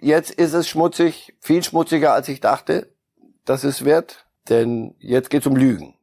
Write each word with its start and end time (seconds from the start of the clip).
jetzt 0.00 0.30
ist 0.30 0.54
es 0.54 0.68
schmutzig, 0.68 1.34
viel 1.40 1.62
schmutziger 1.62 2.12
als 2.12 2.28
ich 2.28 2.40
dachte, 2.40 2.92
dass 3.44 3.64
es 3.64 3.84
wird, 3.84 4.26
denn 4.48 4.94
jetzt 4.98 5.30
geht's 5.30 5.46
um 5.46 5.56
Lügen. 5.56 5.94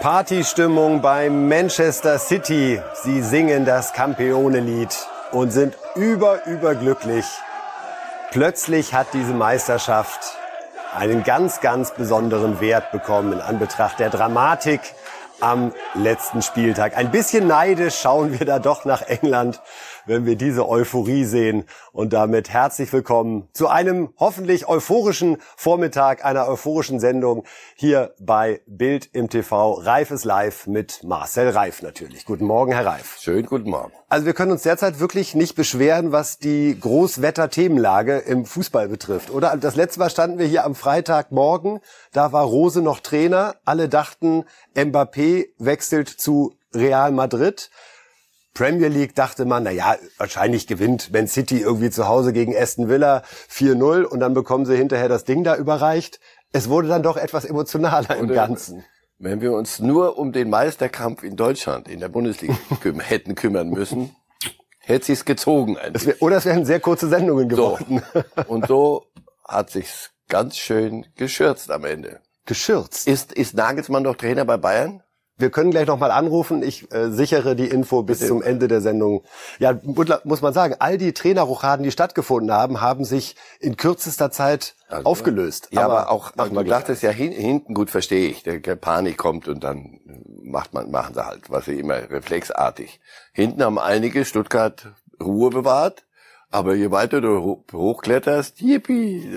Partystimmung 0.00 1.02
bei 1.02 1.28
Manchester 1.28 2.18
City. 2.18 2.80
Sie 2.94 3.20
singen 3.20 3.66
das 3.66 3.92
Campeone-Lied 3.92 4.96
und 5.30 5.50
sind 5.50 5.76
über, 5.94 6.46
überglücklich. 6.46 7.26
Plötzlich 8.30 8.94
hat 8.94 9.08
diese 9.12 9.34
Meisterschaft 9.34 10.36
einen 10.96 11.24
ganz, 11.24 11.60
ganz 11.60 11.90
besonderen 11.90 12.60
Wert 12.60 12.92
bekommen 12.92 13.32
in 13.32 13.40
Anbetracht 13.40 13.98
der 13.98 14.08
Dramatik 14.08 14.80
am 15.40 15.72
letzten 15.94 16.40
Spieltag. 16.40 16.96
Ein 16.96 17.10
bisschen 17.10 17.48
neidisch 17.48 17.98
schauen 17.98 18.38
wir 18.38 18.46
da 18.46 18.60
doch 18.60 18.84
nach 18.84 19.02
England, 19.02 19.60
wenn 20.10 20.26
wir 20.26 20.34
diese 20.34 20.68
Euphorie 20.68 21.24
sehen. 21.24 21.64
Und 21.92 22.12
damit 22.12 22.50
herzlich 22.50 22.92
willkommen 22.92 23.48
zu 23.52 23.68
einem 23.68 24.12
hoffentlich 24.18 24.66
euphorischen 24.68 25.38
Vormittag 25.56 26.24
einer 26.24 26.48
euphorischen 26.48 26.98
Sendung 26.98 27.44
hier 27.76 28.12
bei 28.18 28.60
Bild 28.66 29.08
im 29.12 29.30
TV. 29.30 29.74
Reif 29.74 30.10
ist 30.10 30.24
live 30.24 30.66
mit 30.66 31.04
Marcel 31.04 31.50
Reif 31.50 31.82
natürlich. 31.82 32.24
Guten 32.24 32.44
Morgen, 32.44 32.72
Herr 32.72 32.86
Reif. 32.86 33.18
Schönen 33.20 33.46
guten 33.46 33.70
Morgen. 33.70 33.92
Also 34.08 34.26
wir 34.26 34.34
können 34.34 34.50
uns 34.50 34.64
derzeit 34.64 34.98
wirklich 34.98 35.36
nicht 35.36 35.54
beschweren, 35.54 36.10
was 36.10 36.38
die 36.38 36.76
Großwetter-Themenlage 36.78 38.18
im 38.18 38.46
Fußball 38.46 38.88
betrifft, 38.88 39.30
oder? 39.30 39.56
Das 39.56 39.76
letzte 39.76 40.00
Mal 40.00 40.10
standen 40.10 40.40
wir 40.40 40.46
hier 40.46 40.64
am 40.64 40.74
Freitagmorgen, 40.74 41.78
da 42.12 42.32
war 42.32 42.42
Rose 42.42 42.82
noch 42.82 42.98
Trainer. 42.98 43.54
Alle 43.64 43.88
dachten, 43.88 44.44
Mbappé 44.74 45.50
wechselt 45.58 46.08
zu 46.08 46.56
Real 46.74 47.12
Madrid. 47.12 47.70
Premier 48.54 48.88
League 48.88 49.14
dachte 49.14 49.44
man, 49.44 49.62
na 49.62 49.70
ja, 49.70 49.96
wahrscheinlich 50.18 50.66
gewinnt 50.66 51.12
Man 51.12 51.28
City 51.28 51.60
irgendwie 51.60 51.90
zu 51.90 52.08
Hause 52.08 52.32
gegen 52.32 52.56
Aston 52.56 52.88
Villa 52.88 53.22
4-0 53.50 54.02
und 54.02 54.20
dann 54.20 54.34
bekommen 54.34 54.66
sie 54.66 54.76
hinterher 54.76 55.08
das 55.08 55.24
Ding 55.24 55.44
da 55.44 55.56
überreicht. 55.56 56.20
Es 56.52 56.68
wurde 56.68 56.88
dann 56.88 57.02
doch 57.02 57.16
etwas 57.16 57.44
emotionaler 57.44 58.16
im 58.16 58.28
Ganzen. 58.28 58.84
Wenn 59.18 59.40
wir 59.40 59.52
uns 59.52 59.78
nur 59.78 60.18
um 60.18 60.32
den 60.32 60.50
Meisterkampf 60.50 61.22
in 61.22 61.36
Deutschland 61.36 61.88
in 61.88 62.00
der 62.00 62.08
Bundesliga 62.08 62.56
küm 62.80 63.00
hätten 63.00 63.34
kümmern 63.34 63.68
müssen, 63.68 64.16
hätte 64.78 65.06
sich's 65.06 65.24
gezogen. 65.24 65.76
Das 65.92 66.06
wär, 66.06 66.20
oder 66.20 66.38
es 66.38 66.44
wären 66.44 66.64
sehr 66.64 66.80
kurze 66.80 67.08
Sendungen 67.08 67.48
geworden. 67.48 68.02
So. 68.12 68.22
Und 68.48 68.66
so 68.66 69.06
hat 69.44 69.70
sich's 69.70 70.10
ganz 70.28 70.56
schön 70.56 71.06
geschürzt 71.16 71.70
am 71.70 71.84
Ende. 71.84 72.20
Geschürzt? 72.46 73.06
Ist, 73.06 73.32
ist 73.32 73.54
Nagelsmann 73.54 74.04
doch 74.04 74.16
Trainer 74.16 74.44
bei 74.44 74.56
Bayern? 74.56 75.02
Wir 75.40 75.50
können 75.50 75.70
gleich 75.70 75.86
nochmal 75.86 76.10
anrufen. 76.10 76.62
Ich 76.62 76.92
äh, 76.92 77.10
sichere 77.10 77.56
die 77.56 77.68
Info 77.68 78.02
bis 78.02 78.26
zum 78.26 78.42
Ende 78.42 78.68
der 78.68 78.80
Sendung. 78.80 79.22
Ja, 79.58 79.78
muss 80.24 80.42
man 80.42 80.52
sagen, 80.52 80.76
all 80.78 80.98
die 80.98 81.12
Trainerrochaden, 81.12 81.82
die 81.82 81.90
stattgefunden 81.90 82.52
haben, 82.52 82.80
haben 82.80 83.04
sich 83.04 83.36
in 83.58 83.76
kürzester 83.76 84.30
Zeit 84.30 84.74
also, 84.88 85.06
aufgelöst. 85.06 85.68
Ja, 85.70 85.84
aber, 85.84 86.00
aber 86.00 86.10
auch, 86.10 86.32
also, 86.36 86.62
du 86.62 86.68
sagtest 86.68 87.02
ja 87.02 87.10
hin, 87.10 87.32
hinten, 87.32 87.74
gut 87.74 87.90
verstehe 87.90 88.28
ich, 88.28 88.42
der, 88.42 88.58
der 88.60 88.76
Panik 88.76 89.16
kommt 89.16 89.48
und 89.48 89.64
dann 89.64 90.00
macht 90.42 90.74
man, 90.74 90.90
machen 90.90 91.14
sie 91.14 91.24
halt, 91.24 91.50
was 91.50 91.64
sie 91.64 91.78
immer 91.78 92.10
reflexartig. 92.10 93.00
Hinten 93.32 93.62
haben 93.62 93.78
einige 93.78 94.24
Stuttgart 94.24 94.92
Ruhe 95.22 95.50
bewahrt. 95.50 96.04
Aber 96.52 96.74
je 96.74 96.90
weiter 96.90 97.20
du 97.20 97.62
hochkletterst, 97.72 98.60
yippie. 98.60 99.36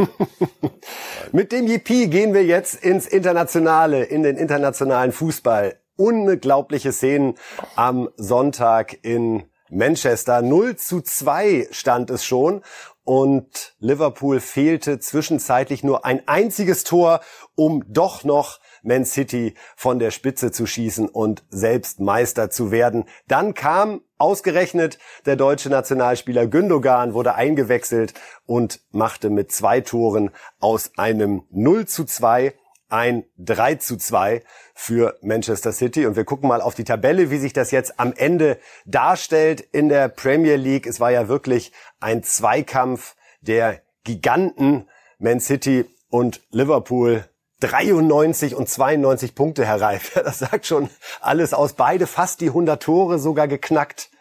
Mit 1.31 1.51
dem 1.51 1.67
Yippie 1.67 2.07
gehen 2.07 2.33
wir 2.33 2.43
jetzt 2.43 2.83
ins 2.83 3.05
Internationale, 3.05 4.03
in 4.03 4.23
den 4.23 4.35
internationalen 4.35 5.11
Fußball 5.11 5.75
unglaubliche 5.95 6.91
Szenen 6.91 7.35
am 7.75 8.09
Sonntag 8.17 8.97
in 9.03 9.43
Manchester. 9.69 10.41
0 10.41 10.75
zu 10.75 11.01
2 11.01 11.67
stand 11.71 12.09
es 12.09 12.25
schon 12.25 12.61
und 13.03 13.75
Liverpool 13.79 14.39
fehlte 14.39 14.99
zwischenzeitlich 14.99 15.83
nur 15.83 16.05
ein 16.05 16.25
einziges 16.27 16.83
Tor, 16.83 17.19
um 17.55 17.83
doch 17.87 18.23
noch 18.23 18.59
Man 18.81 19.05
City 19.05 19.55
von 19.75 19.99
der 19.99 20.11
Spitze 20.11 20.51
zu 20.51 20.65
schießen 20.65 21.09
und 21.09 21.43
selbst 21.49 21.99
Meister 21.99 22.49
zu 22.49 22.71
werden. 22.71 23.05
Dann 23.27 23.53
kam 23.53 24.01
ausgerechnet 24.17 24.99
der 25.25 25.35
deutsche 25.35 25.69
Nationalspieler 25.69 26.47
Gündogan, 26.47 27.13
wurde 27.13 27.35
eingewechselt 27.35 28.13
und 28.45 28.81
machte 28.91 29.29
mit 29.29 29.51
zwei 29.51 29.81
Toren 29.81 30.31
aus 30.59 30.91
einem 30.97 31.43
0 31.51 31.85
zu 31.87 32.05
2 32.05 32.53
ein 32.93 33.25
3 33.39 33.75
zu 33.75 33.97
2 33.97 34.43
für 34.75 35.17
Manchester 35.21 35.73
City. 35.73 36.05
Und 36.05 36.15
wir 36.15 36.25
gucken 36.25 36.47
mal 36.47 36.61
auf 36.61 36.75
die 36.75 36.83
Tabelle, 36.83 37.31
wie 37.31 37.39
sich 37.39 37.51
das 37.51 37.71
jetzt 37.71 37.99
am 37.99 38.13
Ende 38.13 38.59
darstellt 38.85 39.61
in 39.61 39.89
der 39.89 40.09
Premier 40.09 40.57
League. 40.57 40.85
Es 40.85 40.99
war 40.99 41.09
ja 41.09 41.27
wirklich 41.27 41.71
ein 41.99 42.21
Zweikampf 42.21 43.15
der 43.41 43.81
Giganten 44.03 44.87
Man 45.17 45.39
City 45.39 45.85
und 46.09 46.41
Liverpool. 46.51 47.25
93 47.61 48.55
und 48.55 48.69
92 48.69 49.33
Punkte, 49.33 49.65
Herr. 49.65 49.79
Das 50.13 50.39
sagt 50.39 50.67
schon 50.67 50.89
alles 51.19 51.53
aus. 51.53 51.73
Beide 51.73 52.05
fast 52.05 52.41
die 52.41 52.49
100 52.49 52.83
Tore 52.83 53.17
sogar 53.17 53.47
geknackt. 53.47 54.11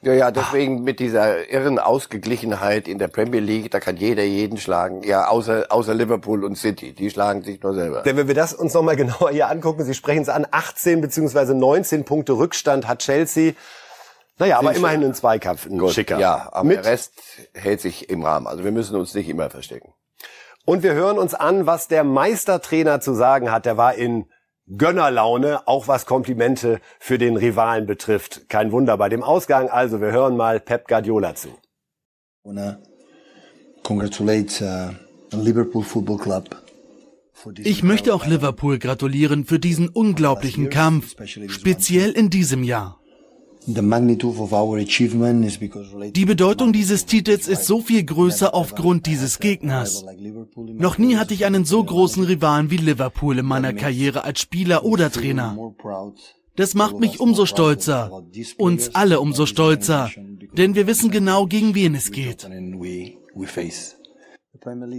Ja, 0.00 0.12
ja, 0.12 0.30
deswegen 0.30 0.84
mit 0.84 1.00
dieser 1.00 1.50
irren 1.50 1.80
Ausgeglichenheit 1.80 2.86
in 2.86 2.98
der 2.98 3.08
Premier 3.08 3.40
League, 3.40 3.72
da 3.72 3.80
kann 3.80 3.96
jeder 3.96 4.22
jeden 4.22 4.56
schlagen. 4.56 5.02
Ja, 5.02 5.26
außer, 5.26 5.66
außer 5.70 5.92
Liverpool 5.92 6.44
und 6.44 6.56
City, 6.56 6.92
die 6.92 7.10
schlagen 7.10 7.42
sich 7.42 7.60
nur 7.62 7.74
selber. 7.74 8.02
Denn 8.02 8.16
wenn 8.16 8.28
wir 8.28 8.34
das 8.34 8.54
uns 8.54 8.74
nochmal 8.74 8.94
genauer 8.96 9.30
hier 9.30 9.48
angucken, 9.48 9.82
Sie 9.84 9.94
sprechen 9.94 10.22
es 10.22 10.28
an, 10.28 10.46
18 10.48 11.00
beziehungsweise 11.00 11.54
19 11.54 12.04
Punkte 12.04 12.34
Rückstand 12.34 12.86
hat 12.86 13.00
Chelsea. 13.00 13.54
Naja, 14.38 14.60
aber 14.60 14.72
immerhin 14.72 15.02
ein 15.02 15.14
Zweikampf, 15.14 15.66
ein 15.66 15.78
Gut, 15.78 15.92
schicker. 15.92 16.18
Ja, 16.20 16.48
aber 16.52 16.68
Mit 16.68 16.84
der 16.84 16.92
Rest 16.92 17.14
hält 17.54 17.80
sich 17.80 18.08
im 18.08 18.22
Rahmen. 18.22 18.46
Also 18.46 18.62
wir 18.62 18.70
müssen 18.70 18.94
uns 18.94 19.14
nicht 19.14 19.28
immer 19.28 19.50
verstecken. 19.50 19.94
Und 20.64 20.84
wir 20.84 20.92
hören 20.92 21.18
uns 21.18 21.34
an, 21.34 21.66
was 21.66 21.88
der 21.88 22.04
Meistertrainer 22.04 23.00
zu 23.00 23.14
sagen 23.14 23.50
hat. 23.50 23.66
Der 23.66 23.76
war 23.76 23.94
in 23.94 24.26
Gönnerlaune, 24.76 25.66
auch 25.66 25.88
was 25.88 26.04
Komplimente 26.04 26.80
für 26.98 27.18
den 27.18 27.36
Rivalen 27.36 27.86
betrifft. 27.86 28.48
Kein 28.48 28.72
Wunder 28.72 28.96
bei 28.96 29.08
dem 29.08 29.22
Ausgang. 29.22 29.68
Also 29.68 30.00
wir 30.00 30.12
hören 30.12 30.36
mal 30.36 30.60
Pep 30.60 30.86
Guardiola 30.88 31.34
zu. 31.34 31.48
Ich 37.58 37.82
möchte 37.82 38.14
auch 38.14 38.26
Liverpool 38.26 38.78
gratulieren 38.78 39.44
für 39.44 39.58
diesen 39.58 39.88
unglaublichen 39.88 40.70
Kampf, 40.70 41.14
speziell 41.48 42.10
in 42.10 42.30
diesem 42.30 42.62
Jahr. 42.62 42.97
Die 46.14 46.24
Bedeutung 46.24 46.72
dieses 46.72 47.04
Titels 47.04 47.48
ist 47.48 47.66
so 47.66 47.82
viel 47.82 48.02
größer 48.02 48.54
aufgrund 48.54 49.04
dieses 49.04 49.40
Gegners. 49.40 50.06
Noch 50.56 50.96
nie 50.96 51.16
hatte 51.16 51.34
ich 51.34 51.44
einen 51.44 51.66
so 51.66 51.84
großen 51.84 52.24
Rivalen 52.24 52.70
wie 52.70 52.78
Liverpool 52.78 53.38
in 53.38 53.44
meiner 53.44 53.74
Karriere 53.74 54.24
als 54.24 54.40
Spieler 54.40 54.84
oder 54.84 55.12
Trainer. 55.12 55.56
Das 56.56 56.74
macht 56.74 56.98
mich 56.98 57.20
umso 57.20 57.44
stolzer, 57.44 58.24
uns 58.56 58.94
alle 58.94 59.20
umso 59.20 59.44
stolzer, 59.44 60.10
denn 60.56 60.74
wir 60.74 60.86
wissen 60.86 61.10
genau, 61.10 61.46
gegen 61.46 61.74
wen 61.74 61.94
es 61.94 62.10
geht. 62.10 62.48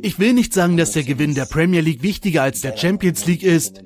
Ich 0.01 0.19
will 0.19 0.33
nicht 0.33 0.53
sagen, 0.53 0.77
dass 0.77 0.91
der 0.91 1.03
Gewinn 1.03 1.35
der 1.35 1.45
Premier 1.45 1.81
League 1.81 2.03
wichtiger 2.03 2.43
als 2.43 2.61
der 2.61 2.77
Champions 2.77 3.25
League 3.25 3.43
ist, 3.43 3.81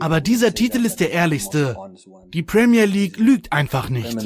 aber 0.00 0.20
dieser 0.20 0.54
Titel 0.54 0.84
ist 0.84 1.00
der 1.00 1.12
ehrlichste. 1.12 1.76
Die 2.32 2.42
Premier 2.42 2.84
League 2.84 3.18
lügt 3.18 3.52
einfach 3.52 3.88
nicht. 3.88 4.16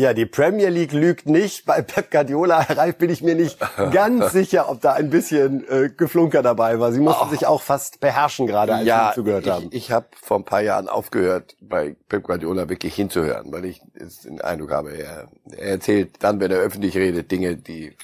Ja, 0.00 0.14
die 0.14 0.24
Premier 0.24 0.70
League 0.70 0.92
lügt 0.92 1.28
nicht. 1.28 1.66
Bei 1.66 1.82
Pep 1.82 2.10
Guardiola, 2.10 2.60
Herr 2.68 2.78
Reif, 2.78 2.96
bin 2.96 3.10
ich 3.10 3.22
mir 3.22 3.34
nicht 3.34 3.58
ganz 3.92 4.32
sicher, 4.32 4.70
ob 4.70 4.80
da 4.80 4.94
ein 4.94 5.10
bisschen 5.10 5.68
äh, 5.68 5.90
Geflunker 5.94 6.40
dabei 6.42 6.80
war. 6.80 6.90
Sie 6.90 7.00
mussten 7.00 7.26
oh. 7.26 7.30
sich 7.30 7.46
auch 7.46 7.60
fast 7.60 8.00
beherrschen 8.00 8.46
gerade, 8.46 8.74
als 8.74 8.86
ja, 8.86 9.10
Sie 9.10 9.16
zugehört 9.16 9.44
ich, 9.44 9.52
haben. 9.52 9.68
Ich 9.72 9.92
habe 9.92 10.06
vor 10.18 10.38
ein 10.38 10.44
paar 10.44 10.62
Jahren 10.62 10.88
aufgehört, 10.88 11.54
bei 11.60 11.96
Pep 12.08 12.22
Guardiola 12.22 12.70
wirklich 12.70 12.94
hinzuhören, 12.94 13.52
weil 13.52 13.66
ich 13.66 13.82
den 14.24 14.40
Eindruck 14.40 14.70
habe, 14.70 14.92
er, 14.92 15.28
er 15.50 15.72
erzählt 15.72 16.12
dann, 16.20 16.40
wenn 16.40 16.50
er 16.50 16.60
öffentlich 16.60 16.96
redet, 16.96 17.30
Dinge, 17.30 17.56
die... 17.56 17.94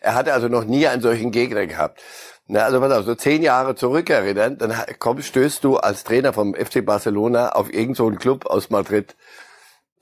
Er 0.00 0.14
hatte 0.14 0.32
also 0.32 0.48
noch 0.48 0.64
nie 0.64 0.86
einen 0.86 1.02
solchen 1.02 1.30
Gegner 1.30 1.66
gehabt. 1.66 2.02
Na, 2.46 2.60
also 2.60 2.80
pass 2.80 2.92
auf, 2.92 3.04
so 3.04 3.14
zehn 3.14 3.42
Jahre 3.42 3.74
zurückerinnern, 3.74 4.56
dann 4.58 4.72
komm, 4.98 5.20
stößt 5.20 5.64
du 5.64 5.78
als 5.78 6.04
Trainer 6.04 6.32
vom 6.32 6.54
FC 6.54 6.84
Barcelona 6.84 7.50
auf 7.50 7.72
irgendeinen 7.72 7.94
so 7.94 8.10
Club 8.10 8.46
aus 8.46 8.70
Madrid, 8.70 9.16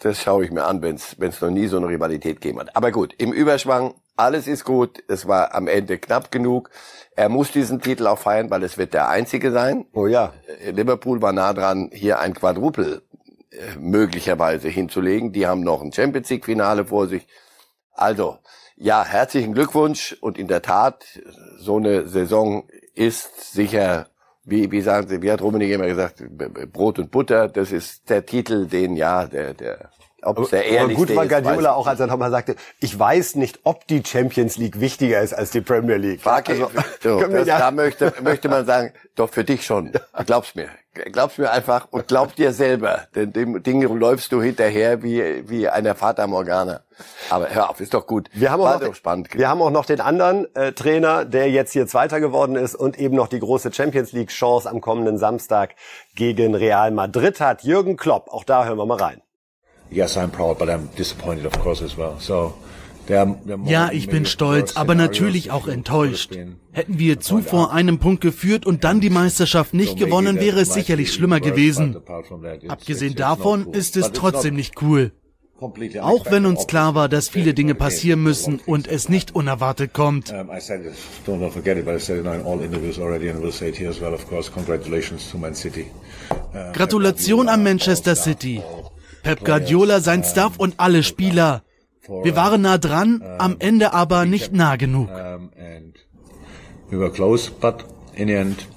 das 0.00 0.20
schaue 0.20 0.44
ich 0.44 0.50
mir 0.50 0.64
an, 0.64 0.82
wenn 0.82 0.96
es 0.96 1.40
noch 1.40 1.50
nie 1.50 1.66
so 1.66 1.78
eine 1.78 1.88
Rivalität 1.88 2.40
gegeben 2.40 2.60
hat. 2.60 2.76
Aber 2.76 2.90
gut, 2.90 3.14
im 3.16 3.32
Überschwang, 3.32 3.94
alles 4.16 4.46
ist 4.46 4.64
gut. 4.64 5.02
Es 5.08 5.26
war 5.26 5.54
am 5.54 5.66
Ende 5.66 5.98
knapp 5.98 6.30
genug. 6.30 6.70
Er 7.16 7.28
muss 7.28 7.50
diesen 7.50 7.80
Titel 7.80 8.06
auch 8.06 8.18
feiern, 8.18 8.50
weil 8.50 8.62
es 8.62 8.78
wird 8.78 8.94
der 8.94 9.08
einzige 9.08 9.50
sein. 9.50 9.86
Oh 9.92 10.06
ja. 10.06 10.32
Äh, 10.62 10.72
Liverpool 10.72 11.22
war 11.22 11.32
nah 11.32 11.52
dran, 11.52 11.90
hier 11.92 12.20
ein 12.20 12.34
Quadrupel 12.34 13.02
äh, 13.50 13.76
möglicherweise 13.78 14.68
hinzulegen. 14.68 15.32
Die 15.32 15.46
haben 15.46 15.62
noch 15.62 15.82
ein 15.82 15.92
Champions 15.92 16.28
League 16.30 16.44
Finale 16.44 16.84
vor 16.84 17.08
sich. 17.08 17.26
Also, 17.92 18.38
Ja, 18.76 19.04
herzlichen 19.04 19.54
Glückwunsch 19.54 20.16
und 20.20 20.36
in 20.36 20.48
der 20.48 20.60
Tat, 20.60 21.04
so 21.58 21.76
eine 21.76 22.08
Saison 22.08 22.68
ist 22.94 23.52
sicher, 23.52 24.08
wie, 24.44 24.70
wie 24.72 24.80
sagen 24.80 25.08
Sie, 25.08 25.22
wie 25.22 25.30
hat 25.30 25.42
Rummenigge 25.42 25.74
immer 25.74 25.86
gesagt, 25.86 26.24
Brot 26.72 26.98
und 26.98 27.10
Butter, 27.10 27.48
das 27.48 27.70
ist 27.70 28.10
der 28.10 28.26
Titel, 28.26 28.66
den 28.66 28.96
ja, 28.96 29.26
der, 29.26 29.54
der 29.54 29.90
ob 30.22 30.38
es 30.38 30.50
der 30.50 30.64
ehrlichste 30.64 31.06
gut 31.06 31.16
war 31.16 31.26
Guardiola 31.26 31.72
auch, 31.72 31.86
als 31.86 32.00
er 32.00 32.06
nochmal 32.06 32.30
sagte, 32.30 32.56
ich 32.80 32.98
weiß 32.98 33.36
nicht, 33.36 33.60
ob 33.64 33.86
die 33.86 34.02
Champions 34.04 34.56
League 34.56 34.80
wichtiger 34.80 35.20
ist 35.20 35.34
als 35.34 35.50
die 35.50 35.60
Premier 35.60 35.96
League. 35.96 36.22
Frag 36.22 36.48
also, 36.48 36.70
so, 37.02 37.20
das, 37.20 37.46
ja. 37.46 37.58
Da 37.58 37.70
möchte, 37.70 38.12
möchte 38.22 38.48
man 38.48 38.64
sagen, 38.64 38.92
doch 39.14 39.30
für 39.30 39.44
dich 39.44 39.64
schon. 39.64 39.92
Glaub's 40.26 40.54
mir. 40.54 40.68
Glaub's 40.94 41.38
mir 41.38 41.50
einfach 41.50 41.88
und 41.90 42.08
glaub 42.08 42.34
dir 42.36 42.52
selber. 42.52 43.02
Denn 43.14 43.32
dem 43.32 43.62
Ding 43.62 43.82
läufst 43.82 44.32
du 44.32 44.40
hinterher 44.40 45.02
wie, 45.02 45.48
wie 45.48 45.68
einer 45.68 45.94
Vater 45.94 46.26
Morgana. 46.26 46.80
Aber 47.30 47.48
hör 47.48 47.70
auf, 47.70 47.80
ist 47.80 47.94
doch 47.94 48.06
gut. 48.06 48.28
Wir 48.32 48.50
haben 48.50 48.62
auch, 48.62 48.80
noch, 48.80 48.94
spannend. 48.94 49.28
Wir 49.34 49.48
haben 49.48 49.60
auch 49.60 49.70
noch 49.70 49.84
den 49.84 50.00
anderen 50.00 50.54
äh, 50.54 50.72
Trainer, 50.72 51.24
der 51.24 51.50
jetzt 51.50 51.72
hier 51.72 51.86
Zweiter 51.86 52.20
geworden 52.20 52.56
ist 52.56 52.74
und 52.74 52.98
eben 52.98 53.16
noch 53.16 53.28
die 53.28 53.40
große 53.40 53.72
Champions 53.72 54.12
League 54.12 54.30
Chance 54.30 54.70
am 54.70 54.80
kommenden 54.80 55.18
Samstag 55.18 55.74
gegen 56.14 56.54
Real 56.54 56.90
Madrid 56.90 57.40
hat. 57.40 57.62
Jürgen 57.62 57.96
Klopp. 57.96 58.28
Auch 58.28 58.44
da 58.44 58.64
hören 58.64 58.78
wir 58.78 58.86
mal 58.86 58.98
rein 58.98 59.20
yes, 59.94 60.16
I'm 60.16 60.30
proud, 60.30 60.58
but 60.58 60.68
I'm 60.68 60.88
disappointed, 60.96 61.46
of 61.46 61.58
course, 61.60 61.80
as 61.82 61.96
well. 61.96 62.16
So, 62.20 62.54
ja, 63.66 63.90
ich 63.92 64.08
bin 64.08 64.26
stolz, 64.26 64.76
aber 64.76 64.94
natürlich 64.94 65.50
auch 65.50 65.68
enttäuscht. 65.68 66.32
Hätten 66.72 66.98
wir 66.98 67.20
zuvor 67.20 67.72
einen 67.72 67.98
Punkt 67.98 68.20
geführt 68.20 68.66
und 68.66 68.84
dann 68.84 69.00
die 69.00 69.10
Meisterschaft 69.10 69.74
nicht 69.74 69.96
gewonnen, 69.98 70.40
wäre 70.40 70.60
es 70.60 70.74
sicherlich 70.74 71.12
schlimmer 71.12 71.40
gewesen. 71.40 71.96
Abgesehen 72.68 73.14
davon 73.14 73.72
ist 73.72 73.96
es 73.96 74.12
trotzdem 74.12 74.54
nicht 74.54 74.82
cool. 74.82 75.12
Auch 76.00 76.30
wenn 76.30 76.46
uns 76.46 76.66
klar 76.66 76.94
war, 76.94 77.08
dass 77.08 77.28
viele 77.28 77.54
Dinge 77.54 77.74
passieren 77.74 78.22
müssen 78.22 78.60
und 78.66 78.88
es 78.88 79.08
nicht 79.08 79.34
unerwartet 79.34 79.92
kommt. 79.92 80.34
Gratulation 86.72 87.48
an 87.48 87.62
Manchester 87.62 88.16
City. 88.16 88.62
Pep 89.22 89.44
Guardiola, 89.44 90.00
sein 90.00 90.22
Staff 90.24 90.58
und 90.58 90.74
alle 90.78 91.02
Spieler. 91.02 91.62
Wir 92.08 92.36
waren 92.36 92.62
nah 92.62 92.78
dran, 92.78 93.22
am 93.38 93.56
Ende 93.58 93.92
aber 93.92 94.26
nicht 94.26 94.52
nah 94.52 94.76
genug. 94.76 95.08
We 96.90 96.98
were 96.98 97.10
close, 97.10 97.50
but 97.50 97.84
in 98.14 98.28
the 98.28 98.34
end, 98.34 98.68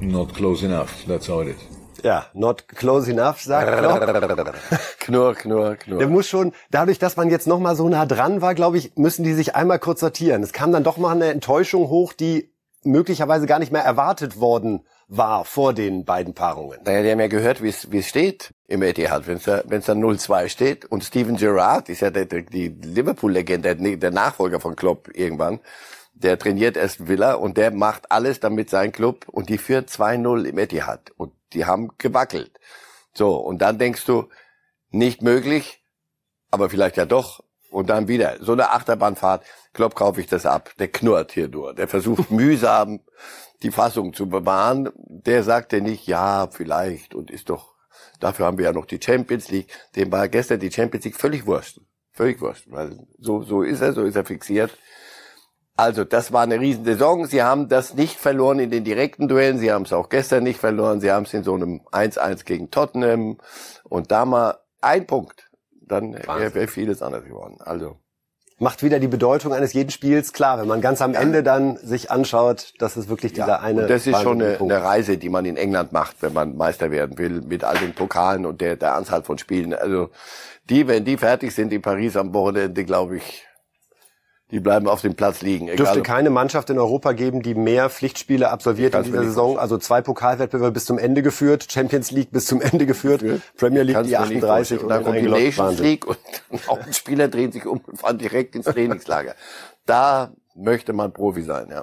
not 0.00 0.34
close 0.34 0.64
enough. 0.64 0.90
That's 1.06 1.28
how 1.28 1.42
it 1.42 1.48
is. 1.48 1.56
Ja, 2.04 2.26
not 2.34 2.68
close 2.68 3.10
enough, 3.10 3.40
sagt 3.40 3.78
Klopp. 3.78 4.00
knurr, 5.00 5.34
knurr, 5.34 5.76
knurr. 5.76 5.98
Der 5.98 6.08
muss 6.08 6.28
schon, 6.28 6.52
dadurch, 6.70 6.98
dass 6.98 7.16
man 7.16 7.30
jetzt 7.30 7.46
noch 7.46 7.58
mal 7.58 7.74
so 7.76 7.88
nah 7.88 8.04
dran 8.04 8.42
war, 8.42 8.54
glaube 8.54 8.76
ich, 8.76 8.94
müssen 8.96 9.24
die 9.24 9.32
sich 9.32 9.54
einmal 9.54 9.78
kurz 9.78 10.00
sortieren. 10.00 10.42
Es 10.42 10.52
kam 10.52 10.70
dann 10.70 10.84
doch 10.84 10.98
mal 10.98 11.12
eine 11.12 11.26
Enttäuschung 11.26 11.88
hoch, 11.88 12.12
die 12.12 12.52
möglicherweise 12.82 13.46
gar 13.46 13.58
nicht 13.58 13.72
mehr 13.72 13.82
erwartet 13.82 14.38
worden 14.38 14.84
war 15.08 15.44
vor 15.44 15.72
den 15.72 16.04
beiden 16.04 16.34
Paarungen. 16.34 16.80
Naja, 16.84 17.02
die 17.02 17.10
haben 17.10 17.20
ja 17.20 17.28
gehört, 17.28 17.62
wie 17.62 17.68
es 17.68 18.08
steht 18.08 18.54
im 18.66 18.82
Etihad. 18.82 19.26
Wenn 19.26 19.36
es 19.36 19.44
da, 19.44 19.62
wenn's 19.66 19.86
da 19.86 19.92
0-2 19.92 20.48
steht 20.48 20.84
und 20.86 21.04
Steven 21.04 21.36
Gerrard 21.36 21.88
ist 21.88 22.00
ja 22.00 22.10
der, 22.10 22.24
der, 22.24 22.42
die 22.42 22.68
Liverpool-Legende, 22.68 23.76
der 23.96 24.10
Nachfolger 24.10 24.60
von 24.60 24.76
Klopp 24.76 25.10
irgendwann, 25.14 25.60
der 26.14 26.38
trainiert 26.38 26.76
erst 26.76 27.08
Villa 27.08 27.34
und 27.34 27.56
der 27.56 27.70
macht 27.70 28.10
alles, 28.10 28.40
damit 28.40 28.70
sein 28.70 28.92
Club 28.92 29.26
und 29.28 29.48
die 29.48 29.58
führt 29.58 29.90
2-0 29.90 30.44
im 30.44 30.58
Etihad 30.58 31.10
und 31.16 31.32
die 31.52 31.66
haben 31.66 31.90
gewackelt. 31.98 32.58
So, 33.12 33.36
und 33.36 33.58
dann 33.58 33.78
denkst 33.78 34.04
du, 34.06 34.28
nicht 34.90 35.22
möglich, 35.22 35.82
aber 36.50 36.70
vielleicht 36.70 36.96
ja 36.96 37.04
doch. 37.04 37.42
Und 37.70 37.90
dann 37.90 38.06
wieder 38.06 38.36
so 38.40 38.52
eine 38.52 38.70
Achterbahnfahrt. 38.70 39.44
Klopp 39.72 39.96
kaufe 39.96 40.20
ich 40.20 40.28
das 40.28 40.46
ab. 40.46 40.70
Der 40.78 40.86
knurrt 40.86 41.32
hier 41.32 41.48
nur. 41.48 41.74
Der 41.74 41.88
versucht 41.88 42.30
mühsam 42.30 43.00
die 43.64 43.72
Fassung 43.72 44.12
zu 44.12 44.28
bewahren. 44.28 44.90
Der 44.96 45.42
sagte 45.42 45.80
nicht, 45.80 46.06
ja, 46.06 46.48
vielleicht 46.50 47.14
und 47.14 47.30
ist 47.30 47.50
doch, 47.50 47.74
dafür 48.20 48.46
haben 48.46 48.58
wir 48.58 48.66
ja 48.66 48.72
noch 48.72 48.86
die 48.86 49.00
Champions 49.02 49.50
League. 49.50 49.72
Dem 49.96 50.12
war 50.12 50.28
gestern 50.28 50.60
die 50.60 50.70
Champions 50.70 51.04
League 51.04 51.16
völlig 51.16 51.46
wurscht. 51.46 51.80
Völlig 52.12 52.40
wurscht, 52.40 52.66
weil 52.70 52.96
so, 53.18 53.42
so 53.42 53.62
ist 53.62 53.80
er, 53.80 53.92
so 53.92 54.04
ist 54.04 54.14
er 54.14 54.24
fixiert. 54.24 54.70
Also, 55.76 56.04
das 56.04 56.32
war 56.32 56.42
eine 56.42 56.60
riesen 56.60 56.84
Saison. 56.84 57.26
Sie 57.26 57.42
haben 57.42 57.68
das 57.68 57.94
nicht 57.94 58.16
verloren 58.16 58.60
in 58.60 58.70
den 58.70 58.84
direkten 58.84 59.26
Duellen. 59.26 59.58
Sie 59.58 59.72
haben 59.72 59.82
es 59.82 59.92
auch 59.92 60.08
gestern 60.08 60.44
nicht 60.44 60.60
verloren. 60.60 61.00
Sie 61.00 61.10
haben 61.10 61.24
es 61.24 61.34
in 61.34 61.42
so 61.42 61.54
einem 61.54 61.80
1-1 61.90 62.44
gegen 62.44 62.70
Tottenham. 62.70 63.38
Und 63.82 64.12
da 64.12 64.24
mal 64.24 64.58
ein 64.80 65.08
Punkt. 65.08 65.50
Dann 65.82 66.14
wäre 66.14 66.54
wär 66.54 66.68
vieles 66.68 67.02
anders 67.02 67.24
geworden. 67.24 67.56
Also, 67.58 67.98
macht 68.58 68.82
wieder 68.82 69.00
die 69.00 69.08
Bedeutung 69.08 69.52
eines 69.52 69.72
jeden 69.72 69.90
Spiels 69.90 70.32
klar, 70.32 70.60
wenn 70.60 70.68
man 70.68 70.80
ganz 70.80 71.02
am 71.02 71.14
Ende 71.14 71.42
dann 71.42 71.76
sich 71.76 72.10
anschaut, 72.10 72.72
dass 72.78 72.96
es 72.96 73.08
wirklich 73.08 73.32
dieser 73.32 73.48
ja, 73.48 73.60
eine. 73.60 73.82
Und 73.82 73.90
das 73.90 74.06
ist 74.06 74.20
schon 74.22 74.40
eine, 74.40 74.60
eine, 74.60 74.82
Reise, 74.82 75.18
die 75.18 75.28
man 75.28 75.44
in 75.44 75.56
England 75.56 75.92
macht, 75.92 76.16
wenn 76.20 76.32
man 76.32 76.56
Meister 76.56 76.90
werden 76.90 77.18
will, 77.18 77.42
mit 77.42 77.64
all 77.64 77.76
den 77.76 77.94
Pokalen 77.94 78.46
und 78.46 78.60
der, 78.60 78.76
der 78.76 78.94
Anzahl 78.94 79.22
von 79.22 79.38
Spielen. 79.38 79.74
Also 79.74 80.10
die, 80.70 80.86
wenn 80.86 81.04
die 81.04 81.16
fertig 81.16 81.54
sind 81.54 81.72
in 81.72 81.82
Paris 81.82 82.16
am 82.16 82.32
Wochenende, 82.32 82.84
glaube 82.84 83.16
ich, 83.16 83.44
die 84.50 84.60
bleiben 84.60 84.88
auf 84.88 85.00
dem 85.00 85.14
Platz 85.14 85.40
liegen. 85.40 85.66
Egal, 85.66 85.76
Dürfte 85.76 86.02
keine 86.02 86.30
Mannschaft 86.30 86.70
in 86.70 86.78
Europa 86.78 87.12
geben, 87.12 87.42
die 87.42 87.54
mehr 87.54 87.88
Pflichtspiele 87.90 88.50
absolviert 88.50 88.94
in 88.94 89.04
dieser 89.04 89.24
Saison. 89.24 89.58
Also 89.58 89.78
zwei 89.78 90.02
Pokalwettbewerbe 90.02 90.72
bis 90.72 90.84
zum 90.84 90.98
Ende 90.98 91.22
geführt, 91.22 91.66
Champions 91.70 92.10
League 92.10 92.30
bis 92.30 92.46
zum 92.46 92.60
Ende 92.60 92.86
geführt, 92.86 93.22
geführt. 93.22 93.42
Premier 93.56 93.82
League 93.82 93.96
Kannst 93.96 94.10
die 94.10 94.16
38 94.16 94.82
und 94.82 94.88
dann 94.88 95.02
kommt 95.02 95.16
die 95.16 95.28
Nations 95.28 95.78
League 95.78 96.06
und 96.06 96.18
auch 96.68 96.78
ein 96.78 96.92
Spieler 96.92 97.28
drehen 97.28 97.52
sich 97.52 97.66
um 97.66 97.78
und 97.78 97.98
fahren 97.98 98.18
direkt 98.18 98.54
ins 98.54 98.66
Trainingslager. 98.66 99.34
da 99.86 100.32
möchte 100.54 100.92
man 100.92 101.12
Profi 101.12 101.42
sein, 101.42 101.68
ja. 101.70 101.82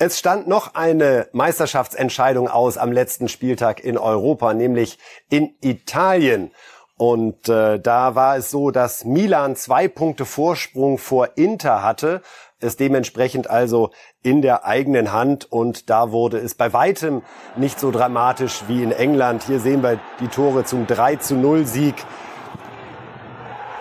Es 0.00 0.16
stand 0.16 0.46
noch 0.46 0.74
eine 0.74 1.28
Meisterschaftsentscheidung 1.32 2.46
aus 2.46 2.78
am 2.78 2.92
letzten 2.92 3.26
Spieltag 3.26 3.82
in 3.82 3.98
Europa, 3.98 4.54
nämlich 4.54 4.98
in 5.28 5.56
Italien. 5.60 6.52
Und 6.98 7.48
äh, 7.48 7.78
da 7.78 8.16
war 8.16 8.36
es 8.36 8.50
so, 8.50 8.72
dass 8.72 9.04
Milan 9.04 9.54
zwei 9.54 9.86
Punkte 9.86 10.24
Vorsprung 10.24 10.98
vor 10.98 11.28
Inter 11.36 11.84
hatte, 11.84 12.22
es 12.60 12.76
dementsprechend 12.76 13.48
also 13.48 13.90
in 14.24 14.42
der 14.42 14.64
eigenen 14.64 15.12
Hand 15.12 15.50
und 15.50 15.90
da 15.90 16.10
wurde 16.10 16.38
es 16.38 16.56
bei 16.56 16.72
weitem 16.72 17.22
nicht 17.54 17.78
so 17.78 17.92
dramatisch 17.92 18.64
wie 18.66 18.82
in 18.82 18.90
England. 18.90 19.44
Hier 19.44 19.60
sehen 19.60 19.80
wir 19.80 20.00
die 20.18 20.26
Tore 20.26 20.64
zum 20.64 20.88
3 20.88 21.16
zu 21.16 21.36
0 21.36 21.66
Sieg. 21.66 21.94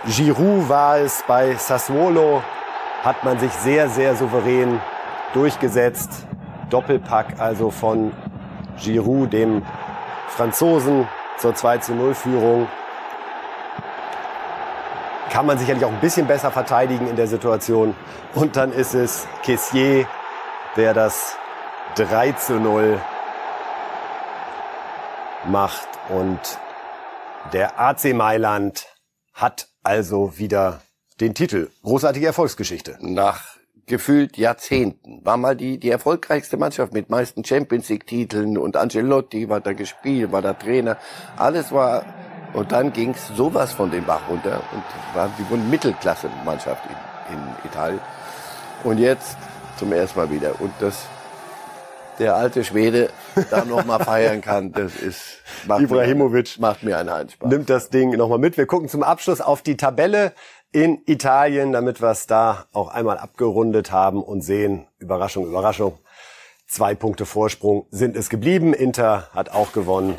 Giroud 0.05 0.69
war 0.69 0.99
es 0.99 1.23
bei 1.27 1.55
Sassuolo, 1.55 2.43
hat 3.01 3.23
man 3.23 3.39
sich 3.39 3.51
sehr, 3.51 3.89
sehr 3.89 4.15
souverän 4.15 4.79
durchgesetzt. 5.33 6.27
Doppelpack 6.69 7.39
also 7.39 7.71
von 7.71 8.11
Giroud, 8.79 9.33
dem 9.33 9.65
Franzosen, 10.27 11.07
zur 11.39 11.55
2 11.55 11.79
zu 11.79 11.95
0 11.95 12.13
Führung 12.13 12.67
kann 15.31 15.45
man 15.45 15.57
sicherlich 15.57 15.85
auch 15.85 15.91
ein 15.91 16.01
bisschen 16.01 16.27
besser 16.27 16.51
verteidigen 16.51 17.07
in 17.07 17.15
der 17.15 17.27
Situation. 17.27 17.95
Und 18.35 18.55
dann 18.55 18.71
ist 18.71 18.93
es 18.93 19.27
Kessier, 19.43 20.07
der 20.75 20.93
das 20.93 21.35
3 21.95 22.33
zu 22.33 22.59
0 22.59 22.99
macht. 25.45 25.87
Und 26.09 26.39
der 27.53 27.79
AC 27.79 28.13
Mailand 28.13 28.87
hat 29.33 29.67
also 29.83 30.37
wieder 30.37 30.81
den 31.19 31.33
Titel. 31.33 31.69
Großartige 31.83 32.27
Erfolgsgeschichte. 32.27 32.97
Nach 33.01 33.57
gefühlt 33.87 34.37
Jahrzehnten 34.37 35.25
war 35.25 35.37
mal 35.37 35.55
die, 35.55 35.79
die 35.79 35.89
erfolgreichste 35.89 36.57
Mannschaft 36.57 36.93
mit 36.93 37.09
meisten 37.09 37.43
Champions 37.43 37.89
League 37.89 38.05
Titeln 38.05 38.57
und 38.57 38.75
Angelotti 38.75 39.49
war 39.49 39.61
da 39.61 39.73
gespielt, 39.73 40.31
war 40.31 40.41
da 40.41 40.53
Trainer. 40.53 40.97
Alles 41.37 41.71
war 41.71 42.05
und 42.53 42.71
dann 42.71 42.93
ging 42.93 43.11
es 43.11 43.27
sowas 43.27 43.73
von 43.73 43.91
den 43.91 44.05
Bach 44.05 44.21
runter 44.29 44.61
und 44.73 44.83
war 45.15 45.29
die 45.37 45.55
Mittelklasse-Mannschaft 45.55 46.83
in, 46.85 47.35
in 47.35 47.39
Italien. 47.65 47.99
Und 48.83 48.99
jetzt 48.99 49.37
zum 49.77 49.91
ersten 49.91 50.19
Mal 50.19 50.31
wieder. 50.31 50.59
Und 50.59 50.71
das 50.79 51.07
der 52.19 52.35
alte 52.35 52.63
Schwede 52.63 53.09
da 53.51 53.63
noch 53.63 53.85
mal 53.85 53.99
feiern 53.99 54.41
kann, 54.41 54.71
das 54.73 54.95
ist 54.95 55.41
macht 55.67 55.81
Ibrahimovic 55.81 56.57
mir, 56.57 56.61
macht 56.67 56.83
mir 56.83 56.97
einen 56.97 57.11
Heidenspaß. 57.11 57.49
Nimmt 57.49 57.69
das 57.69 57.89
Ding 57.89 58.11
noch 58.11 58.29
mal 58.29 58.39
mit. 58.39 58.57
Wir 58.57 58.65
gucken 58.65 58.89
zum 58.89 59.03
Abschluss 59.03 59.41
auf 59.41 59.61
die 59.61 59.77
Tabelle 59.77 60.33
in 60.71 61.01
Italien, 61.05 61.71
damit 61.71 62.01
wir 62.01 62.09
es 62.09 62.27
da 62.27 62.65
auch 62.73 62.89
einmal 62.89 63.17
abgerundet 63.17 63.91
haben 63.91 64.23
und 64.23 64.41
sehen, 64.41 64.87
Überraschung, 64.99 65.45
Überraschung, 65.45 65.99
zwei 66.67 66.95
Punkte 66.95 67.25
Vorsprung 67.25 67.85
sind 67.91 68.15
es 68.17 68.29
geblieben. 68.29 68.73
Inter 68.73 69.29
hat 69.33 69.49
auch 69.51 69.71
gewonnen 69.71 70.17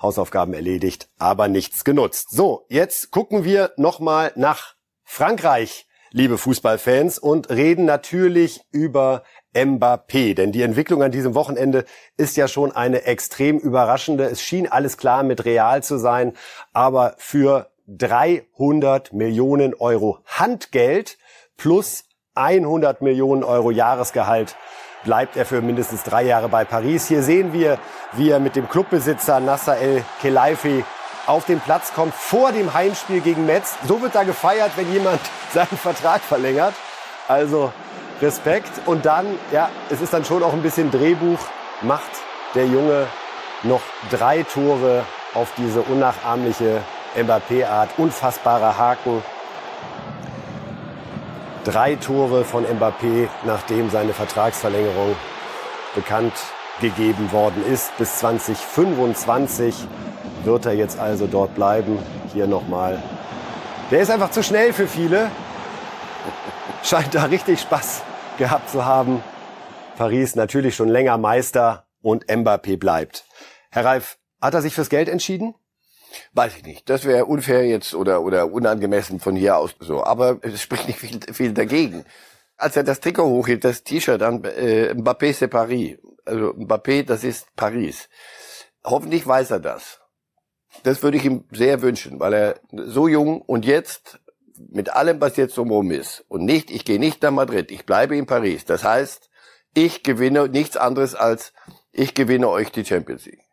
Hausaufgaben 0.00 0.54
erledigt, 0.54 1.08
aber 1.18 1.48
nichts 1.48 1.84
genutzt. 1.84 2.30
So, 2.30 2.64
jetzt 2.68 3.10
gucken 3.10 3.44
wir 3.44 3.72
nochmal 3.76 4.32
nach 4.36 4.74
Frankreich, 5.04 5.86
liebe 6.10 6.38
Fußballfans, 6.38 7.18
und 7.18 7.50
reden 7.50 7.84
natürlich 7.84 8.62
über 8.70 9.24
Mbappé. 9.54 10.34
Denn 10.34 10.52
die 10.52 10.62
Entwicklung 10.62 11.02
an 11.02 11.10
diesem 11.10 11.34
Wochenende 11.34 11.84
ist 12.16 12.36
ja 12.36 12.48
schon 12.48 12.72
eine 12.72 13.04
extrem 13.04 13.58
überraschende. 13.58 14.24
Es 14.24 14.42
schien 14.42 14.68
alles 14.68 14.96
klar 14.96 15.22
mit 15.22 15.44
Real 15.44 15.82
zu 15.82 15.98
sein, 15.98 16.34
aber 16.72 17.14
für 17.18 17.70
300 17.88 19.12
Millionen 19.12 19.74
Euro 19.74 20.20
Handgeld 20.24 21.18
plus 21.56 22.04
100 22.34 23.02
Millionen 23.02 23.42
Euro 23.42 23.70
Jahresgehalt 23.70 24.56
bleibt 25.04 25.36
er 25.36 25.46
für 25.46 25.60
mindestens 25.60 26.02
drei 26.02 26.22
Jahre 26.22 26.48
bei 26.48 26.64
Paris. 26.64 27.06
Hier 27.06 27.22
sehen 27.22 27.52
wir, 27.52 27.78
wie 28.12 28.30
er 28.30 28.40
mit 28.40 28.56
dem 28.56 28.68
Clubbesitzer 28.68 29.40
Nasser 29.40 29.76
El 29.76 30.04
Khelaifi 30.20 30.84
auf 31.26 31.44
den 31.44 31.60
Platz 31.60 31.92
kommt 31.94 32.14
vor 32.14 32.50
dem 32.50 32.74
Heimspiel 32.74 33.20
gegen 33.20 33.46
Metz. 33.46 33.76
So 33.86 34.02
wird 34.02 34.14
da 34.14 34.24
gefeiert, 34.24 34.72
wenn 34.76 34.92
jemand 34.92 35.20
seinen 35.52 35.78
Vertrag 35.78 36.20
verlängert. 36.22 36.74
Also 37.28 37.72
Respekt. 38.20 38.70
Und 38.86 39.06
dann, 39.06 39.26
ja, 39.52 39.68
es 39.90 40.00
ist 40.00 40.12
dann 40.12 40.24
schon 40.24 40.42
auch 40.42 40.52
ein 40.52 40.62
bisschen 40.62 40.90
Drehbuch, 40.90 41.38
macht 41.82 42.10
der 42.54 42.66
Junge 42.66 43.06
noch 43.62 43.80
drei 44.10 44.42
Tore 44.42 45.04
auf 45.34 45.52
diese 45.56 45.82
unnachahmliche 45.82 46.82
Mbappé-Art. 47.16 47.90
Unfassbarer 47.96 48.76
Haken. 48.76 49.22
Drei 51.64 51.96
Tore 51.96 52.44
von 52.44 52.64
Mbappé, 52.64 53.28
nachdem 53.44 53.90
seine 53.90 54.14
Vertragsverlängerung 54.14 55.14
bekannt 55.94 56.32
gegeben 56.80 57.32
worden 57.32 57.62
ist. 57.66 57.96
Bis 57.98 58.18
2025 58.18 59.74
wird 60.44 60.64
er 60.64 60.72
jetzt 60.72 60.98
also 60.98 61.26
dort 61.26 61.54
bleiben. 61.54 61.98
Hier 62.32 62.46
nochmal. 62.46 63.02
Der 63.90 64.00
ist 64.00 64.10
einfach 64.10 64.30
zu 64.30 64.42
schnell 64.42 64.72
für 64.72 64.86
viele. 64.86 65.30
Scheint 66.82 67.14
da 67.14 67.24
richtig 67.24 67.60
Spaß 67.60 68.02
gehabt 68.38 68.70
zu 68.70 68.86
haben. 68.86 69.22
Paris 69.98 70.36
natürlich 70.36 70.74
schon 70.74 70.88
länger 70.88 71.18
Meister 71.18 71.84
und 72.00 72.24
Mbappé 72.24 72.78
bleibt. 72.78 73.26
Herr 73.70 73.84
Reif, 73.84 74.16
hat 74.40 74.54
er 74.54 74.62
sich 74.62 74.74
fürs 74.74 74.88
Geld 74.88 75.10
entschieden? 75.10 75.54
Weiß 76.32 76.56
ich 76.56 76.64
nicht. 76.64 76.88
Das 76.88 77.04
wäre 77.04 77.26
unfair 77.26 77.66
jetzt 77.66 77.94
oder, 77.94 78.22
oder 78.22 78.52
unangemessen 78.52 79.20
von 79.20 79.36
hier 79.36 79.56
aus 79.56 79.74
so. 79.80 80.04
Aber 80.04 80.38
es 80.42 80.60
spricht 80.60 80.86
nicht 80.86 80.98
viel, 80.98 81.20
viel 81.32 81.52
dagegen. 81.52 82.04
Als 82.56 82.76
er 82.76 82.84
das 82.84 83.00
Trikot 83.00 83.24
hochhielt, 83.24 83.64
das 83.64 83.84
T-Shirt 83.84 84.22
an 84.22 84.44
äh, 84.44 84.92
Mbappé 84.94 85.32
c'est 85.32 85.48
Paris. 85.48 85.98
Also 86.24 86.52
Mbappé, 86.54 87.04
das 87.04 87.24
ist 87.24 87.54
Paris. 87.56 88.08
Hoffentlich 88.84 89.26
weiß 89.26 89.52
er 89.52 89.60
das. 89.60 90.00
Das 90.82 91.02
würde 91.02 91.16
ich 91.16 91.24
ihm 91.24 91.44
sehr 91.50 91.82
wünschen, 91.82 92.20
weil 92.20 92.32
er 92.32 92.60
so 92.70 93.08
jung 93.08 93.42
und 93.42 93.64
jetzt 93.64 94.20
mit 94.68 94.90
allem, 94.90 95.20
was 95.20 95.36
jetzt 95.36 95.56
drumherum 95.56 95.90
ist 95.90 96.24
und 96.28 96.44
nicht, 96.44 96.70
ich 96.70 96.84
gehe 96.84 96.98
nicht 96.98 97.22
nach 97.22 97.30
Madrid, 97.30 97.70
ich 97.70 97.86
bleibe 97.86 98.16
in 98.16 98.26
Paris. 98.26 98.64
Das 98.64 98.84
heißt, 98.84 99.30
ich 99.74 100.02
gewinne 100.02 100.48
nichts 100.48 100.76
anderes 100.76 101.14
als 101.14 101.52
ich 101.92 102.14
gewinne 102.14 102.48
euch 102.48 102.70
die 102.70 102.84
Champions 102.84 103.26
League. 103.26 103.49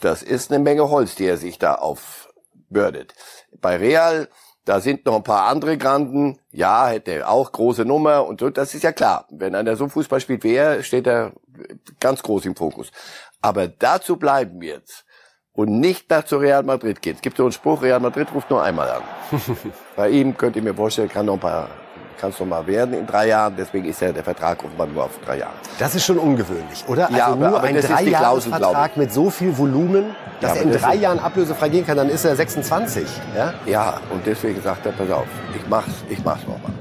Das 0.00 0.22
ist 0.22 0.52
eine 0.52 0.62
Menge 0.62 0.88
Holz, 0.90 1.14
die 1.16 1.26
er 1.26 1.36
sich 1.36 1.58
da 1.58 1.74
aufbürdet. 1.74 3.14
Bei 3.60 3.76
Real, 3.76 4.28
da 4.64 4.80
sind 4.80 5.04
noch 5.04 5.16
ein 5.16 5.24
paar 5.24 5.48
andere 5.48 5.76
Granden. 5.76 6.38
Ja, 6.52 6.88
hätte 6.88 7.28
auch 7.28 7.50
große 7.50 7.84
Nummer 7.84 8.26
und 8.26 8.40
so. 8.40 8.50
Das 8.50 8.74
ist 8.74 8.84
ja 8.84 8.92
klar. 8.92 9.26
Wenn 9.30 9.54
einer 9.54 9.76
so 9.76 9.88
Fußball 9.88 10.20
spielt 10.20 10.44
wie 10.44 10.54
er, 10.54 10.82
steht 10.82 11.06
er 11.06 11.32
ganz 11.98 12.22
groß 12.22 12.46
im 12.46 12.54
Fokus. 12.54 12.92
Aber 13.40 13.66
dazu 13.66 14.16
bleiben 14.16 14.60
wir 14.60 14.74
jetzt 14.74 15.04
und 15.52 15.80
nicht 15.80 16.08
nach 16.10 16.24
zu 16.24 16.36
Real 16.36 16.62
Madrid 16.62 17.02
gehen. 17.02 17.16
Es 17.16 17.22
gibt 17.22 17.36
so 17.36 17.44
einen 17.44 17.52
Spruch, 17.52 17.82
Real 17.82 18.00
Madrid 18.00 18.28
ruft 18.32 18.50
nur 18.50 18.62
einmal 18.62 18.90
an. 18.90 19.02
Bei 19.96 20.08
ihm 20.08 20.36
könnt 20.36 20.56
ihr 20.56 20.62
mir 20.62 20.74
vorstellen, 20.74 21.08
kann 21.08 21.26
noch 21.26 21.34
ein 21.34 21.40
paar 21.40 21.68
kann 22.20 22.30
es 22.30 22.38
noch 22.38 22.46
mal 22.46 22.66
werden 22.66 22.94
in 22.94 23.06
drei 23.06 23.28
Jahren. 23.28 23.54
Deswegen 23.56 23.86
ist 23.88 24.00
ja 24.00 24.12
der 24.12 24.22
Vertrag 24.22 24.62
offenbar 24.62 24.86
nur 24.86 25.04
auf 25.04 25.18
drei 25.24 25.38
Jahre. 25.38 25.54
Das 25.78 25.94
ist 25.94 26.04
schon 26.04 26.18
ungewöhnlich, 26.18 26.84
oder? 26.86 27.08
Ja, 27.10 27.26
also 27.26 27.38
nur 27.38 27.48
aber, 27.48 27.58
aber 27.58 27.66
ein 27.68 27.80
Dreijahresvertrag 27.80 28.96
mit 28.96 29.12
so 29.12 29.30
viel 29.30 29.56
Volumen, 29.56 30.14
dass 30.40 30.56
Ja, 30.56 30.56
er 30.56 30.62
in 30.62 30.72
drei 30.72 30.94
Jahren 30.96 31.18
ablösefrei 31.18 31.68
gehen 31.70 31.86
kann, 31.86 31.96
dann 31.96 32.10
ist 32.10 32.24
er 32.24 32.36
26. 32.36 33.06
Ja? 33.34 33.54
Ja, 33.66 34.00
und 34.10 34.26
deswegen 34.26 34.60
sagt 34.62 34.86
er, 34.86 34.92
pass 34.92 35.10
auf, 35.10 35.26
ich 35.56 35.66
mach's, 35.68 35.92
ich 36.08 36.22
mach's 36.24 36.46
noch 36.46 36.62
mal. 36.62 36.72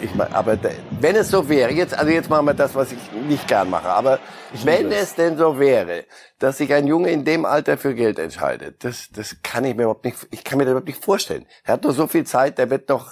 Ich 0.00 0.14
mach, 0.14 0.30
aber 0.32 0.56
wenn 1.00 1.16
es 1.16 1.28
so 1.28 1.48
wäre, 1.48 1.72
jetzt, 1.72 1.98
also 1.98 2.10
jetzt 2.12 2.30
machen 2.30 2.46
wir 2.46 2.54
das, 2.54 2.72
was 2.76 2.92
ich 2.92 3.00
nicht 3.28 3.48
gern 3.48 3.68
mache, 3.68 3.88
aber 3.88 4.20
wenn 4.62 4.92
es 4.92 5.16
denn 5.16 5.36
so 5.36 5.58
wäre, 5.58 6.04
dass 6.38 6.58
sich 6.58 6.72
ein 6.72 6.86
Junge 6.86 7.10
in 7.10 7.24
dem 7.24 7.44
Alter 7.44 7.76
für 7.76 7.94
Geld 7.94 8.20
entscheidet, 8.20 8.84
das, 8.84 9.08
das 9.12 9.36
kann 9.42 9.64
ich 9.64 9.74
mir 9.74 9.82
überhaupt 9.82 10.04
nicht, 10.04 10.16
ich 10.30 10.44
kann 10.44 10.58
mir 10.58 10.64
das 10.64 10.70
überhaupt 10.70 10.86
nicht 10.86 11.04
vorstellen. 11.04 11.46
Er 11.64 11.74
hat 11.74 11.82
noch 11.82 11.90
so 11.90 12.06
viel 12.06 12.24
Zeit, 12.24 12.58
der 12.58 12.70
wird 12.70 12.88
noch 12.88 13.10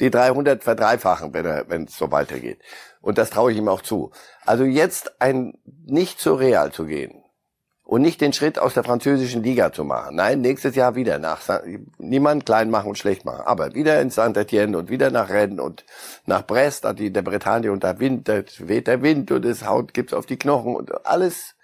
die 0.00 0.10
300 0.10 0.64
verdreifachen, 0.64 1.32
wenn 1.34 1.46
er, 1.46 1.68
wenn 1.68 1.84
es 1.84 1.96
so 1.96 2.10
weitergeht. 2.10 2.60
Und 3.00 3.18
das 3.18 3.30
traue 3.30 3.52
ich 3.52 3.58
ihm 3.58 3.68
auch 3.68 3.82
zu. 3.82 4.10
Also 4.44 4.64
jetzt 4.64 5.20
ein, 5.20 5.54
nicht 5.64 6.18
zu 6.20 6.34
Real 6.34 6.72
zu 6.72 6.86
gehen, 6.86 7.24
und 7.84 8.00
nicht 8.00 8.20
den 8.20 8.32
Schritt 8.32 8.58
aus 8.58 8.74
der 8.74 8.82
französischen 8.82 9.42
Liga 9.42 9.70
zu 9.70 9.84
machen. 9.84 10.16
Nein, 10.16 10.40
nächstes 10.40 10.74
Jahr 10.74 10.94
wieder 10.94 11.18
nach 11.18 11.60
niemand 11.98 12.46
klein 12.46 12.70
machen 12.70 12.88
und 12.88 12.98
schlecht 12.98 13.24
machen, 13.26 13.42
aber 13.44 13.74
wieder 13.74 14.00
in 14.00 14.10
Saint-Etienne 14.10 14.76
und 14.76 14.88
wieder 14.88 15.10
nach 15.10 15.28
Rennes 15.28 15.60
und 15.60 15.84
nach 16.24 16.46
Brest, 16.46 16.86
an 16.86 16.96
die 16.96 17.12
der 17.12 17.22
Bretagne 17.22 17.70
und 17.70 17.84
da 17.84 18.00
Wind, 18.00 18.28
da 18.28 18.42
weht 18.58 18.86
der 18.86 19.02
Wind 19.02 19.30
und 19.30 19.44
es 19.44 19.66
haut 19.66 19.92
gibt's 19.92 20.14
auf 20.14 20.24
die 20.24 20.38
Knochen 20.38 20.74
und 20.74 21.06
alles. 21.06 21.54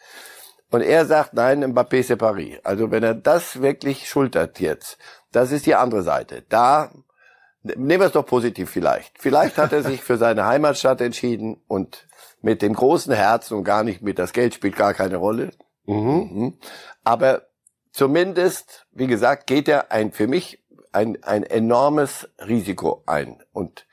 Und 0.71 0.83
er 0.83 1.07
sagt, 1.07 1.35
nein, 1.35 1.65
Mbappé 1.65 2.05
c'est 2.05 2.17
Paris. 2.17 2.59
Also 2.65 2.91
wenn 2.91 3.03
er 3.03 3.15
das 3.15 3.61
wirklich 3.61 4.09
schultert 4.09 4.61
jetzt, 4.61 4.99
das 5.33 5.51
ist 5.51 5.67
die 5.67 5.75
andere 5.75 6.03
Seite. 6.03 6.45
Da 6.49 6.93
nehmen 7.63 8.01
wir 8.01 8.07
es 8.07 8.13
doch 8.13 8.27
positiv 8.27 8.71
vielleicht. 8.71 9.13
Vielleicht 9.19 9.59
hat 9.59 9.73
er 9.73 9.83
sich 9.83 10.03
für 10.03 10.17
seine 10.17 10.47
Heimatstadt 10.47 11.01
entschieden 11.01 11.63
und 11.67 12.07
mit 12.43 12.63
dem 12.63 12.75
großen 12.75 13.13
Herzen 13.13 13.55
und 13.57 13.65
gar 13.65 13.85
nicht 13.85 14.03
mit 14.03 14.19
das 14.19 14.33
Geld 14.33 14.55
spielt 14.55 14.77
gar 14.77 14.95
keine 14.95 15.17
Rolle. 15.17 15.51
Mhm. 15.87 16.59
Aber 17.05 17.43
zumindest, 17.93 18.87
wie 18.93 19.07
gesagt, 19.07 19.47
geht 19.47 19.69
er 19.69 19.93
ein 19.93 20.13
für 20.13 20.27
mich 20.27 20.61
ein, 20.93 21.23
ein 21.23 21.45
enormes 21.45 22.29
Risiko 22.39 23.03
ein. 23.07 23.43
Und 23.53 23.87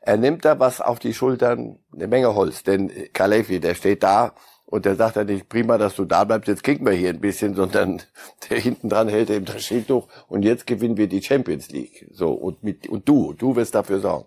er 0.00 0.16
nimmt 0.16 0.44
da 0.44 0.58
was 0.60 0.80
auf 0.80 0.98
die 0.98 1.14
Schultern, 1.14 1.78
eine 1.92 2.06
Menge 2.06 2.34
Holz. 2.34 2.62
Denn 2.62 2.92
Kalefi, 3.12 3.60
der 3.60 3.74
steht 3.74 4.02
da 4.02 4.34
und 4.74 4.86
der 4.86 4.96
sagt 4.96 5.14
ja 5.14 5.22
nicht, 5.22 5.48
prima, 5.48 5.78
dass 5.78 5.94
du 5.94 6.04
da 6.04 6.24
bleibst, 6.24 6.48
jetzt 6.48 6.64
kicken 6.64 6.84
wir 6.84 6.94
hier 6.94 7.10
ein 7.10 7.20
bisschen, 7.20 7.54
sondern 7.54 8.02
der 8.50 8.58
hinten 8.58 8.88
dran 8.88 9.08
hält 9.08 9.30
eben 9.30 9.44
das 9.44 9.62
Schild 9.62 9.88
hoch 9.88 10.08
und 10.26 10.42
jetzt 10.42 10.66
gewinnen 10.66 10.96
wir 10.96 11.06
die 11.06 11.22
Champions 11.22 11.70
League. 11.70 12.08
So, 12.10 12.32
und 12.32 12.64
mit, 12.64 12.88
und 12.88 13.08
du, 13.08 13.34
du 13.34 13.54
wirst 13.54 13.76
dafür 13.76 14.00
sorgen. 14.00 14.26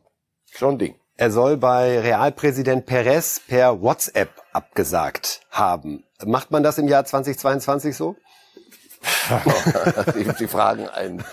Schon 0.49 0.79
Ding. 0.79 0.95
Er 1.17 1.31
soll 1.31 1.57
bei 1.57 1.99
Realpräsident 1.99 2.85
Perez 2.85 3.41
per 3.45 3.81
WhatsApp 3.81 4.29
abgesagt 4.53 5.41
haben. 5.51 6.05
Macht 6.23 6.49
man 6.49 6.63
das 6.63 6.77
im 6.77 6.87
Jahr 6.87 7.03
2022 7.03 7.93
so? 7.93 8.15
Sie, 10.13 10.25
Sie 10.37 10.47
fragen 10.47 10.87
einen, 10.87 11.23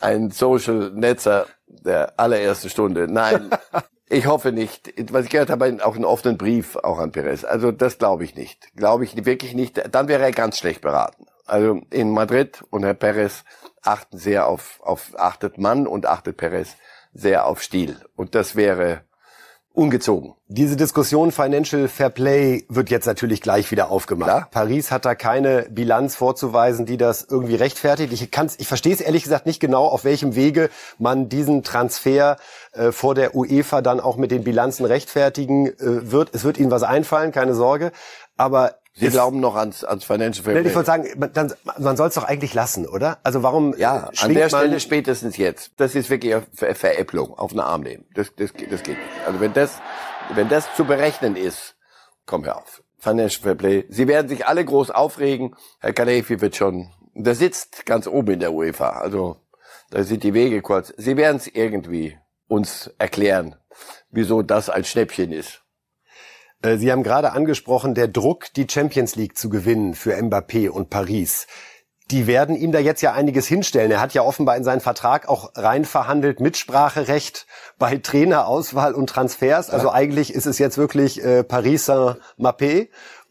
einen 0.00 0.30
Social 0.30 0.90
Netzer 0.94 1.46
der 1.66 2.18
allerersten 2.18 2.70
Stunde. 2.70 3.08
Nein, 3.08 3.50
ich 4.08 4.26
hoffe 4.26 4.52
nicht. 4.52 4.92
Was 5.12 5.24
ich 5.24 5.30
gehört 5.30 5.50
habe, 5.50 5.78
auch 5.82 5.94
einen 5.94 6.04
offenen 6.04 6.36
Brief 6.36 6.76
auch 6.76 6.98
an 6.98 7.12
Perez. 7.12 7.44
Also 7.44 7.72
das 7.72 7.98
glaube 7.98 8.24
ich 8.24 8.34
nicht. 8.34 8.74
Glaube 8.76 9.04
ich 9.04 9.24
wirklich 9.24 9.54
nicht. 9.54 9.82
Dann 9.92 10.08
wäre 10.08 10.22
er 10.22 10.32
ganz 10.32 10.58
schlecht 10.58 10.80
beraten. 10.80 11.26
Also 11.46 11.80
in 11.90 12.10
Madrid 12.10 12.64
und 12.70 12.84
Herr 12.84 12.94
Perez 12.94 13.44
achten 13.82 14.18
sehr 14.18 14.46
auf, 14.46 14.80
auf 14.82 15.12
achtet 15.18 15.58
Mann 15.58 15.86
und 15.86 16.06
achtet 16.06 16.36
Perez 16.36 16.76
sehr 17.12 17.46
auf 17.46 17.62
Stil. 17.62 17.96
Und 18.16 18.34
das 18.34 18.56
wäre 18.56 19.02
ungezogen. 19.74 20.34
Diese 20.46 20.76
Diskussion 20.76 21.32
Financial 21.32 21.88
Fair 21.88 22.08
Play 22.08 22.64
wird 22.68 22.90
jetzt 22.90 23.06
natürlich 23.06 23.42
gleich 23.42 23.72
wieder 23.72 23.90
aufgemacht. 23.90 24.30
Klar. 24.30 24.48
Paris 24.50 24.92
hat 24.92 25.04
da 25.04 25.16
keine 25.16 25.66
Bilanz 25.68 26.14
vorzuweisen, 26.14 26.86
die 26.86 26.96
das 26.96 27.26
irgendwie 27.28 27.56
rechtfertigt. 27.56 28.12
Ich, 28.12 28.30
kann's, 28.30 28.54
ich 28.58 28.68
verstehe 28.68 28.94
es 28.94 29.00
ehrlich 29.00 29.24
gesagt 29.24 29.46
nicht 29.46 29.58
genau, 29.58 29.86
auf 29.86 30.04
welchem 30.04 30.36
Wege 30.36 30.70
man 30.98 31.28
diesen 31.28 31.64
Transfer 31.64 32.36
äh, 32.72 32.92
vor 32.92 33.16
der 33.16 33.34
UEFA 33.34 33.82
dann 33.82 33.98
auch 33.98 34.16
mit 34.16 34.30
den 34.30 34.44
Bilanzen 34.44 34.86
rechtfertigen 34.86 35.66
äh, 35.66 36.10
wird. 36.12 36.30
Es 36.32 36.44
wird 36.44 36.56
Ihnen 36.56 36.70
was 36.70 36.84
einfallen, 36.84 37.32
keine 37.32 37.54
Sorge. 37.54 37.90
Aber 38.36 38.76
Sie 38.96 39.06
es- 39.06 39.12
glauben 39.12 39.40
noch 39.40 39.56
ans, 39.56 39.82
ans 39.84 40.04
Financial 40.04 40.44
Fair 40.44 40.54
Play. 40.54 40.68
ich 40.68 40.74
wollte 40.74 40.86
sagen, 40.86 41.08
man, 41.18 41.32
dann, 41.32 41.52
man 41.78 41.96
soll 41.96 42.08
es 42.08 42.14
doch 42.14 42.22
eigentlich 42.24 42.54
lassen, 42.54 42.86
oder? 42.86 43.18
Also 43.24 43.42
warum 43.42 43.76
Ja, 43.76 44.10
an 44.20 44.32
der 44.34 44.48
Stelle 44.48 44.78
spätestens 44.78 45.36
jetzt. 45.36 45.72
Das 45.78 45.94
ist 45.96 46.10
wirklich 46.10 46.34
eine 46.34 46.46
Ver 46.54 46.74
Veräpplung 46.76 47.36
auf 47.36 47.50
den 47.50 47.60
Arm 47.60 47.82
nehmen. 47.82 48.04
Das, 48.14 48.28
das, 48.36 48.52
das 48.52 48.82
geht 48.84 48.96
nicht. 48.98 49.26
Also 49.26 49.40
wenn 49.40 49.52
das, 49.52 49.80
wenn 50.34 50.48
das 50.48 50.72
zu 50.76 50.84
berechnen 50.84 51.34
ist, 51.36 51.74
komm 52.24 52.44
hör 52.44 52.58
auf. 52.58 52.82
Financial 52.98 53.42
Fair 53.42 53.54
Play. 53.56 53.84
Sie 53.88 54.06
werden 54.06 54.28
sich 54.28 54.46
alle 54.46 54.64
groß 54.64 54.90
aufregen. 54.90 55.56
Herr 55.80 55.92
Kalefi 55.92 56.40
wird 56.40 56.54
schon, 56.56 56.90
der 57.14 57.34
sitzt 57.34 57.84
ganz 57.86 58.06
oben 58.06 58.34
in 58.34 58.40
der 58.40 58.52
UEFA. 58.52 58.90
Also 58.90 59.36
da 59.90 60.04
sind 60.04 60.22
die 60.22 60.34
Wege 60.34 60.62
kurz. 60.62 60.92
Sie 60.96 61.16
werden 61.16 61.36
es 61.38 61.48
irgendwie 61.48 62.16
uns 62.46 62.90
erklären, 62.98 63.56
wieso 64.10 64.42
das 64.42 64.70
ein 64.70 64.84
Schnäppchen 64.84 65.32
ist. 65.32 65.62
Äh, 66.64 66.78
Sie 66.78 66.90
haben 66.90 67.02
gerade 67.02 67.32
angesprochen, 67.32 67.94
der 67.94 68.08
Druck, 68.08 68.52
die 68.56 68.66
Champions 68.68 69.16
League 69.16 69.36
zu 69.36 69.48
gewinnen 69.48 69.94
für 69.94 70.16
Mbappé 70.16 70.68
und 70.70 70.90
Paris. 70.90 71.46
Die 72.10 72.26
werden 72.26 72.54
ihm 72.54 72.70
da 72.70 72.80
jetzt 72.80 73.00
ja 73.00 73.12
einiges 73.14 73.46
hinstellen. 73.46 73.90
Er 73.90 74.00
hat 74.00 74.12
ja 74.12 74.22
offenbar 74.22 74.56
in 74.56 74.64
seinen 74.64 74.80
Vertrag 74.80 75.26
auch 75.26 75.52
rein 75.54 75.86
verhandelt 75.86 76.38
Mitspracherecht 76.38 77.46
bei 77.78 77.96
Trainerauswahl 77.96 78.92
und 78.92 79.08
Transfers. 79.08 79.70
Also 79.70 79.90
eigentlich 79.90 80.34
ist 80.34 80.46
es 80.46 80.58
jetzt 80.58 80.76
wirklich 80.76 81.24
äh, 81.24 81.44
Paris 81.44 81.86
Saint-Mapé. 81.86 82.88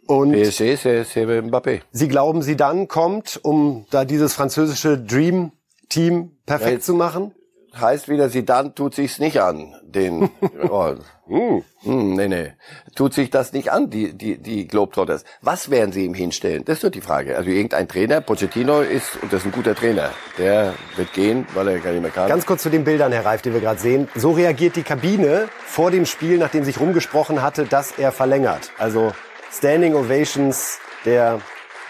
Und 0.07 0.33
PSG, 0.33 0.75
c'est, 0.75 1.41
Mbappé. 1.41 1.81
Sie 1.91 2.07
glauben, 2.07 2.41
sie 2.41 2.57
dann 2.57 2.87
kommt, 2.87 3.39
um 3.43 3.85
da 3.91 4.05
dieses 4.05 4.33
französische 4.33 4.97
Dream 4.97 5.51
Team 5.89 6.31
perfekt 6.45 6.79
Ja, 6.79 6.79
zu 6.79 6.95
machen? 6.95 7.33
Heißt 7.79 8.09
wieder, 8.09 8.29
sie 8.29 8.45
dann 8.45 8.75
tut 8.75 8.95
sich's 8.95 9.19
nicht 9.19 9.41
an. 9.41 9.75
Den, 9.83 10.29
oh, 10.69 10.95
hm, 11.27 11.63
hm, 11.83 12.13
nee, 12.15 12.27
nee, 12.27 12.53
tut 12.95 13.13
sich 13.13 13.29
das 13.29 13.53
nicht 13.53 13.71
an, 13.71 13.89
die, 13.89 14.13
die, 14.13 14.37
die 14.37 14.67
Globetrotters. 14.67 15.23
Was 15.41 15.69
werden 15.69 15.91
sie 15.91 16.05
ihm 16.05 16.13
hinstellen? 16.13 16.65
Das 16.65 16.77
ist 16.77 16.83
doch 16.83 16.89
die 16.89 17.01
Frage. 17.01 17.37
Also 17.37 17.49
irgendein 17.49 17.87
Trainer, 17.87 18.21
Pochettino 18.21 18.81
ist, 18.81 19.21
und 19.21 19.31
das 19.31 19.41
ist 19.41 19.45
ein 19.47 19.51
guter 19.51 19.75
Trainer, 19.75 20.11
der 20.37 20.73
wird 20.95 21.13
gehen, 21.13 21.47
weil 21.53 21.67
er 21.67 21.79
gar 21.79 21.91
nicht 21.91 22.01
mehr 22.01 22.11
kann. 22.11 22.27
Ganz 22.27 22.45
kurz 22.45 22.63
zu 22.63 22.69
den 22.69 22.83
Bildern, 22.83 23.11
Herr 23.11 23.25
Reif, 23.25 23.41
die 23.41 23.53
wir 23.53 23.61
gerade 23.61 23.79
sehen. 23.79 24.07
So 24.15 24.31
reagiert 24.31 24.75
die 24.75 24.83
Kabine 24.83 25.47
vor 25.65 25.91
dem 25.91 26.05
Spiel, 26.05 26.37
nachdem 26.37 26.63
sich 26.63 26.79
rumgesprochen 26.79 27.41
hatte, 27.41 27.65
dass 27.65 27.93
er 27.97 28.11
verlängert. 28.11 28.71
Also 28.77 29.13
Standing 29.51 29.93
Ovations 29.95 30.79
der 31.05 31.39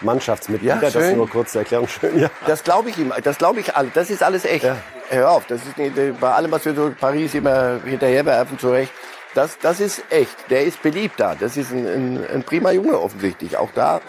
Mannschaftsmitglieder. 0.00 0.80
Ja, 0.80 0.90
schön. 0.90 1.02
Das 1.02 1.14
nur 1.14 1.28
kurz 1.28 1.52
zur 1.52 1.62
Erklärung. 1.62 1.88
Schön, 2.00 2.18
ja. 2.18 2.30
Das 2.46 2.62
glaube 2.62 2.90
ich 2.90 2.98
ihm, 2.98 3.12
das 3.22 3.38
glaube 3.38 3.60
ich 3.60 3.74
all, 3.74 3.88
das 3.94 4.10
ist 4.10 4.22
alles 4.22 4.44
echt. 4.44 4.64
Ja. 4.64 4.76
Hör 5.14 5.30
auf, 5.30 5.46
das 5.46 5.64
ist 5.64 5.78
nicht, 5.78 5.94
bei 6.20 6.32
allem, 6.32 6.50
was 6.50 6.64
wir 6.64 6.74
so 6.74 6.92
Paris 6.98 7.34
immer 7.34 7.80
hinterherwerfen, 7.84 8.58
zu 8.58 8.70
Recht. 8.70 8.92
Das, 9.34 9.58
das 9.58 9.80
ist 9.80 10.02
echt. 10.10 10.36
Der 10.50 10.64
ist 10.64 10.82
beliebt 10.82 11.18
da. 11.18 11.34
Das 11.34 11.56
ist 11.56 11.72
ein, 11.72 11.86
ein, 11.86 12.26
ein 12.32 12.42
prima 12.42 12.70
Junge 12.72 13.00
offensichtlich. 13.00 13.56
Auch 13.56 13.70
da 13.74 14.00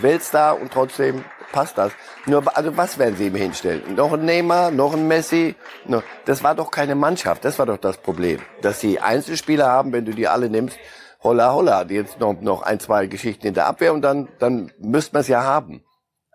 Weltstar 0.00 0.60
und 0.60 0.72
trotzdem 0.72 1.24
passt 1.52 1.78
das. 1.78 1.92
Nur, 2.26 2.56
also 2.56 2.76
was 2.76 2.98
werden 2.98 3.16
sie 3.16 3.26
ihm 3.26 3.34
hinstellen? 3.34 3.94
Noch 3.94 4.12
ein 4.12 4.24
Neymar, 4.24 4.70
noch 4.70 4.94
ein 4.94 5.06
Messi? 5.06 5.54
No, 5.86 6.02
das 6.24 6.42
war 6.42 6.54
doch 6.54 6.70
keine 6.70 6.94
Mannschaft. 6.94 7.44
Das 7.44 7.58
war 7.58 7.66
doch 7.66 7.78
das 7.78 7.98
Problem. 7.98 8.40
Dass 8.62 8.80
sie 8.80 9.00
Einzelspieler 9.00 9.66
haben, 9.66 9.92
wenn 9.92 10.04
du 10.04 10.12
die 10.12 10.28
alle 10.28 10.48
nimmst, 10.48 10.78
holla 11.22 11.52
holla, 11.52 11.84
jetzt 11.88 12.18
noch, 12.20 12.40
noch 12.40 12.62
ein, 12.62 12.80
zwei 12.80 13.06
Geschichten 13.06 13.46
in 13.46 13.54
der 13.54 13.66
Abwehr 13.66 13.92
und 13.92 14.02
dann, 14.02 14.28
dann 14.38 14.72
müsste 14.78 15.14
man 15.14 15.20
es 15.20 15.28
ja 15.28 15.42
haben. 15.42 15.84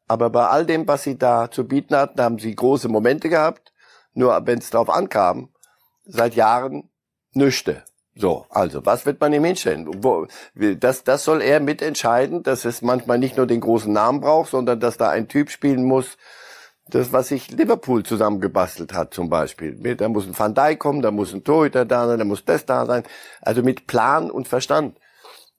Aber 0.08 0.30
bei 0.30 0.48
all 0.48 0.66
dem, 0.66 0.88
was 0.88 1.04
sie 1.04 1.18
da 1.18 1.52
zu 1.52 1.68
bieten 1.68 1.96
hatten, 1.96 2.22
haben 2.22 2.40
sie 2.40 2.56
große 2.56 2.88
Momente 2.88 3.28
gehabt. 3.28 3.74
Nur 4.18 4.48
wenn 4.48 4.58
es 4.58 4.72
darauf 4.72 4.90
ankam, 4.90 5.50
seit 6.04 6.34
Jahren 6.34 6.90
nüchte. 7.34 7.84
So, 8.16 8.48
also, 8.50 8.84
was 8.84 9.06
wird 9.06 9.22
man 9.22 9.32
ihm 9.32 9.44
hinstellen? 9.44 10.04
Wo, 10.04 10.26
das, 10.56 11.04
das 11.04 11.24
soll 11.24 11.44
er 11.44 11.60
mitentscheiden, 11.60 12.42
dass 12.42 12.66
es 12.66 12.82
manchmal 12.82 13.20
nicht 13.20 13.38
nur 13.38 13.46
den 13.46 13.60
großen 13.60 13.94
Namen 13.94 14.22
braucht, 14.22 14.50
sondern 14.50 14.80
dass 14.80 14.98
da 14.98 15.12
ein 15.12 15.28
Typ 15.28 15.52
spielen 15.52 15.84
muss, 15.84 16.18
das, 16.90 17.14
was 17.14 17.28
sich 17.28 17.52
Liverpool 17.52 18.02
zusammengebastelt 18.02 18.92
hat, 18.92 19.14
zum 19.14 19.30
Beispiel. 19.30 19.76
Da 19.96 20.10
muss 20.10 20.26
ein 20.26 20.38
Van 20.38 20.56
Dijk 20.56 20.80
kommen, 20.80 21.04
da 21.04 21.12
muss 21.12 21.32
ein 21.32 21.44
Torhüter 21.44 21.86
da 21.86 22.08
sein, 22.08 22.18
da 22.18 22.26
muss 22.26 22.44
das 22.44 22.66
da 22.66 22.88
sein. 22.88 23.04
Also 23.42 23.62
mit 23.62 23.86
Plan 23.86 24.32
und 24.32 24.48
Verstand. 24.48 24.98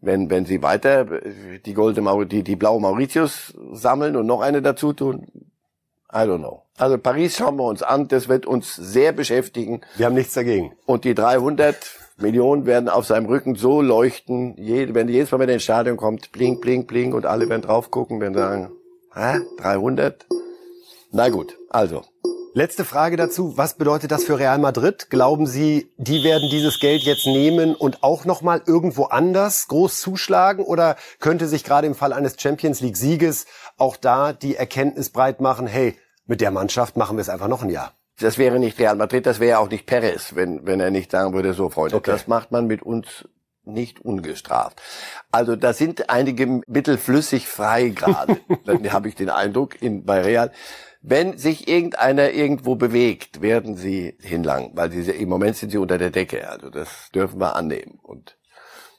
Wenn, 0.00 0.30
wenn 0.30 0.46
sie 0.46 0.62
weiter 0.62 1.04
die 1.64 1.74
goldene 1.74 2.02
Maur 2.02 2.24
die, 2.24 2.42
die 2.42 2.56
blaue 2.56 2.80
Mauritius 2.80 3.54
sammeln 3.72 4.16
und 4.16 4.26
noch 4.26 4.40
eine 4.40 4.62
dazu 4.62 4.92
tun, 4.92 5.28
I 6.12 6.18
don't 6.18 6.38
know. 6.38 6.67
Also 6.78 6.96
Paris 6.96 7.36
schauen 7.36 7.56
wir 7.56 7.64
uns 7.64 7.82
an, 7.82 8.06
das 8.06 8.28
wird 8.28 8.46
uns 8.46 8.76
sehr 8.76 9.10
beschäftigen. 9.10 9.80
Wir 9.96 10.06
haben 10.06 10.14
nichts 10.14 10.34
dagegen. 10.34 10.76
Und 10.86 11.02
die 11.04 11.14
300 11.14 11.76
Millionen 12.18 12.66
werden 12.66 12.88
auf 12.88 13.04
seinem 13.04 13.26
Rücken 13.26 13.56
so 13.56 13.82
leuchten, 13.82 14.54
wenn 14.56 15.08
jedes 15.08 15.32
Mal, 15.32 15.40
wenn 15.40 15.48
er 15.48 15.54
ins 15.54 15.64
Stadion 15.64 15.96
kommt, 15.96 16.30
blink, 16.30 16.60
blink, 16.60 16.86
blink 16.86 17.14
und 17.14 17.26
alle 17.26 17.48
werden 17.48 17.62
drauf 17.62 17.90
gucken, 17.90 18.20
werden 18.20 18.34
sagen, 18.34 18.70
hä, 19.12 19.40
300? 19.58 20.26
Na 21.10 21.30
gut, 21.30 21.58
also. 21.68 22.02
Letzte 22.54 22.84
Frage 22.84 23.16
dazu. 23.16 23.56
Was 23.56 23.74
bedeutet 23.74 24.12
das 24.12 24.24
für 24.24 24.38
Real 24.38 24.58
Madrid? 24.58 25.10
Glauben 25.10 25.46
Sie, 25.46 25.90
die 25.96 26.22
werden 26.22 26.48
dieses 26.48 26.78
Geld 26.78 27.02
jetzt 27.02 27.26
nehmen 27.26 27.74
und 27.74 28.04
auch 28.04 28.24
nochmal 28.24 28.62
irgendwo 28.66 29.04
anders 29.04 29.66
groß 29.66 30.00
zuschlagen? 30.00 30.64
Oder 30.64 30.96
könnte 31.18 31.48
sich 31.48 31.64
gerade 31.64 31.88
im 31.88 31.94
Fall 31.94 32.12
eines 32.12 32.40
Champions 32.40 32.80
League 32.80 32.96
Sieges 32.96 33.46
auch 33.76 33.96
da 33.96 34.32
die 34.32 34.56
Erkenntnis 34.56 35.10
breit 35.10 35.40
machen, 35.40 35.66
hey, 35.66 35.96
mit 36.28 36.40
der 36.40 36.52
Mannschaft 36.52 36.96
machen 36.96 37.16
wir 37.16 37.22
es 37.22 37.28
einfach 37.28 37.48
noch 37.48 37.62
ein 37.64 37.70
Jahr? 37.70 37.94
Das 38.20 38.38
wäre 38.38 38.58
nicht 38.60 38.78
Real 38.78 38.96
Madrid, 38.96 39.26
das 39.26 39.40
wäre 39.40 39.58
auch 39.58 39.68
nicht 39.68 39.86
Perez, 39.86 40.34
wenn, 40.34 40.66
wenn 40.66 40.78
er 40.80 40.90
nicht 40.90 41.10
sagen 41.10 41.34
würde, 41.34 41.52
so 41.54 41.68
Freunde, 41.68 41.96
Okay. 41.96 42.10
das 42.12 42.26
macht 42.28 42.52
man 42.52 42.66
mit 42.66 42.82
uns 42.82 43.28
nicht 43.64 44.00
ungestraft. 44.00 44.80
Also 45.30 45.54
da 45.56 45.72
sind 45.72 46.10
einige 46.10 46.62
Mittel 46.66 46.98
flüssig 46.98 47.48
frei 47.48 47.88
gerade, 47.90 48.38
dann 48.64 48.92
habe 48.92 49.08
ich 49.08 49.14
den 49.14 49.30
Eindruck 49.30 49.80
in, 49.82 50.04
bei 50.04 50.20
Real. 50.22 50.52
Wenn 51.00 51.38
sich 51.38 51.68
irgendeiner 51.68 52.30
irgendwo 52.30 52.74
bewegt, 52.74 53.40
werden 53.40 53.76
sie 53.76 54.16
hinlangen, 54.20 54.72
weil 54.74 54.90
sie 54.90 55.10
im 55.12 55.28
Moment 55.28 55.56
sind 55.56 55.70
sie 55.70 55.78
unter 55.78 55.96
der 55.96 56.10
Decke. 56.10 56.48
Also 56.50 56.70
das 56.70 57.10
dürfen 57.14 57.40
wir 57.40 57.54
annehmen. 57.54 58.00
Und 58.02 58.36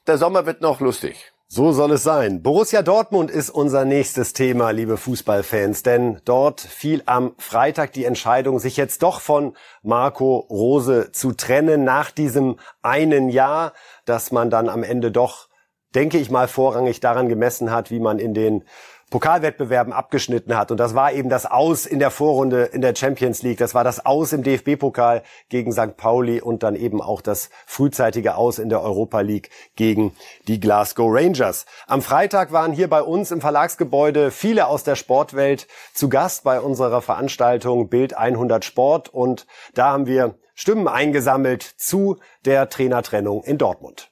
der 0.07 0.17
Sommer 0.17 0.45
wird 0.45 0.61
noch 0.61 0.79
lustig. 0.79 1.33
So 1.51 1.71
soll 1.71 1.93
es 1.93 2.03
sein. 2.03 2.43
Borussia 2.43 2.83
Dortmund 2.83 3.31
ist 3.31 3.49
unser 3.49 3.83
nächstes 3.83 4.33
Thema, 4.33 4.69
liebe 4.69 4.97
Fußballfans, 4.97 5.81
denn 5.81 6.21
dort 6.23 6.61
fiel 6.61 7.01
am 7.07 7.33
Freitag 7.39 7.91
die 7.93 8.05
Entscheidung, 8.05 8.59
sich 8.59 8.77
jetzt 8.77 9.01
doch 9.01 9.19
von 9.19 9.57
Marco 9.81 10.45
Rose 10.51 11.11
zu 11.11 11.31
trennen 11.31 11.83
nach 11.83 12.11
diesem 12.11 12.57
einen 12.83 13.29
Jahr, 13.29 13.73
dass 14.05 14.31
man 14.31 14.51
dann 14.51 14.69
am 14.69 14.83
Ende 14.83 15.11
doch, 15.11 15.49
denke 15.95 16.19
ich 16.19 16.29
mal, 16.29 16.47
vorrangig 16.47 16.99
daran 16.99 17.29
gemessen 17.29 17.71
hat, 17.71 17.89
wie 17.89 17.99
man 17.99 18.19
in 18.19 18.35
den 18.35 18.63
Pokalwettbewerben 19.09 19.91
abgeschnitten 19.91 20.55
hat. 20.55 20.71
Und 20.71 20.79
das 20.79 20.93
war 20.95 21.11
eben 21.13 21.29
das 21.29 21.45
Aus 21.45 21.85
in 21.85 21.99
der 21.99 22.11
Vorrunde 22.11 22.65
in 22.65 22.81
der 22.81 22.95
Champions 22.95 23.41
League. 23.41 23.57
Das 23.57 23.73
war 23.73 23.83
das 23.83 24.05
Aus 24.05 24.33
im 24.33 24.43
DFB-Pokal 24.43 25.23
gegen 25.49 25.71
St. 25.71 25.97
Pauli 25.97 26.41
und 26.41 26.63
dann 26.63 26.75
eben 26.75 27.01
auch 27.01 27.21
das 27.21 27.49
frühzeitige 27.65 28.35
Aus 28.35 28.59
in 28.59 28.69
der 28.69 28.81
Europa 28.81 29.21
League 29.21 29.49
gegen 29.75 30.13
die 30.47 30.59
Glasgow 30.59 31.09
Rangers. 31.11 31.65
Am 31.87 32.01
Freitag 32.01 32.51
waren 32.51 32.71
hier 32.71 32.89
bei 32.89 33.01
uns 33.01 33.31
im 33.31 33.41
Verlagsgebäude 33.41 34.31
viele 34.31 34.67
aus 34.67 34.83
der 34.83 34.95
Sportwelt 34.95 35.67
zu 35.93 36.09
Gast 36.09 36.43
bei 36.43 36.59
unserer 36.59 37.01
Veranstaltung 37.01 37.89
Bild 37.89 38.15
100 38.15 38.63
Sport. 38.63 39.09
Und 39.09 39.47
da 39.73 39.91
haben 39.91 40.05
wir 40.05 40.35
Stimmen 40.53 40.87
eingesammelt 40.87 41.63
zu 41.63 42.17
der 42.45 42.69
Trainertrennung 42.69 43.43
in 43.43 43.57
Dortmund. 43.57 44.08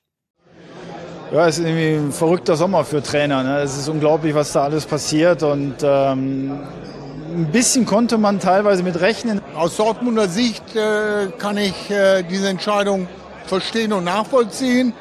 Ja, 1.29 1.45
es 1.45 1.57
ist 1.57 1.65
irgendwie 1.65 1.95
ein 1.95 2.13
verrückter 2.13 2.55
Sommer 2.55 2.85
für 2.85 3.03
Trainer. 3.03 3.43
Ne? 3.43 3.59
Es 3.59 3.77
ist 3.77 3.89
unglaublich, 3.89 4.33
was 4.33 4.53
da 4.53 4.63
alles 4.63 4.85
passiert 4.85 5.43
und 5.43 5.75
ähm, 5.83 6.59
ein 7.35 7.51
bisschen 7.51 7.85
konnte 7.85 8.17
man 8.17 8.39
teilweise 8.39 8.81
mit 8.81 9.01
rechnen. 9.01 9.41
Aus 9.53 9.75
Dortmunder 9.75 10.29
Sicht 10.29 10.63
äh, 10.73 11.27
kann 11.37 11.57
ich 11.57 11.91
äh, 11.91 12.23
diese 12.23 12.47
Entscheidung 12.47 13.09
verstehen 13.45 13.91
und 13.91 14.05
nachvollziehen. 14.05 14.93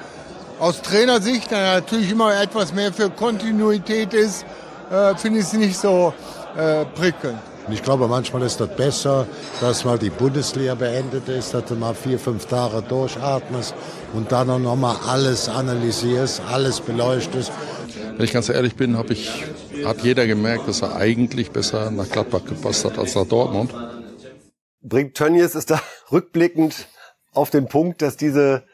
Aus 0.59 0.83
Trainersicht, 0.83 1.53
der 1.53 1.77
natürlich 1.77 2.11
immer 2.11 2.35
etwas 2.41 2.75
mehr 2.75 2.93
für 2.93 3.09
Kontinuität 3.09 4.13
ist, 4.13 4.45
äh, 4.91 5.15
finde 5.15 5.39
ich 5.39 5.45
es 5.45 5.53
nicht 5.53 5.79
so 5.79 6.13
äh, 6.57 6.85
prickelnd. 6.87 7.39
Ich 7.69 7.83
glaube, 7.83 8.07
manchmal 8.07 8.43
ist 8.43 8.61
das 8.61 8.69
besser, 8.69 9.27
dass 9.61 9.85
mal 9.85 9.99
die 9.99 10.11
Bundesliga 10.11 10.75
beendet 10.75 11.29
ist, 11.29 11.53
dass 11.53 11.65
du 11.65 11.75
mal 11.75 11.95
vier, 11.95 12.19
fünf 12.19 12.47
Tage 12.47 12.81
durchatmest 12.83 13.75
und 14.17 14.33
dann 14.33 14.63
noch 14.63 14.77
mal 14.77 14.97
alles 15.07 15.49
analysierst, 15.49 16.41
alles 16.51 16.81
beleuchtest. 16.81 17.53
Wenn 18.17 18.25
ich 18.25 18.33
ganz 18.33 18.49
ehrlich 18.49 18.75
bin, 18.75 18.97
habe 18.97 19.13
ich, 19.13 19.45
hat 19.85 20.01
jeder 20.03 20.27
gemerkt, 20.27 20.67
dass 20.67 20.81
er 20.81 20.97
eigentlich 20.97 21.51
besser 21.51 21.91
nach 21.91 22.09
Gladbach 22.09 22.45
gepasst 22.47 22.87
hat 22.87 22.99
als 22.99 23.15
nach 23.15 23.27
Dortmund. 23.27 23.75
Bringt 24.81 25.15
Tönnies 25.15 25.55
ist 25.55 25.71
da 25.71 25.81
rückblickend 26.13 26.89
auf 27.33 27.51
den 27.51 27.69
Punkt, 27.69 28.01
dass 28.01 28.17
diese 28.17 28.65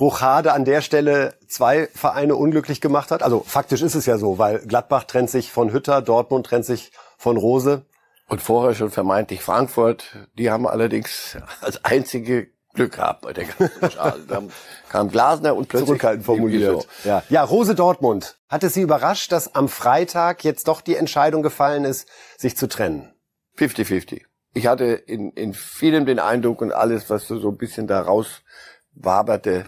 Rochade 0.00 0.52
an 0.52 0.64
der 0.64 0.80
Stelle 0.80 1.34
zwei 1.46 1.88
Vereine 1.94 2.34
unglücklich 2.34 2.80
gemacht 2.80 3.12
hat. 3.12 3.22
Also 3.22 3.44
faktisch 3.46 3.82
ist 3.82 3.94
es 3.94 4.06
ja 4.06 4.18
so, 4.18 4.38
weil 4.38 4.58
Gladbach 4.66 5.04
trennt 5.04 5.30
sich 5.30 5.52
von 5.52 5.72
Hütter, 5.72 6.02
Dortmund 6.02 6.46
trennt 6.46 6.64
sich 6.64 6.90
von 7.18 7.36
Rose. 7.36 7.84
Und 8.28 8.42
vorher 8.42 8.74
schon 8.74 8.90
vermeintlich 8.90 9.42
Frankfurt, 9.42 10.28
die 10.34 10.50
haben 10.50 10.66
allerdings 10.66 11.38
als 11.60 11.84
einzige 11.84 12.48
Glück 12.78 12.92
gehabt 12.92 13.22
bei 13.22 13.32
der 13.32 13.44
ganzen. 13.44 14.26
Dann 14.28 14.52
kam 14.88 15.10
Glasner 15.10 15.56
und 15.56 15.68
plötzlich 15.68 15.88
Zurückhaltend 15.88 16.24
formuliert. 16.24 16.82
so. 16.82 17.08
Ja. 17.08 17.22
ja, 17.28 17.42
Rose 17.42 17.74
Dortmund. 17.74 18.38
Hat 18.48 18.62
es 18.62 18.74
Sie 18.74 18.82
überrascht, 18.82 19.32
dass 19.32 19.54
am 19.54 19.68
Freitag 19.68 20.44
jetzt 20.44 20.68
doch 20.68 20.80
die 20.80 20.96
Entscheidung 20.96 21.42
gefallen 21.42 21.84
ist, 21.84 22.08
sich 22.36 22.56
zu 22.56 22.68
trennen? 22.68 23.12
50-50. 23.58 24.22
Ich 24.54 24.66
hatte 24.66 24.84
in, 24.84 25.32
in 25.32 25.54
vielem 25.54 26.06
den 26.06 26.18
Eindruck 26.18 26.62
und 26.62 26.72
alles, 26.72 27.10
was 27.10 27.26
so, 27.26 27.38
so 27.38 27.48
ein 27.50 27.58
bisschen 27.58 27.86
da 27.86 28.00
raus 28.00 28.42
waberte, 28.92 29.64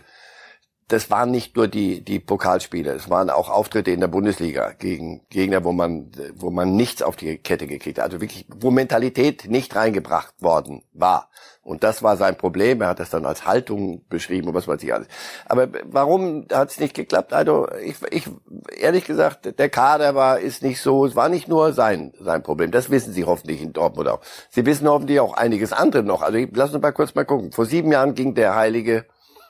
das 0.93 1.09
waren 1.09 1.31
nicht 1.31 1.57
nur 1.57 1.69
die, 1.69 2.05
die 2.05 2.19
Pokalspiele, 2.19 2.93
es 2.93 3.09
waren 3.09 3.31
auch 3.31 3.49
Auftritte 3.49 3.93
in 3.93 4.01
der 4.01 4.09
Bundesliga 4.09 4.73
gegen 4.73 5.21
Gegner, 5.31 5.63
wo 5.63 5.71
man, 5.71 6.11
wo 6.35 6.51
man 6.51 6.75
nichts 6.75 7.01
auf 7.01 7.15
die 7.15 7.39
Kette 7.39 7.69
gekriegt 7.69 7.99
hat. 7.99 8.07
Also 8.07 8.21
wirklich, 8.21 8.47
wo 8.49 8.73
Mentalität 8.73 9.49
nicht 9.49 9.77
reingebracht 9.77 10.35
worden 10.41 10.83
war. 10.93 11.31
Und 11.63 11.85
das 11.85 12.03
war 12.03 12.17
sein 12.17 12.37
Problem. 12.37 12.81
Er 12.81 12.89
hat 12.89 12.99
das 12.99 13.11
dann 13.11 13.25
als 13.25 13.47
Haltung 13.47 14.05
beschrieben 14.09 14.49
und 14.49 14.55
was 14.55 14.67
weiß 14.67 14.83
ich 14.83 14.93
alles. 14.93 15.07
Aber 15.47 15.69
warum 15.85 16.47
hat 16.53 16.71
es 16.71 16.81
nicht 16.81 16.95
geklappt? 16.95 17.33
Also 17.33 17.69
ich, 17.81 17.97
ich 18.11 18.29
ehrlich 18.77 19.05
gesagt, 19.05 19.59
der 19.59 19.69
Kader 19.69 20.17
war 20.17 20.41
ist 20.41 20.63
nicht 20.63 20.81
so. 20.81 21.07
Es 21.07 21.15
war 21.15 21.29
nicht 21.29 21.47
nur 21.47 21.73
sein 21.73 22.13
sein 22.21 22.43
Problem. 22.43 22.73
Das 22.73 22.91
wissen 22.91 23.13
Sie 23.13 23.25
hoffentlich 23.25 23.63
in 23.63 23.73
Dortmund 23.73 24.09
auch. 24.09 24.21
Sie 24.49 24.67
wissen 24.67 24.89
hoffentlich 24.89 25.21
auch 25.21 25.35
einiges 25.35 25.73
andere 25.73 26.03
noch. 26.03 26.23
Also 26.23 26.39
ich, 26.39 26.49
lass 26.53 26.75
uns 26.75 26.83
mal 26.83 26.93
kurz 26.93 27.15
mal 27.15 27.25
gucken. 27.25 27.53
Vor 27.53 27.67
sieben 27.67 27.93
Jahren 27.93 28.15
ging 28.15 28.35
der 28.35 28.57
heilige 28.57 29.05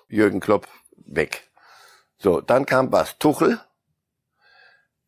Jürgen 0.08 0.40
Klopp 0.40 0.66
weg. 1.10 1.50
So, 2.18 2.40
dann 2.40 2.66
kam 2.66 2.92
was? 2.92 3.18
Tuchel. 3.18 3.60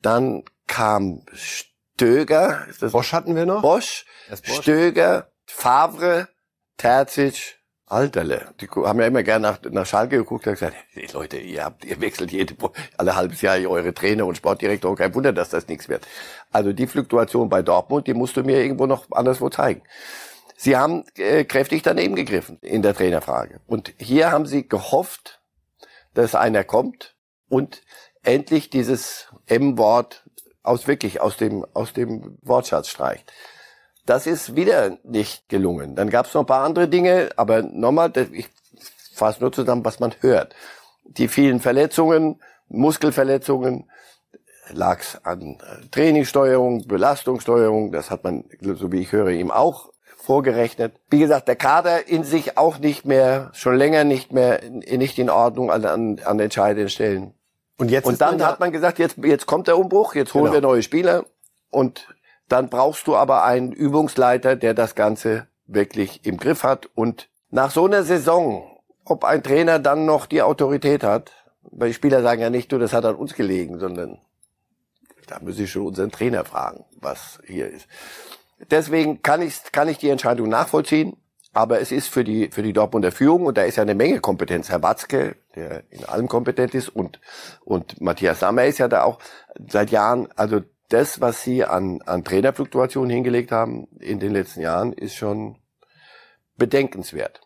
Dann 0.01 0.45
kam 0.67 1.25
Stöger. 1.33 2.67
Ist 2.69 2.83
das 2.83 2.93
Bosch 2.93 3.13
hatten 3.13 3.37
wir 3.37 3.47
noch. 3.47 3.63
Bosch, 3.63 4.05
Bosch. 4.29 4.63
Stöger, 4.63 5.31
Favre, 5.47 6.29
Terzic, 6.77 7.59
Alterle. 7.87 8.55
Die 8.61 8.69
haben 8.69 9.01
ja 9.01 9.07
immer 9.07 9.23
gerne 9.23 9.49
nach, 9.49 9.59
nach 9.71 9.87
Schalke 9.87 10.17
geguckt 10.17 10.47
und 10.47 10.55
gesagt, 10.55 10.75
hey, 10.93 11.07
Leute, 11.13 11.37
ihr 11.37 11.65
habt, 11.65 11.85
ihr 11.85 12.01
wechselt 12.01 12.33
jede, 12.33 12.57
alle 12.97 13.15
halbes 13.15 13.43
Jahr 13.43 13.59
eure 13.69 13.93
Trainer 13.93 14.25
und 14.25 14.37
Sportdirektor. 14.37 14.97
Kein 14.97 15.15
Wunder, 15.15 15.33
dass 15.33 15.51
das 15.51 15.69
nichts 15.69 15.89
wird. 15.89 16.09
Also 16.51 16.73
die 16.73 16.87
Fluktuation 16.87 17.51
bei 17.51 17.61
Dortmund, 17.63 18.07
die 18.07 18.15
musst 18.15 18.37
du 18.37 18.43
mir 18.43 18.63
irgendwo 18.63 18.87
noch 18.87 19.11
anderswo 19.11 19.51
zeigen. 19.51 19.83
Sie 20.57 20.77
haben 20.77 21.05
äh, 21.17 21.45
kräftig 21.45 21.83
daneben 21.83 22.15
gegriffen 22.15 22.59
in 22.63 22.83
der 22.83 22.95
Trainerfrage. 22.95 23.61
Und 23.67 23.93
hier 23.99 24.33
haben 24.33 24.47
sie 24.47 24.67
gehofft, 24.67 25.42
dass 26.15 26.35
einer 26.35 26.65
kommt 26.65 27.15
und 27.49 27.83
endlich 28.23 28.71
dieses 28.71 29.29
M-Wort 29.47 30.25
aus 30.63 30.87
wirklich 30.87 31.21
aus 31.21 31.37
dem 31.37 31.67
aus 31.75 31.93
dem 31.93 32.39
Wortschatz 32.43 32.89
streicht. 32.89 33.33
Das 34.07 34.27
ist 34.27 34.57
wieder 34.57 34.99
nicht 35.05 35.49
gelungen. 35.49 35.95
Dann 35.95 36.11
gab 36.11 36.27
es 36.27 36.35
noch 36.35 36.43
ein 36.43 36.47
paar 36.47 36.65
andere 36.65 36.89
Dinge, 36.89 37.31
aber 37.37 37.63
nochmal, 37.63 38.13
ich 38.33 38.49
fasse 39.15 39.41
nur 39.41 39.53
zusammen, 39.53 39.85
was 39.85 40.01
man 40.01 40.15
hört. 40.21 40.55
Die 41.05 41.29
vielen 41.29 41.61
Verletzungen, 41.61 42.41
Muskelverletzungen, 42.69 43.89
lag 44.71 45.01
es 45.01 45.25
an 45.25 45.59
Trainingssteuerung, 45.91 46.87
Belastungssteuerung, 46.87 47.93
das 47.93 48.11
hat 48.11 48.25
man, 48.25 48.45
so 48.61 48.91
wie 48.91 49.01
ich 49.01 49.13
höre, 49.13 49.31
ihm 49.31 49.51
auch 49.51 49.93
vorgerechnet. 50.23 50.95
Wie 51.11 51.19
gesagt, 51.19 51.49
der 51.49 51.57
Kader 51.57 52.09
in 52.09 52.23
sich 52.23 52.57
auch 52.57 52.79
nicht 52.79 53.05
mehr, 53.05 53.51
schon 53.55 53.77
länger 53.77 54.05
nicht 54.05 54.33
mehr, 54.33 54.61
nicht 54.71 55.19
in 55.19 55.29
Ordnung 55.29 55.71
an, 55.71 55.85
an, 55.85 56.21
an 56.25 56.39
entscheidenden 56.39 56.89
Stellen. 56.89 57.35
Und 57.79 57.91
jetzt 57.91 58.07
und 58.07 58.21
dann 58.21 58.45
hat 58.45 58.61
man 58.61 58.71
gesagt, 58.71 58.99
jetzt, 58.99 59.17
jetzt 59.19 59.47
kommt 59.47 59.67
der 59.67 59.77
Umbruch, 59.77 60.15
jetzt 60.15 60.35
holen 60.35 60.45
genau. 60.45 60.55
wir 60.55 60.61
neue 60.61 60.83
Spieler 60.83 61.25
und 61.71 62.07
dann 62.49 62.69
brauchst 62.69 63.07
du 63.07 63.17
aber 63.17 63.45
einen 63.45 63.73
Übungsleiter, 63.73 64.55
der 64.57 64.75
das 64.75 64.95
Ganze 64.95 65.49
wirklich 65.67 66.25
im 66.25 66.37
Griff 66.37 66.63
hat. 66.63 66.89
Und 66.95 67.29
nach 67.51 67.71
so 67.71 67.87
einer 67.87 68.05
Saison, 68.05 68.79
ob 69.05 69.25
ein 69.25 69.43
Trainer 69.43 69.79
dann 69.79 70.07
noch 70.07 70.27
die 70.27 70.43
Autorität 70.43 71.03
hat, 71.03 71.33
weil 71.63 71.89
die 71.89 71.95
Spieler 71.95 72.23
sagen 72.23 72.43
ja 72.43 72.51
nicht, 72.51 72.71
du, 72.71 72.79
das 72.79 72.93
hat 72.93 73.05
an 73.05 73.17
uns 73.17 73.35
gelegen, 73.35 73.81
sondern 73.81 74.19
da 75.27 75.39
muss 75.41 75.59
ich 75.59 75.71
schon 75.71 75.87
unseren 75.87 76.13
Trainer 76.13 76.45
fragen, 76.45 76.85
was 77.01 77.41
hier 77.47 77.69
ist. 77.69 77.89
Deswegen 78.71 79.23
kann 79.23 79.43
ich, 79.43 79.61
kann 79.73 79.89
ich 79.89 79.99
die 79.99 80.09
Entscheidung 80.11 80.49
nachvollziehen. 80.49 81.17
Aber 81.55 81.81
es 81.81 81.93
ist 81.93 82.09
für 82.09 82.25
die, 82.25 82.49
für 82.51 82.63
die 82.63 82.73
Dortmunder 82.73 83.13
Führung, 83.13 83.45
und 83.45 83.59
da 83.59 83.63
ist 83.63 83.77
ja 83.77 83.83
eine 83.83 83.95
Menge 83.95 84.21
Kompetenz. 84.21 84.71
Herr 84.71 84.83
Watzke, 84.83 85.37
der 85.55 85.83
in 85.91 86.05
allem 86.07 86.27
kompetent 86.27 86.75
ist, 86.75 86.89
und, 86.89 87.21
und 87.65 88.01
Matthias 88.01 88.41
Sammer 88.41 88.65
ist 88.65 88.79
ja 88.79 88.89
da 88.89 89.03
auch 89.03 89.19
seit 89.69 89.91
Jahren. 89.91 90.29
Also 90.35 90.63
das, 90.89 91.21
was 91.21 91.43
sie 91.43 91.65
an, 91.65 92.01
an 92.03 92.25
Trainerfluktuationen 92.25 93.11
hingelegt 93.11 93.53
haben 93.53 93.87
in 93.99 94.19
den 94.19 94.33
letzten 94.33 94.63
Jahren, 94.63 94.95
ist 94.95 95.15
schon 95.15 95.57
bedenkenswert. 96.57 97.41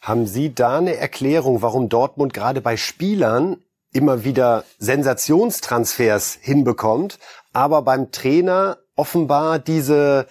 Haben 0.00 0.26
Sie 0.26 0.54
da 0.54 0.78
eine 0.78 0.96
Erklärung, 0.96 1.60
warum 1.60 1.88
Dortmund 1.88 2.32
gerade 2.32 2.60
bei 2.60 2.76
Spielern 2.76 3.56
immer 3.92 4.24
wieder 4.24 4.64
Sensationstransfers 4.78 6.38
hinbekommt, 6.40 7.18
aber 7.52 7.82
beim 7.82 8.12
Trainer 8.12 8.78
offenbar 8.94 9.58
diese 9.58 10.26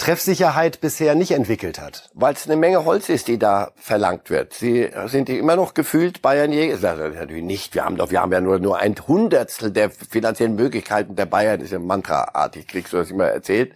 Treffsicherheit 0.00 0.80
bisher 0.80 1.14
nicht 1.14 1.32
entwickelt 1.32 1.78
hat. 1.78 2.10
Weil 2.14 2.32
es 2.32 2.46
eine 2.46 2.56
Menge 2.56 2.86
Holz 2.86 3.10
ist, 3.10 3.28
die 3.28 3.38
da 3.38 3.72
verlangt 3.76 4.30
wird. 4.30 4.54
Sie 4.54 4.90
sind 5.06 5.28
immer 5.28 5.56
noch 5.56 5.74
gefühlt 5.74 6.22
Bayern-Jäger. 6.22 6.96
Natürlich 7.10 7.44
nicht. 7.44 7.74
Wir 7.74 7.84
haben 7.84 7.96
doch, 7.96 8.10
wir 8.10 8.22
haben 8.22 8.32
ja 8.32 8.40
nur, 8.40 8.58
nur 8.58 8.78
ein 8.78 8.96
Hundertstel 9.06 9.70
der 9.70 9.90
finanziellen 9.90 10.56
Möglichkeiten 10.56 11.16
der 11.16 11.26
Bayern. 11.26 11.58
Das 11.58 11.66
ist 11.66 11.72
ja 11.72 11.78
mantraartig. 11.78 12.66
Kriegst 12.66 12.94
du 12.94 12.96
das 12.96 13.10
immer 13.10 13.26
erzählt? 13.26 13.74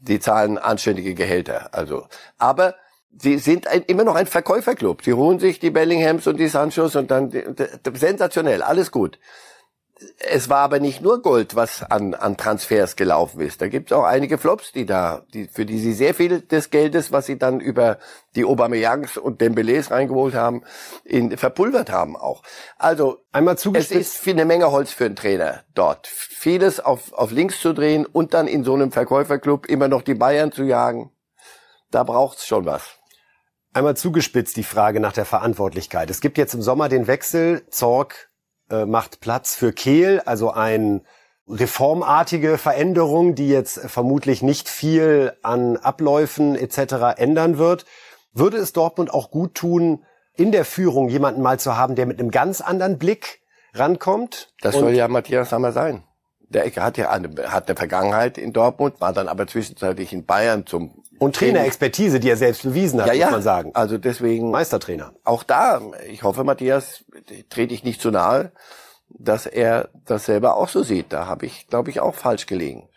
Die 0.00 0.18
zahlen 0.18 0.56
anständige 0.56 1.14
Gehälter. 1.14 1.68
Also, 1.72 2.06
aber 2.38 2.74
sie 3.18 3.36
sind 3.38 3.66
ein, 3.66 3.82
immer 3.82 4.04
noch 4.04 4.14
ein 4.14 4.26
Verkäuferclub. 4.26 5.02
Sie 5.04 5.12
holen 5.12 5.38
sich 5.38 5.60
die 5.60 5.70
Bellinghams 5.70 6.26
und 6.26 6.40
die 6.40 6.48
Sanchos 6.48 6.96
und 6.96 7.10
dann 7.10 7.30
sensationell, 7.94 8.62
alles 8.62 8.90
gut 8.90 9.18
es 10.18 10.50
war 10.50 10.58
aber 10.58 10.78
nicht 10.78 11.00
nur 11.00 11.22
Gold, 11.22 11.56
was 11.56 11.82
an, 11.82 12.12
an 12.12 12.36
Transfers 12.36 12.96
gelaufen 12.96 13.40
ist. 13.40 13.62
Da 13.62 13.68
gibt 13.68 13.90
es 13.90 13.96
auch 13.96 14.04
einige 14.04 14.36
Flops, 14.36 14.72
die 14.72 14.84
da, 14.84 15.24
die, 15.32 15.48
für 15.48 15.64
die 15.64 15.78
sie 15.78 15.94
sehr 15.94 16.12
viel 16.12 16.42
des 16.42 16.70
Geldes, 16.70 17.12
was 17.12 17.26
sie 17.26 17.38
dann 17.38 17.60
über 17.60 17.98
die 18.34 18.44
Aubameyangs 18.44 19.16
und 19.16 19.40
Dembélés 19.40 19.90
reingeholt 19.90 20.34
haben, 20.34 20.64
in, 21.04 21.36
verpulvert 21.38 21.90
haben 21.90 22.14
auch. 22.14 22.42
Also 22.76 23.24
einmal 23.32 23.56
zugespitzt. 23.56 23.98
Es 23.98 24.18
ist 24.18 24.28
eine 24.28 24.44
Menge 24.44 24.70
Holz 24.70 24.92
für 24.92 25.06
einen 25.06 25.16
Trainer 25.16 25.62
dort. 25.74 26.06
Vieles 26.06 26.78
auf, 26.78 27.14
auf 27.14 27.30
links 27.30 27.60
zu 27.60 27.72
drehen 27.72 28.04
und 28.04 28.34
dann 28.34 28.48
in 28.48 28.64
so 28.64 28.74
einem 28.74 28.92
Verkäuferclub 28.92 29.66
immer 29.66 29.88
noch 29.88 30.02
die 30.02 30.14
Bayern 30.14 30.52
zu 30.52 30.64
jagen. 30.64 31.10
Da 31.90 32.02
braucht's 32.02 32.46
schon 32.46 32.66
was. 32.66 32.82
Einmal 33.72 33.96
zugespitzt 33.96 34.56
die 34.56 34.64
Frage 34.64 35.00
nach 35.00 35.12
der 35.12 35.24
Verantwortlichkeit. 35.24 36.10
Es 36.10 36.20
gibt 36.20 36.36
jetzt 36.36 36.54
im 36.54 36.62
Sommer 36.62 36.90
den 36.90 37.06
Wechsel 37.06 37.66
Zorg 37.70 38.30
äh, 38.70 38.84
macht 38.84 39.20
Platz 39.20 39.54
für 39.54 39.72
Kehl, 39.72 40.20
also 40.20 40.50
ein 40.50 41.02
reformartige 41.48 42.58
Veränderung, 42.58 43.34
die 43.34 43.48
jetzt 43.48 43.78
vermutlich 43.78 44.42
nicht 44.42 44.68
viel 44.68 45.32
an 45.42 45.76
Abläufen 45.76 46.56
etc. 46.56 47.18
ändern 47.18 47.58
wird. 47.58 47.86
Würde 48.32 48.56
es 48.56 48.72
Dortmund 48.72 49.12
auch 49.12 49.30
gut 49.30 49.54
tun, 49.54 50.04
in 50.34 50.52
der 50.52 50.64
Führung 50.64 51.08
jemanden 51.08 51.42
mal 51.42 51.58
zu 51.58 51.76
haben, 51.76 51.94
der 51.94 52.06
mit 52.06 52.18
einem 52.18 52.30
ganz 52.30 52.60
anderen 52.60 52.98
Blick 52.98 53.40
rankommt? 53.72 54.52
Das 54.60 54.74
soll 54.74 54.92
ja 54.92 55.08
Matthias 55.08 55.50
Sammer 55.50 55.72
sein. 55.72 56.02
Der 56.48 56.64
Ecke 56.64 56.82
hat 56.82 56.96
ja 56.98 57.10
eine, 57.10 57.28
hat 57.50 57.68
eine 57.68 57.76
Vergangenheit 57.76 58.38
in 58.38 58.52
Dortmund, 58.52 59.00
war 59.00 59.12
dann 59.12 59.28
aber 59.28 59.46
zwischenzeitlich 59.46 60.12
in 60.12 60.26
Bayern 60.26 60.66
zum 60.66 61.02
und 61.18 61.36
Trainerexpertise, 61.36 62.20
die 62.20 62.30
er 62.30 62.36
selbst 62.36 62.62
bewiesen 62.62 63.00
hat, 63.00 63.14
ja, 63.14 63.26
muss 63.26 63.32
man 63.32 63.42
sagen. 63.42 63.70
Also 63.74 63.98
deswegen 63.98 64.50
Meistertrainer. 64.50 65.12
Auch 65.24 65.42
da, 65.42 65.80
ich 66.08 66.22
hoffe, 66.22 66.44
Matthias, 66.44 67.04
trete 67.50 67.74
ich 67.74 67.84
nicht 67.84 68.00
zu 68.00 68.10
nahe, 68.10 68.52
dass 69.08 69.46
er 69.46 69.88
das 70.04 70.26
selber 70.26 70.56
auch 70.56 70.68
so 70.68 70.82
sieht. 70.82 71.12
Da 71.12 71.26
habe 71.26 71.46
ich, 71.46 71.68
glaube 71.68 71.90
ich, 71.90 72.00
auch 72.00 72.14
falsch 72.14 72.46
gelegen. 72.46 72.88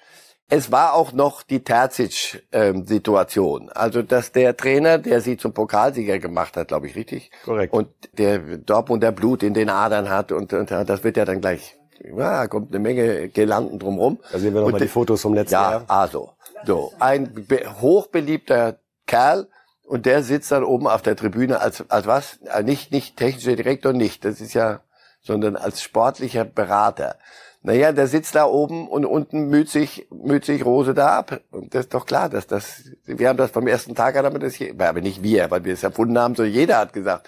Es 0.52 0.72
war 0.72 0.96
auch 0.96 1.14
noch 1.14 1.44
die 1.44 1.64
Terzic-Situation. 1.64 3.70
Also, 3.70 4.02
dass 4.02 4.32
der 4.32 4.58
Trainer, 4.58 4.98
der 4.98 5.22
sie 5.22 5.38
zum 5.38 5.54
Pokalsieger 5.54 6.18
gemacht 6.18 6.58
hat, 6.58 6.70
glaube 6.70 6.88
ich, 6.88 6.96
richtig? 6.96 7.30
Korrekt. 7.46 7.72
Und 7.72 7.90
der 8.14 8.40
Dortmunder 8.40 9.12
Blut 9.12 9.44
in 9.44 9.54
den 9.54 9.70
Adern 9.70 10.10
hat 10.10 10.32
und, 10.32 10.52
und 10.54 10.72
das 10.72 11.04
wird 11.04 11.18
ja 11.18 11.26
dann 11.26 11.40
gleich, 11.40 11.78
ja, 12.04 12.48
kommt 12.48 12.72
eine 12.72 12.80
Menge 12.80 13.30
Gelanden 13.30 13.78
drumrum. 13.78 14.18
Da 14.32 14.40
sehen 14.40 14.56
wir 14.56 14.62
nochmal 14.62 14.82
die 14.82 14.88
Fotos 14.88 15.22
vom 15.22 15.36
letzten 15.36 15.54
ja, 15.54 15.72
Jahr. 15.72 15.82
Ja, 15.82 15.86
also. 15.88 16.32
So, 16.66 16.94
ein 17.00 17.48
hochbeliebter 17.82 18.80
Kerl 19.06 19.48
und 19.84 20.06
der 20.06 20.24
sitzt 20.24 20.52
dann 20.52 20.64
oben 20.64 20.88
auf 20.88 21.02
der 21.02 21.16
Tribüne 21.16 21.60
als, 21.60 21.84
als 21.90 22.06
was? 22.06 22.38
Äh, 22.44 22.64
nicht, 22.64 22.92
nicht 22.92 23.18
technischer 23.18 23.56
Direktor, 23.56 23.94
nicht. 23.94 24.24
Das 24.24 24.40
ist 24.40 24.54
ja, 24.54 24.82
sondern 25.22 25.56
als 25.56 25.82
sportlicher 25.82 26.46
Berater. 26.46 27.18
Naja, 27.62 27.92
der 27.92 28.08
sitzt 28.08 28.36
da 28.36 28.46
oben 28.46 28.88
und 28.88 29.06
unten 29.06 29.50
müht 29.50 29.70
sich, 29.70 30.08
müht 30.12 30.46
sich 30.46 30.64
Rose 30.64 30.94
da 30.94 31.18
ab. 31.18 31.42
Und 31.52 31.74
das 31.74 31.86
ist 31.86 31.94
doch 31.94 32.06
klar, 32.06 32.30
dass 32.30 32.48
das, 32.48 32.92
wir 33.06 33.28
haben 33.28 33.38
das 33.38 33.52
vom 33.52 33.68
ersten 33.68 33.96
Tag 33.96 34.16
an, 34.16 34.26
aber 34.26 34.40
das 34.40 34.56
aber 34.78 35.02
nicht 35.02 35.24
wir, 35.24 35.52
weil 35.52 35.66
wir 35.66 35.74
es 35.74 35.84
erfunden 35.84 36.18
haben, 36.18 36.36
so 36.36 36.44
jeder 36.44 36.78
hat 36.78 36.94
gesagt, 36.94 37.28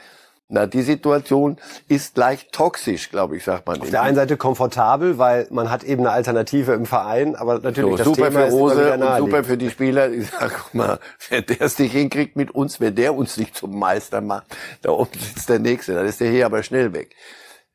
na, 0.52 0.68
die 0.68 0.82
Situation 0.82 1.58
ist 1.88 2.16
gleich 2.16 2.50
toxisch, 2.52 3.10
glaube 3.10 3.38
ich, 3.38 3.44
sagt 3.46 3.68
man. 3.68 3.80
Auf 3.80 3.90
der 3.90 4.02
einen 4.02 4.18
Seite 4.18 4.36
komfortabel, 4.36 5.18
weil 5.18 5.48
man 5.50 5.72
hat 5.72 5.84
eben 5.84 6.02
eine 6.02 6.12
Alternative 6.12 6.74
im 6.74 6.86
Verein, 6.86 7.38
aber 7.38 7.60
natürlich 7.60 7.92
so, 7.92 7.98
das 7.98 8.06
super 8.06 8.30
Thema 8.30 8.48
für 8.48 8.52
Rose 8.52 8.94
und 8.94 9.18
super 9.18 9.44
für 9.46 9.58
die 9.58 9.70
Spieler. 9.70 10.12
Ich 10.12 10.30
sag 10.30 10.74
mal, 10.74 11.00
wer 11.30 11.42
der 11.42 11.62
es 11.62 11.80
nicht 11.80 11.94
hinkriegt 11.94 12.36
mit 12.36 12.52
uns, 12.52 12.82
wer 12.82 12.92
der 12.92 13.16
uns 13.16 13.38
nicht 13.38 13.56
zum 13.56 13.80
Meister 13.80 14.20
macht, 14.20 14.48
da 14.82 14.92
oben 14.92 15.18
sitzt 15.18 15.48
der 15.48 15.60
Nächste, 15.60 15.94
dann 15.94 16.06
ist 16.06 16.20
der 16.20 16.30
hier 16.30 16.46
aber 16.46 16.64
schnell 16.64 16.92
weg. 16.92 17.16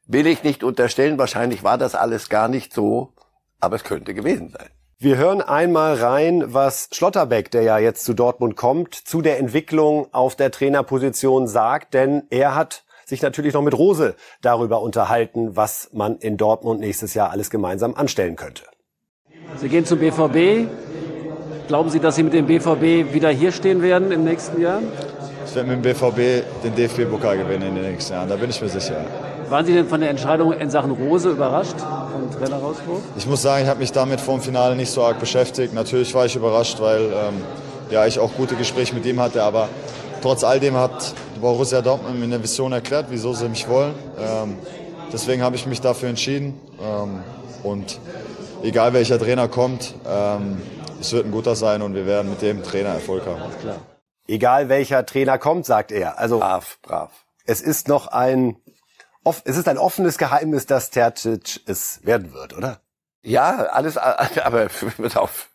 Will 0.06 0.26
ich 0.26 0.44
nicht 0.44 0.62
unterstellen, 0.62 1.16
wahrscheinlich 1.16 1.64
war 1.64 1.78
das 1.78 1.94
alles 1.94 2.28
gar 2.28 2.48
nicht 2.48 2.74
so, 2.74 3.14
aber 3.58 3.76
es 3.76 3.84
könnte 3.84 4.12
gewesen 4.12 4.50
sein. 4.50 4.68
Wir 4.98 5.18
hören 5.18 5.42
einmal 5.42 5.96
rein, 5.96 6.54
was 6.54 6.88
Schlotterbeck, 6.90 7.50
der 7.50 7.60
ja 7.60 7.76
jetzt 7.76 8.02
zu 8.02 8.14
Dortmund 8.14 8.56
kommt, 8.56 8.94
zu 8.94 9.20
der 9.20 9.38
Entwicklung 9.38 10.06
auf 10.14 10.36
der 10.36 10.50
Trainerposition 10.50 11.48
sagt, 11.48 11.92
denn 11.92 12.22
er 12.30 12.54
hat 12.54 12.84
sich 13.04 13.20
natürlich 13.20 13.52
noch 13.52 13.60
mit 13.60 13.76
Rose 13.76 14.14
darüber 14.40 14.80
unterhalten, 14.80 15.54
was 15.54 15.90
man 15.92 16.16
in 16.16 16.38
Dortmund 16.38 16.80
nächstes 16.80 17.12
Jahr 17.12 17.30
alles 17.30 17.50
gemeinsam 17.50 17.94
anstellen 17.94 18.36
könnte. 18.36 18.62
Sie 19.56 19.68
gehen 19.68 19.84
zum 19.84 19.98
BVB. 19.98 20.66
Glauben 21.68 21.90
Sie, 21.90 22.00
dass 22.00 22.16
Sie 22.16 22.22
mit 22.22 22.32
dem 22.32 22.46
BVB 22.46 23.12
wieder 23.12 23.28
hier 23.28 23.52
stehen 23.52 23.82
werden 23.82 24.12
im 24.12 24.24
nächsten 24.24 24.62
Jahr? 24.62 24.80
Ich 25.44 25.54
werde 25.54 25.68
mit 25.68 25.84
dem 25.84 25.92
BVB 25.92 26.42
den 26.64 26.74
DFB-Pokal 26.74 27.36
gewinnen 27.36 27.68
in 27.68 27.74
den 27.74 27.84
nächsten 27.92 28.14
Jahren, 28.14 28.30
da 28.30 28.36
bin 28.36 28.48
ich 28.48 28.62
mir 28.62 28.70
sicher. 28.70 29.04
Waren 29.48 29.64
Sie 29.64 29.72
denn 29.72 29.86
von 29.86 30.00
der 30.00 30.10
Entscheidung 30.10 30.52
in 30.52 30.70
Sachen 30.70 30.90
Rose 30.90 31.30
überrascht, 31.30 31.76
vom 31.78 32.30
Trainerauswurf? 32.30 33.02
Ich 33.16 33.26
muss 33.26 33.42
sagen, 33.42 33.62
ich 33.62 33.68
habe 33.68 33.78
mich 33.78 33.92
damit 33.92 34.20
vor 34.20 34.34
dem 34.34 34.42
Finale 34.42 34.74
nicht 34.74 34.90
so 34.90 35.04
arg 35.04 35.20
beschäftigt. 35.20 35.72
Natürlich 35.72 36.12
war 36.14 36.26
ich 36.26 36.34
überrascht, 36.34 36.80
weil 36.80 37.02
ähm, 37.02 37.42
ja, 37.90 38.06
ich 38.06 38.18
auch 38.18 38.32
gute 38.34 38.56
Gespräche 38.56 38.94
mit 38.94 39.06
ihm 39.06 39.20
hatte. 39.20 39.42
Aber 39.42 39.68
trotz 40.20 40.42
all 40.42 40.58
dem 40.58 40.76
hat 40.76 41.14
Borussia 41.40 41.80
Dortmund 41.80 42.18
mir 42.18 42.24
eine 42.24 42.42
Vision 42.42 42.72
erklärt, 42.72 43.06
wieso 43.10 43.34
sie 43.34 43.48
mich 43.48 43.68
wollen. 43.68 43.94
Ähm, 44.18 44.58
deswegen 45.12 45.42
habe 45.42 45.54
ich 45.54 45.66
mich 45.66 45.80
dafür 45.80 46.08
entschieden. 46.08 46.60
Ähm, 46.82 47.22
und 47.62 48.00
egal 48.64 48.92
welcher 48.94 49.18
Trainer 49.18 49.46
kommt, 49.46 49.94
ähm, 50.08 50.60
es 51.00 51.12
wird 51.12 51.24
ein 51.24 51.30
guter 51.30 51.54
sein 51.54 51.82
und 51.82 51.94
wir 51.94 52.06
werden 52.06 52.30
mit 52.30 52.42
dem 52.42 52.64
Trainer 52.64 52.90
Erfolg 52.90 53.26
haben. 53.26 53.42
Alles 53.42 53.58
klar. 53.58 53.76
Egal 54.26 54.68
welcher 54.68 55.06
Trainer 55.06 55.38
kommt, 55.38 55.66
sagt 55.66 55.92
er. 55.92 56.18
Also 56.18 56.40
brav, 56.40 56.78
brav. 56.82 57.10
Es 57.44 57.60
ist 57.60 57.86
noch 57.86 58.08
ein, 58.08 58.56
es 59.44 59.56
ist 59.56 59.68
ein 59.68 59.78
offenes 59.78 60.18
Geheimnis, 60.18 60.66
dass 60.66 60.90
Terzic 60.90 61.60
es 61.66 62.00
werden 62.04 62.32
wird, 62.32 62.56
oder? 62.56 62.80
Ja, 63.22 63.66
alles, 63.72 63.96
aber 63.96 64.68
pass 64.96 65.16
auf. 65.16 65.50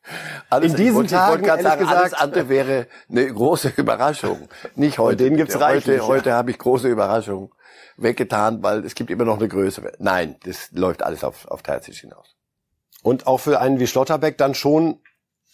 Alles, 0.49 0.73
In 0.73 0.77
diesen 0.77 1.05
ich 1.05 1.11
Tagen, 1.11 1.45
sagen, 1.45 1.63
ehrlich 1.63 1.79
gesagt, 1.79 1.97
alles 1.97 2.13
andere 2.13 2.49
wäre 2.49 2.87
eine 3.09 3.33
große 3.33 3.69
Überraschung. 3.77 4.49
Nicht 4.75 4.99
heute. 4.99 5.23
den 5.23 5.37
gibt's 5.37 5.57
reichlich, 5.59 6.01
Heute, 6.01 6.07
heute 6.07 6.33
habe 6.33 6.51
ich 6.51 6.57
große 6.57 6.89
Überraschung 6.89 7.55
weggetan, 7.95 8.61
weil 8.61 8.83
es 8.83 8.93
gibt 8.93 9.09
immer 9.09 9.23
noch 9.23 9.37
eine 9.37 9.47
größere. 9.47 9.93
Nein, 9.99 10.35
das 10.43 10.71
läuft 10.71 11.01
alles 11.01 11.23
auf, 11.23 11.47
auf 11.47 11.61
Terzic 11.61 11.95
hinaus. 11.95 12.35
Und 13.03 13.25
auch 13.25 13.37
für 13.37 13.61
einen 13.61 13.79
wie 13.79 13.87
Schlotterbeck 13.87 14.37
dann 14.37 14.53
schon 14.53 14.99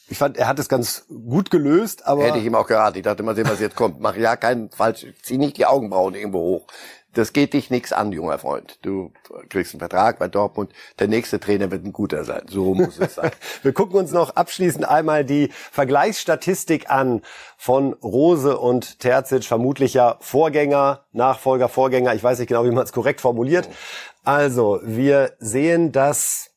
ich 0.09 0.17
fand, 0.17 0.37
er 0.37 0.47
hat 0.47 0.57
es 0.57 0.69
ganz 0.69 1.05
gut 1.09 1.51
gelöst, 1.51 2.07
aber. 2.07 2.23
Hätte 2.23 2.37
ich 2.37 2.45
ihm 2.45 2.55
auch 2.55 2.67
geraten. 2.67 2.97
Ich 2.97 3.03
dachte 3.03 3.23
mal 3.23 3.35
sehen, 3.35 3.49
was 3.49 3.59
jetzt 3.59 3.75
kommt. 3.75 3.99
Mach 3.99 4.15
ja 4.15 4.37
keinen 4.37 4.71
falsch, 4.71 5.05
zieh 5.21 5.37
nicht 5.37 5.57
die 5.57 5.65
Augenbrauen 5.65 6.15
irgendwo 6.15 6.39
hoch. 6.39 6.67
Das 7.13 7.33
geht 7.33 7.53
dich 7.53 7.69
nichts 7.69 7.93
an, 7.93 8.11
junger 8.11 8.37
Freund. 8.37 8.77
Du 8.83 9.11
kriegst 9.49 9.73
einen 9.73 9.79
Vertrag 9.79 10.19
bei 10.19 10.27
Dortmund. 10.27 10.71
Der 10.99 11.07
nächste 11.07 11.39
Trainer 11.39 11.71
wird 11.71 11.83
ein 11.83 11.93
guter 11.93 12.23
sein. 12.23 12.43
So 12.47 12.75
muss 12.75 12.99
es 12.99 13.15
sein. 13.15 13.31
Wir 13.63 13.73
gucken 13.73 13.97
uns 13.97 14.11
noch 14.11 14.35
abschließend 14.35 14.87
einmal 14.87 15.25
die 15.25 15.49
Vergleichsstatistik 15.71 16.89
an 16.89 17.21
von 17.57 17.93
Rose 17.93 18.57
und 18.57 18.99
Terzic, 18.99 19.45
vermutlich 19.45 19.93
ja 19.95 20.17
Vorgänger, 20.19 21.05
Nachfolger, 21.11 21.69
Vorgänger. 21.69 22.13
Ich 22.13 22.23
weiß 22.23 22.39
nicht 22.39 22.49
genau, 22.49 22.65
wie 22.65 22.71
man 22.71 22.83
es 22.83 22.91
korrekt 22.91 23.21
formuliert. 23.21 23.67
Also, 24.23 24.79
wir 24.83 25.33
sehen, 25.39 25.91
dass 25.91 26.51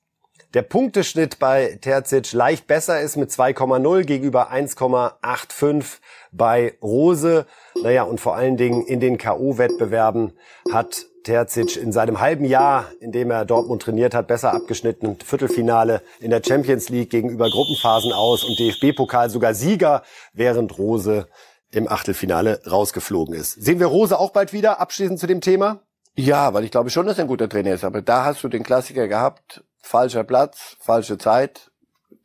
der 0.54 0.62
Punkteschnitt 0.62 1.38
bei 1.38 1.78
Terzic 1.80 2.32
leicht 2.32 2.66
besser 2.66 3.00
ist 3.00 3.16
mit 3.16 3.30
2,0 3.30 4.04
gegenüber 4.04 4.52
1,85 4.52 5.98
bei 6.32 6.74
Rose. 6.82 7.46
Naja, 7.82 8.02
und 8.02 8.20
vor 8.20 8.34
allen 8.34 8.56
Dingen 8.56 8.84
in 8.84 9.00
den 9.00 9.16
K.O.-Wettbewerben 9.16 10.32
hat 10.72 11.06
Terzic 11.22 11.76
in 11.76 11.92
seinem 11.92 12.20
halben 12.20 12.44
Jahr, 12.44 12.86
in 13.00 13.12
dem 13.12 13.30
er 13.30 13.44
Dortmund 13.44 13.82
trainiert 13.82 14.14
hat, 14.14 14.26
besser 14.26 14.52
abgeschnitten. 14.52 15.18
Viertelfinale 15.24 16.02
in 16.18 16.30
der 16.30 16.42
Champions 16.44 16.88
League 16.88 17.10
gegenüber 17.10 17.48
Gruppenphasen 17.50 18.12
aus 18.12 18.42
und 18.42 18.58
DFB-Pokal 18.58 19.30
sogar 19.30 19.54
Sieger, 19.54 20.02
während 20.32 20.78
Rose 20.78 21.28
im 21.70 21.88
Achtelfinale 21.88 22.62
rausgeflogen 22.68 23.34
ist. 23.34 23.52
Sehen 23.52 23.78
wir 23.78 23.86
Rose 23.86 24.18
auch 24.18 24.30
bald 24.30 24.52
wieder, 24.52 24.80
abschließend 24.80 25.20
zu 25.20 25.26
dem 25.26 25.40
Thema? 25.40 25.82
Ja, 26.16 26.52
weil 26.52 26.64
ich 26.64 26.70
glaube 26.70 26.90
schon, 26.90 27.06
dass 27.06 27.18
er 27.18 27.24
ein 27.24 27.28
guter 27.28 27.48
Trainer 27.48 27.72
ist. 27.72 27.84
Aber 27.84 28.02
da 28.02 28.24
hast 28.24 28.42
du 28.42 28.48
den 28.48 28.64
Klassiker 28.64 29.06
gehabt. 29.06 29.62
Falscher 29.80 30.24
Platz, 30.24 30.76
falsche 30.80 31.18
Zeit. 31.18 31.70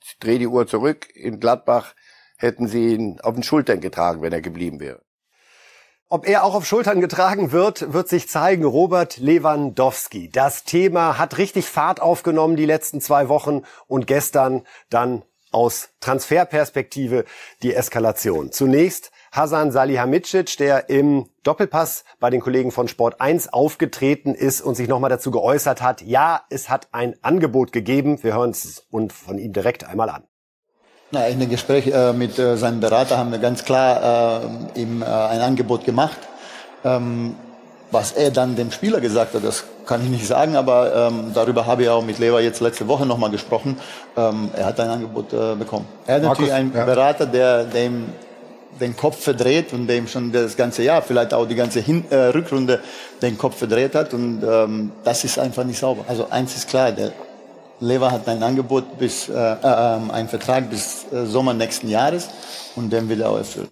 Ich 0.04 0.18
dreh 0.20 0.38
die 0.38 0.48
Uhr 0.48 0.68
zurück. 0.68 1.08
In 1.16 1.40
Gladbach 1.40 1.96
hätten 2.38 2.68
sie 2.68 2.94
ihn 2.94 3.20
auf 3.22 3.34
den 3.34 3.44
Schultern 3.44 3.82
getragen, 3.82 4.22
wenn 4.22 4.34
er 4.34 4.42
geblieben 4.42 4.80
wäre. 4.80 5.02
Ob 6.08 6.28
er 6.28 6.44
auch 6.44 6.54
auf 6.54 6.68
Schultern 6.68 7.02
getragen 7.02 7.52
wird, 7.52 7.92
wird 7.92 8.08
sich 8.08 8.30
zeigen. 8.30 8.64
Robert 8.64 9.18
Lewandowski. 9.18 10.30
Das 10.30 10.64
Thema 10.64 11.18
hat 11.18 11.40
richtig 11.40 11.66
Fahrt 11.66 12.00
aufgenommen 12.00 12.56
die 12.56 12.68
letzten 12.68 13.02
zwei 13.02 13.28
Wochen 13.28 13.64
und 13.88 14.06
gestern 14.06 14.68
dann 14.92 15.24
aus 15.52 15.90
Transferperspektive 16.02 17.26
die 17.64 17.74
Eskalation. 17.74 18.52
Zunächst 18.52 19.12
Hasan 19.36 19.72
Salihamidzic, 19.72 20.58
der 20.58 20.90
im 20.90 21.26
Doppelpass 21.44 22.06
bei 22.22 22.30
den 22.30 22.40
Kollegen 22.40 22.72
von 22.72 22.88
Sport 22.88 23.20
1 23.20 23.52
aufgetreten 23.52 24.34
ist 24.34 24.62
und 24.62 24.76
sich 24.76 24.88
nochmal 24.88 25.10
dazu 25.10 25.30
geäußert 25.30 25.82
hat, 25.82 26.02
ja, 26.02 26.44
es 26.50 26.70
hat 26.70 26.88
ein 26.94 27.16
Angebot 27.22 27.74
gegeben. 27.74 28.24
Wir 28.24 28.34
hören 28.36 28.52
es 28.52 28.86
und 28.92 29.12
von 29.12 29.38
ihm 29.38 29.52
direkt 29.52 29.84
einmal 29.84 30.10
an. 30.10 30.24
Na, 31.12 31.28
in 31.28 31.40
dem 31.40 31.50
Gespräch 31.50 31.88
äh, 31.88 32.14
mit 32.14 32.40
äh, 32.40 32.56
seinem 32.56 32.80
Berater 32.80 33.18
haben 33.18 33.32
wir 33.32 33.40
ganz 33.40 33.66
klar 33.66 34.42
äh, 34.76 34.82
ihm 34.82 35.02
äh, 35.02 35.06
ein 35.06 35.42
Angebot 35.42 35.84
gemacht. 35.84 36.18
Ähm, 36.86 37.36
was 37.92 38.14
er 38.14 38.32
dann 38.32 38.56
dem 38.56 38.72
Spieler 38.72 39.02
gesagt 39.02 39.34
hat, 39.36 39.44
das 39.44 39.66
kann 39.86 40.02
ich 40.02 40.10
nicht 40.10 40.26
sagen, 40.26 40.56
aber 40.56 41.10
ähm, 41.10 41.32
darüber 41.34 41.66
habe 41.66 41.84
ich 41.84 41.90
auch 41.90 42.04
mit 42.04 42.20
Lever 42.20 42.42
jetzt 42.42 42.60
letzte 42.62 42.88
Woche 42.88 43.06
nochmal 43.06 43.30
gesprochen. 43.32 43.78
Ähm, 44.18 44.50
er 44.56 44.66
hat 44.66 44.80
ein 44.80 44.90
Angebot 44.90 45.34
äh, 45.34 45.56
bekommen. 45.56 45.86
Er 46.08 46.16
hat 46.16 46.24
Markus, 46.24 46.40
natürlich 46.40 46.54
einen 46.54 46.74
ja. 46.74 46.86
Berater, 46.86 47.26
der 47.26 47.66
dem 47.66 48.10
den 48.80 48.96
Kopf 48.96 49.24
verdreht 49.24 49.74
und 49.74 49.88
dem 49.88 50.08
schon 50.08 50.32
das 50.32 50.56
ganze 50.56 50.84
Jahr, 50.84 51.02
vielleicht 51.02 51.34
auch 51.34 51.48
die 51.48 51.56
ganze 51.56 51.80
Hin 51.80 52.06
äh, 52.10 52.16
Rückrunde 52.16 52.82
den 53.22 53.38
Kopf 53.38 53.58
verdreht 53.58 53.96
hat 53.96 54.14
und 54.14 54.44
ähm, 54.44 54.92
das 55.04 55.24
ist 55.24 55.40
einfach 55.40 55.64
nicht 55.64 55.80
sauber. 55.80 56.06
Also 56.08 56.30
eins 56.30 56.56
ist 56.56 56.68
klar, 56.68 56.92
der 56.92 57.14
Lever 57.80 58.12
hat 58.12 58.28
ein 58.28 58.42
Angebot 58.42 58.98
bis, 58.98 59.30
äh, 59.30 59.34
äh, 59.34 59.66
einen 60.12 60.30
Vertrag 60.30 60.70
bis 60.70 61.06
äh, 61.12 61.26
Sommer 61.26 61.54
nächsten 61.54 61.90
Jahres 61.90 62.30
und 62.76 62.92
den 62.92 63.10
will 63.10 63.22
er 63.22 63.30
auch 63.30 63.38
erfüllen. 63.38 63.70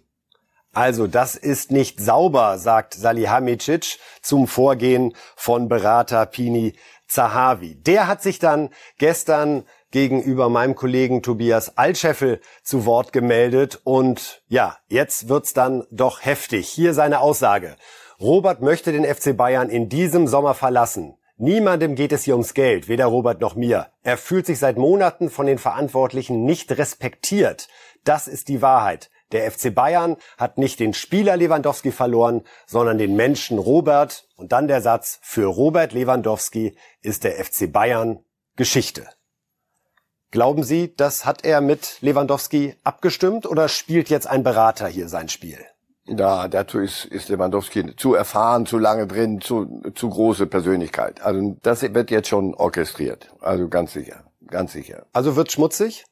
Also, 0.76 1.06
das 1.06 1.36
ist 1.36 1.72
nicht 1.72 2.02
sauber, 2.02 2.58
sagt 2.58 2.96
Salihamidzic 2.96 4.00
zum 4.24 4.48
Vorgehen 4.48 5.14
von 5.36 5.68
Berater 5.68 6.26
Pini 6.26 6.74
Zahavi. 7.08 7.76
Der 7.76 8.08
hat 8.08 8.24
sich 8.24 8.40
dann 8.40 8.72
gestern 8.98 9.66
gegenüber 9.94 10.50
meinem 10.50 10.74
Kollegen 10.74 11.22
Tobias 11.22 11.78
Altscheffel 11.78 12.42
zu 12.64 12.86
Wort 12.86 13.14
gemeldet 13.14 13.80
und 13.84 14.44
ja, 14.48 14.78
jetzt 14.88 15.30
wird's 15.30 15.54
dann 15.54 15.86
doch 15.92 16.26
heftig. 16.26 16.68
Hier 16.68 16.96
seine 16.96 17.20
Aussage. 17.20 17.76
Robert 18.20 18.62
möchte 18.62 18.92
den 18.92 19.06
FC 19.06 19.38
Bayern 19.38 19.70
in 19.70 19.90
diesem 19.90 20.28
Sommer 20.28 20.56
verlassen. 20.56 21.16
Niemandem 21.38 21.94
geht 21.94 22.12
es 22.12 22.24
hier 22.24 22.34
ums 22.34 22.56
Geld, 22.56 22.88
weder 22.88 23.06
Robert 23.06 23.40
noch 23.40 23.56
mir. 23.56 23.88
Er 24.02 24.18
fühlt 24.18 24.48
sich 24.48 24.58
seit 24.58 24.78
Monaten 24.78 25.30
von 25.30 25.46
den 25.46 25.60
Verantwortlichen 25.60 26.44
nicht 26.44 26.72
respektiert. 26.76 27.68
Das 28.04 28.28
ist 28.28 28.48
die 28.48 28.64
Wahrheit. 28.64 29.12
Der 29.32 29.50
FC 29.52 29.74
Bayern 29.74 30.18
hat 30.40 30.58
nicht 30.58 30.80
den 30.80 30.96
Spieler 30.96 31.38
Lewandowski 31.38 31.92
verloren, 31.92 32.42
sondern 32.66 32.98
den 32.98 33.16
Menschen 33.16 33.60
Robert. 33.60 34.28
Und 34.38 34.52
dann 34.54 34.68
der 34.68 34.82
Satz, 34.82 35.20
für 35.22 35.46
Robert 35.46 35.94
Lewandowski 35.94 36.76
ist 37.02 37.24
der 37.24 37.34
FC 37.34 37.72
Bayern 37.72 38.20
Geschichte. 38.56 39.08
Glauben 40.34 40.64
Sie, 40.64 40.92
das 40.98 41.28
hat 41.28 41.46
er 41.46 41.62
mit 41.62 42.02
Lewandowski 42.02 42.74
abgestimmt 42.84 43.46
oder 43.46 43.68
spielt 43.68 44.10
jetzt 44.10 44.26
ein 44.26 44.42
Berater 44.42 44.88
hier 44.88 45.08
sein 45.08 45.30
Spiel? 45.30 45.60
Ja, 46.06 46.48
dazu 46.48 46.80
ist, 46.80 47.06
ist 47.06 47.30
Lewandowski 47.30 47.96
zu 47.98 48.16
erfahren, 48.16 48.66
zu 48.66 48.80
lange 48.80 49.06
drin, 49.06 49.42
zu, 49.42 49.84
zu 49.94 50.10
große 50.10 50.48
Persönlichkeit. 50.48 51.22
Also 51.22 51.56
das 51.62 51.84
wird 51.84 52.10
jetzt 52.10 52.30
schon 52.30 52.56
orchestriert. 52.56 53.30
Also 53.42 53.68
ganz 53.68 53.94
sicher, 53.94 54.24
ganz 54.48 54.74
sicher. 54.74 55.06
Also 55.14 55.36
wird 55.36 55.52
schmutzig? 55.52 56.04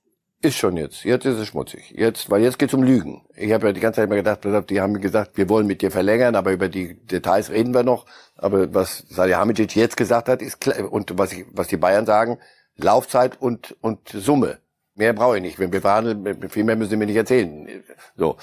Ist 0.43 0.55
schon 0.55 0.77
jetzt. 0.77 1.03
Jetzt 1.03 1.25
ist 1.25 1.39
es 1.39 1.47
schmutzig. 1.47 1.89
Jetzt, 1.89 2.29
weil 2.29 2.43
jetzt 2.43 2.59
geht's 2.59 2.75
um 2.75 2.83
Lügen. 2.83 3.23
Ich 3.35 3.51
habe 3.53 3.65
ja 3.65 3.73
die 3.73 3.79
ganze 3.79 4.01
Zeit 4.01 4.05
immer 4.05 4.17
gedacht, 4.17 4.69
die 4.69 4.81
haben 4.81 5.01
gesagt, 5.01 5.35
wir 5.35 5.49
wollen 5.49 5.65
mit 5.65 5.81
dir 5.81 5.89
verlängern, 5.89 6.35
aber 6.35 6.51
über 6.51 6.69
die 6.69 6.93
Details 7.07 7.49
reden 7.49 7.73
wir 7.73 7.81
noch. 7.81 8.05
Aber 8.37 8.71
was 8.71 9.03
Salihamidzic 9.09 9.75
jetzt 9.75 9.97
gesagt 9.97 10.29
hat, 10.29 10.43
ist 10.43 10.61
klar. 10.61 10.93
Und 10.93 11.17
was, 11.17 11.33
ich, 11.33 11.47
was 11.51 11.69
die 11.69 11.77
Bayern 11.77 12.05
sagen, 12.05 12.37
Laufzeit 12.77 13.41
und, 13.41 13.75
und 13.81 14.09
Summe. 14.09 14.59
Mehr 14.95 15.13
brauche 15.13 15.37
ich 15.37 15.41
nicht. 15.41 15.59
Wenn 15.59 15.71
wir 15.71 15.81
verhandeln, 15.81 16.49
viel 16.49 16.63
mehr 16.63 16.75
müssen 16.75 16.91
Sie 16.91 16.97
mir 16.97 17.05
nicht 17.05 17.15
erzählen. 17.15 17.83
So. 18.15 18.37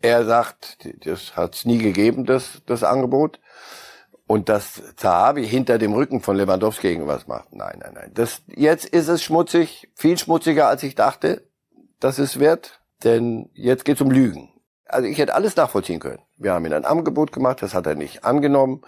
Er 0.00 0.24
sagt, 0.24 0.78
das 1.06 1.34
hat 1.34 1.54
es 1.54 1.64
nie 1.64 1.78
gegeben, 1.78 2.26
das, 2.26 2.62
das 2.66 2.82
Angebot. 2.82 3.40
Und 4.26 4.48
dass 4.48 4.82
Zahavi 4.96 5.46
hinter 5.46 5.78
dem 5.78 5.92
Rücken 5.92 6.20
von 6.20 6.36
Lewandowski 6.36 6.88
irgendwas 6.88 7.26
macht. 7.26 7.52
Nein, 7.52 7.78
nein, 7.80 7.92
nein. 7.94 8.10
Das, 8.14 8.42
jetzt 8.48 8.86
ist 8.86 9.08
es 9.08 9.22
schmutzig, 9.22 9.90
viel 9.94 10.18
schmutziger, 10.18 10.68
als 10.68 10.82
ich 10.82 10.94
dachte, 10.94 11.46
dass 12.00 12.18
es 12.18 12.38
wird. 12.38 12.80
Denn 13.02 13.50
jetzt 13.52 13.84
geht's 13.84 14.00
um 14.00 14.10
Lügen. 14.10 14.50
Also 14.86 15.08
ich 15.08 15.18
hätte 15.18 15.34
alles 15.34 15.56
nachvollziehen 15.56 16.00
können. 16.00 16.22
Wir 16.36 16.52
haben 16.52 16.64
ihm 16.64 16.72
ein 16.72 16.84
Angebot 16.84 17.32
gemacht, 17.32 17.62
das 17.62 17.74
hat 17.74 17.86
er 17.86 17.94
nicht 17.94 18.24
angenommen. 18.24 18.82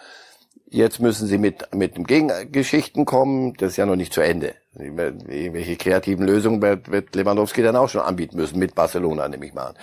Jetzt 0.68 1.00
müssen 1.00 1.28
sie 1.28 1.38
mit, 1.38 1.74
mit 1.74 1.96
dem 1.96 2.04
Gegengeschichten 2.04 3.04
kommen. 3.04 3.54
Das 3.54 3.72
ist 3.72 3.76
ja 3.76 3.86
noch 3.86 3.94
nicht 3.94 4.12
zu 4.12 4.20
Ende. 4.20 4.54
Welche 4.74 5.76
kreativen 5.76 6.26
Lösungen 6.26 6.60
wird, 6.60 6.90
wird 6.90 7.14
Lewandowski 7.14 7.62
dann 7.62 7.76
auch 7.76 7.88
schon 7.88 8.00
anbieten 8.00 8.36
müssen, 8.36 8.58
mit 8.58 8.74
Barcelona, 8.74 9.28
nehme 9.28 9.46
ich 9.46 9.54
mal 9.54 9.68
an. 9.68 9.74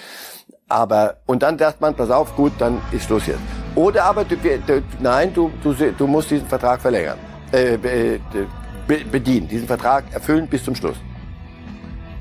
Aber, 0.68 1.18
und 1.26 1.42
dann 1.42 1.58
sagt 1.58 1.82
man, 1.82 1.96
pass 1.96 2.10
auf, 2.10 2.36
gut, 2.36 2.52
dann 2.60 2.82
ist 2.92 3.06
Schluss 3.06 3.28
jetzt. 3.28 3.40
Oder 3.76 4.04
aber, 4.06 4.26
du, 4.26 4.36
du, 4.36 4.84
nein, 5.00 5.34
du, 5.34 5.52
du, 5.64 5.74
du 5.74 6.08
musst 6.08 6.32
diesen 6.32 6.48
Vertrag 6.48 6.82
verlängern, 6.82 7.18
äh, 7.52 7.78
be, 7.78 8.20
bedienen, 9.12 9.48
diesen 9.48 9.68
Vertrag 9.68 10.04
erfüllen 10.14 10.48
bis 10.48 10.64
zum 10.64 10.76
Schluss. 10.76 10.98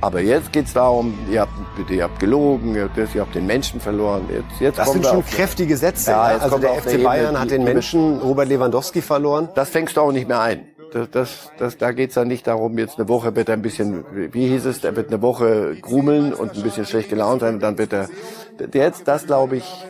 Aber 0.03 0.21
jetzt 0.21 0.53
geht's 0.53 0.73
darum, 0.73 1.17
ihr 1.31 1.43
habt, 1.43 1.53
ihr 1.89 2.03
habt 2.03 2.19
gelogen, 2.19 2.75
ihr 2.75 2.85
habt, 2.85 2.99
das, 2.99 3.15
ihr 3.15 3.21
habt 3.21 3.37
den 3.37 3.47
Menschen 3.47 3.81
verloren. 3.81 4.29
Jetzt, 4.29 4.61
jetzt 4.61 4.79
das 4.81 4.93
sind 4.93 5.07
schon 5.07 5.25
kräftige 5.25 5.77
Sätze. 5.77 6.11
Ja, 6.11 6.33
ja. 6.33 6.39
Also 6.39 6.59
der 6.59 6.75
FC 6.75 7.01
Bayern 7.05 7.27
Ebene, 7.27 7.41
hat 7.41 7.51
den 7.53 7.63
Menschen 7.63 8.19
Robert 8.19 8.49
Lewandowski 8.49 9.01
verloren. 9.01 9.49
Das 9.55 9.71
fängst 9.71 9.97
du 9.97 10.01
auch 10.01 10.11
nicht 10.11 10.27
mehr 10.27 10.41
ein. 10.41 10.67
Das, 10.93 11.09
das, 11.11 11.51
das, 11.57 11.79
da 11.79 11.93
geht's 11.93 12.15
dann 12.15 12.27
nicht 12.27 12.49
darum, 12.49 12.77
jetzt 12.79 12.99
eine 12.99 13.09
Woche 13.09 13.37
wird 13.37 13.49
er 13.49 13.55
ein 13.55 13.63
bisschen, 13.63 14.05
wie 14.33 14.49
hieß 14.49 14.67
es, 14.67 14.83
er 14.83 14.97
wird 14.97 15.09
eine 15.09 15.23
Woche 15.23 15.77
grumeln 15.81 16.35
und 16.35 16.55
ein 16.55 16.63
bisschen 16.63 16.85
schlecht 16.85 17.09
gelaunt 17.09 17.41
sein 17.41 17.55
und 17.55 17.63
dann 17.63 17.79
wird 17.79 17.93
er, 17.93 18.09
jetzt, 18.75 19.07
das 19.07 19.27
glaube 19.27 19.57
ich, 19.57 19.87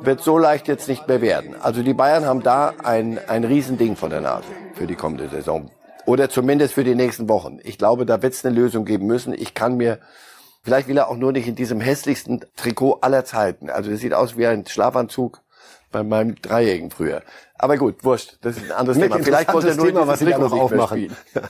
wird 0.00 0.20
so 0.22 0.36
leicht 0.38 0.66
jetzt 0.66 0.88
nicht 0.88 1.06
mehr 1.06 1.22
werden. 1.22 1.54
Also 1.62 1.82
die 1.82 1.94
Bayern 1.94 2.26
haben 2.26 2.42
da 2.42 2.74
ein, 2.82 3.18
ein 3.28 3.44
Riesending 3.44 3.96
von 3.96 4.10
der 4.10 4.20
Nase 4.20 4.48
für 4.74 4.86
die 4.86 4.96
kommende 4.96 5.28
Saison. 5.28 5.70
Oder 6.06 6.30
zumindest 6.30 6.74
für 6.74 6.84
die 6.84 6.94
nächsten 6.94 7.28
Wochen. 7.28 7.58
Ich 7.62 7.78
glaube, 7.78 8.06
da 8.06 8.22
wird 8.22 8.32
es 8.32 8.44
eine 8.44 8.54
Lösung 8.54 8.84
geben 8.84 9.06
müssen. 9.06 9.34
Ich 9.34 9.54
kann 9.54 9.76
mir 9.76 9.98
Vielleicht 10.66 10.88
will 10.88 10.98
er 10.98 11.08
auch 11.08 11.16
nur 11.16 11.30
nicht 11.30 11.46
in 11.46 11.54
diesem 11.54 11.80
hässlichsten 11.80 12.44
Trikot 12.56 12.98
aller 13.00 13.24
Zeiten. 13.24 13.70
Also 13.70 13.88
das 13.88 14.00
sieht 14.00 14.12
aus 14.12 14.36
wie 14.36 14.48
ein 14.48 14.66
Schlafanzug 14.66 15.40
bei 15.92 16.02
meinem 16.02 16.34
Dreijährigen 16.42 16.90
früher. 16.90 17.22
Aber 17.54 17.76
gut, 17.76 18.02
wurscht, 18.02 18.38
das 18.40 18.56
ist 18.56 18.64
ein 18.64 18.72
anderes 18.72 18.98
Thema. 18.98 19.20
Vielleicht 19.20 19.52
wollte 19.54 19.68
er 19.68 19.76
nur 19.76 19.86
Thema, 19.86 20.08
was 20.08 20.18
Sie 20.18 20.24
da 20.24 20.38
noch 20.38 20.50
aufmachen. 20.50 21.16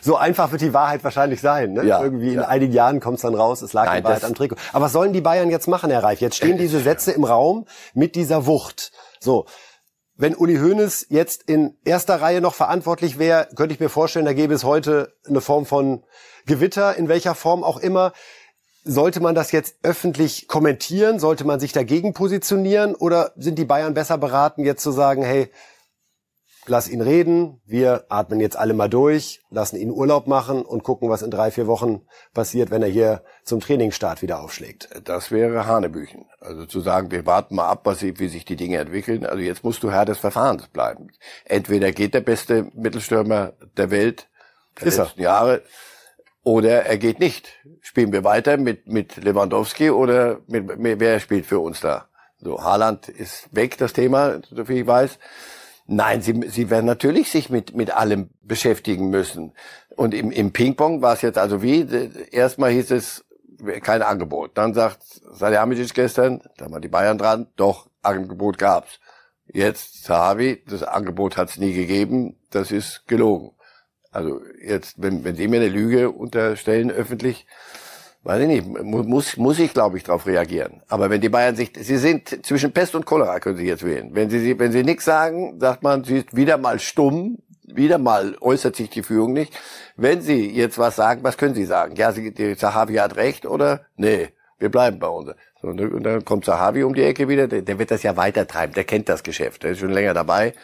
So 0.00 0.16
einfach 0.16 0.52
wird 0.52 0.62
die 0.62 0.72
Wahrheit 0.72 1.02
wahrscheinlich 1.02 1.40
sein. 1.40 1.72
Ne? 1.72 1.84
Ja, 1.84 2.00
Irgendwie 2.00 2.28
in 2.28 2.40
ja. 2.40 2.46
einigen 2.46 2.72
Jahren 2.72 3.00
kommt 3.00 3.16
es 3.16 3.22
dann 3.22 3.34
raus, 3.34 3.62
es 3.62 3.72
lag 3.72 3.86
Nein, 3.86 4.02
die 4.02 4.04
Wahrheit 4.04 4.22
am 4.22 4.32
Trikot. 4.32 4.54
Aber 4.72 4.84
was 4.84 4.92
sollen 4.92 5.12
die 5.12 5.20
Bayern 5.20 5.50
jetzt 5.50 5.66
machen, 5.66 5.90
Herr 5.90 6.04
Reif? 6.04 6.20
Jetzt 6.20 6.36
stehen 6.36 6.56
diese 6.56 6.78
Sätze 6.78 7.10
im 7.10 7.24
Raum 7.24 7.66
mit 7.92 8.14
dieser 8.14 8.46
Wucht. 8.46 8.92
So, 9.18 9.46
wenn 10.16 10.34
Uli 10.34 10.56
Hoeneß 10.56 11.06
jetzt 11.08 11.44
in 11.44 11.76
erster 11.84 12.20
Reihe 12.20 12.40
noch 12.40 12.54
verantwortlich 12.54 13.18
wäre, 13.18 13.48
könnte 13.56 13.74
ich 13.74 13.80
mir 13.80 13.88
vorstellen, 13.88 14.26
da 14.26 14.32
gäbe 14.32 14.54
es 14.54 14.64
heute 14.64 15.14
eine 15.26 15.40
Form 15.40 15.66
von 15.66 16.04
Gewitter, 16.46 16.96
in 16.96 17.08
welcher 17.08 17.34
Form 17.34 17.64
auch 17.64 17.78
immer. 17.78 18.12
Sollte 18.84 19.20
man 19.20 19.34
das 19.34 19.52
jetzt 19.52 19.76
öffentlich 19.82 20.48
kommentieren? 20.48 21.18
Sollte 21.18 21.44
man 21.44 21.60
sich 21.60 21.72
dagegen 21.72 22.14
positionieren? 22.14 22.94
Oder 22.94 23.32
sind 23.36 23.58
die 23.58 23.64
Bayern 23.64 23.94
besser 23.94 24.18
beraten, 24.18 24.64
jetzt 24.64 24.82
zu 24.82 24.90
sagen, 24.90 25.22
hey, 25.22 25.50
lass 26.66 26.88
ihn 26.88 27.00
reden, 27.00 27.60
wir 27.64 28.04
atmen 28.08 28.40
jetzt 28.40 28.56
alle 28.56 28.74
mal 28.74 28.88
durch, 28.88 29.40
lassen 29.50 29.76
ihn 29.76 29.90
Urlaub 29.90 30.26
machen 30.26 30.62
und 30.62 30.82
gucken, 30.82 31.08
was 31.08 31.22
in 31.22 31.30
drei, 31.30 31.50
vier 31.50 31.66
Wochen 31.66 32.02
passiert, 32.34 32.70
wenn 32.70 32.82
er 32.82 32.88
hier 32.88 33.22
zum 33.44 33.60
Trainingsstart 33.60 34.22
wieder 34.22 34.40
aufschlägt. 34.40 34.88
Das 35.04 35.30
wäre 35.30 35.66
Hanebüchen. 35.66 36.26
Also 36.40 36.66
zu 36.66 36.80
sagen, 36.80 37.10
wir 37.10 37.26
warten 37.26 37.56
mal 37.56 37.68
ab, 37.68 37.80
was, 37.84 38.02
wie 38.02 38.28
sich 38.28 38.44
die 38.44 38.56
Dinge 38.56 38.78
entwickeln. 38.78 39.26
Also 39.26 39.42
jetzt 39.42 39.64
musst 39.64 39.82
du 39.82 39.90
Herr 39.90 40.04
des 40.04 40.18
Verfahrens 40.18 40.68
bleiben. 40.68 41.08
Entweder 41.44 41.92
geht 41.92 42.14
der 42.14 42.20
beste 42.20 42.70
Mittelstürmer 42.74 43.54
der 43.76 43.90
Welt 43.90 44.28
der 44.80 44.86
Ist 44.86 44.98
letzten 44.98 45.20
er. 45.20 45.24
Jahre 45.24 45.62
oder 46.44 46.86
er 46.86 46.98
geht 46.98 47.20
nicht. 47.20 47.60
Spielen 47.80 48.12
wir 48.12 48.24
weiter 48.24 48.56
mit, 48.56 48.86
mit 48.86 49.16
Lewandowski 49.16 49.90
oder 49.90 50.40
mit, 50.46 50.78
mit, 50.78 51.00
wer 51.00 51.20
spielt 51.20 51.46
für 51.46 51.60
uns 51.60 51.80
da? 51.80 52.08
So, 52.38 52.60
Haaland 52.60 53.08
ist 53.08 53.54
weg, 53.54 53.78
das 53.78 53.92
Thema, 53.92 54.40
soviel 54.50 54.78
ich 54.78 54.86
weiß. 54.86 55.18
Nein, 55.86 56.22
sie, 56.22 56.40
sie 56.48 56.70
werden 56.70 56.86
natürlich 56.86 57.30
sich 57.30 57.50
mit, 57.50 57.74
mit 57.74 57.90
allem 57.90 58.30
beschäftigen 58.42 59.10
müssen. 59.10 59.52
Und 59.96 60.14
im, 60.14 60.30
im 60.30 60.52
Ping-Pong 60.52 61.02
war 61.02 61.14
es 61.14 61.22
jetzt 61.22 61.38
also 61.38 61.62
wie, 61.62 61.86
erstmal 62.30 62.70
hieß 62.70 62.92
es, 62.92 63.24
kein 63.82 64.02
Angebot. 64.02 64.52
Dann 64.54 64.74
sagt 64.74 65.02
Salihamidzic 65.02 65.94
gestern, 65.94 66.42
da 66.56 66.70
waren 66.70 66.82
die 66.82 66.88
Bayern 66.88 67.18
dran, 67.18 67.46
doch, 67.56 67.88
Angebot 68.02 68.58
gab's. 68.58 68.98
Jetzt 69.46 70.04
Zahavi, 70.04 70.62
das 70.66 70.82
Angebot 70.82 71.36
hat's 71.36 71.58
nie 71.58 71.72
gegeben, 71.72 72.36
das 72.50 72.70
ist 72.70 73.06
gelogen. 73.06 73.52
Also 74.10 74.40
jetzt, 74.62 75.00
wenn, 75.00 75.24
wenn 75.24 75.36
Sie 75.36 75.48
mir 75.48 75.60
eine 75.60 75.68
Lüge 75.68 76.10
unterstellen 76.10 76.90
öffentlich, 76.90 77.46
weiß 78.24 78.42
ich 78.42 78.48
nicht, 78.48 78.82
muss, 78.84 79.36
muss 79.36 79.58
ich, 79.58 79.72
glaube 79.72 79.96
ich, 79.96 80.04
darauf 80.04 80.26
reagieren. 80.26 80.82
Aber 80.88 81.10
wenn 81.10 81.20
die 81.20 81.28
Bayern 81.28 81.56
sich, 81.56 81.72
sie 81.78 81.96
sind 81.96 82.44
zwischen 82.46 82.72
Pest 82.72 82.94
und 82.94 83.04
Cholera, 83.04 83.40
können 83.40 83.56
sie 83.56 83.66
jetzt 83.66 83.84
wählen. 83.84 84.10
Wenn 84.12 84.30
sie, 84.30 84.58
wenn 84.58 84.72
sie 84.72 84.84
nichts 84.84 85.04
sagen, 85.04 85.58
sagt 85.58 85.82
man, 85.82 86.04
sie 86.04 86.18
ist 86.18 86.36
wieder 86.36 86.56
mal 86.56 86.78
stumm, 86.78 87.38
wieder 87.64 87.98
mal 87.98 88.36
äußert 88.40 88.76
sich 88.76 88.90
die 88.90 89.02
Führung 89.02 89.32
nicht. 89.32 89.52
Wenn 89.96 90.20
sie 90.20 90.50
jetzt 90.50 90.78
was 90.78 90.96
sagen, 90.96 91.24
was 91.24 91.36
können 91.36 91.54
sie 91.54 91.64
sagen? 91.64 91.96
Ja, 91.96 92.12
sie, 92.12 92.32
die 92.32 92.54
Sahavi 92.54 92.94
hat 92.94 93.16
recht 93.16 93.46
oder? 93.46 93.86
Nee, 93.96 94.28
wir 94.58 94.70
bleiben 94.70 94.98
bei 94.98 95.08
uns. 95.08 95.32
Und 95.62 95.78
dann 96.04 96.24
kommt 96.24 96.44
Sahavi 96.44 96.82
um 96.82 96.94
die 96.94 97.02
Ecke 97.02 97.28
wieder, 97.28 97.46
der, 97.46 97.62
der 97.62 97.78
wird 97.78 97.90
das 97.90 98.02
ja 98.02 98.16
weitertreiben, 98.16 98.74
der 98.74 98.84
kennt 98.84 99.08
das 99.08 99.22
Geschäft, 99.22 99.62
der 99.62 99.72
ist 99.72 99.78
schon 99.78 99.92
länger 99.92 100.12
dabei. 100.12 100.54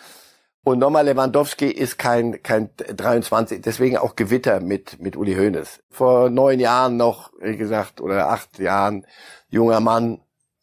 Und 0.64 0.80
nochmal, 0.80 1.04
Lewandowski 1.06 1.66
ist 1.66 1.98
kein, 1.98 2.42
kein 2.42 2.70
23, 2.76 3.62
deswegen 3.62 3.96
auch 3.96 4.16
Gewitter 4.16 4.60
mit, 4.60 5.00
mit 5.00 5.16
Uli 5.16 5.34
Hoeneß. 5.34 5.80
Vor 5.88 6.30
neun 6.30 6.60
Jahren 6.60 6.96
noch, 6.96 7.32
wie 7.40 7.56
gesagt, 7.56 8.00
oder 8.00 8.28
acht 8.28 8.58
Jahren, 8.58 9.06
junger 9.48 9.80
Mann, 9.80 10.20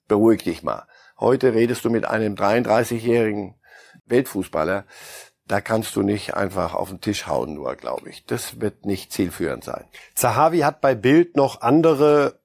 beruhig 0.08 0.44
dich 0.44 0.64
mal. 0.64 0.86
Heute 1.20 1.54
redest 1.54 1.86
du 1.86 1.90
mit 1.90 2.06
einem 2.06 2.36
33-jährigen 2.36 3.56
Weltfußballer. 4.06 4.86
Da 5.48 5.62
kannst 5.62 5.96
du 5.96 6.02
nicht 6.02 6.34
einfach 6.34 6.74
auf 6.74 6.90
den 6.90 7.02
Tisch 7.02 7.28
hauen, 7.28 7.54
nur, 7.54 7.76
glaube 7.76 8.10
ich. 8.10 8.26
Das 8.26 8.60
wird 8.60 8.86
nicht 8.86 9.14
zielführend 9.14 9.64
sein. 9.64 9.86
Zahavi 10.16 10.60
hat 10.60 10.82
bei 10.82 10.96
Bild 10.96 11.36
noch 11.36 11.62
andere 11.62 12.40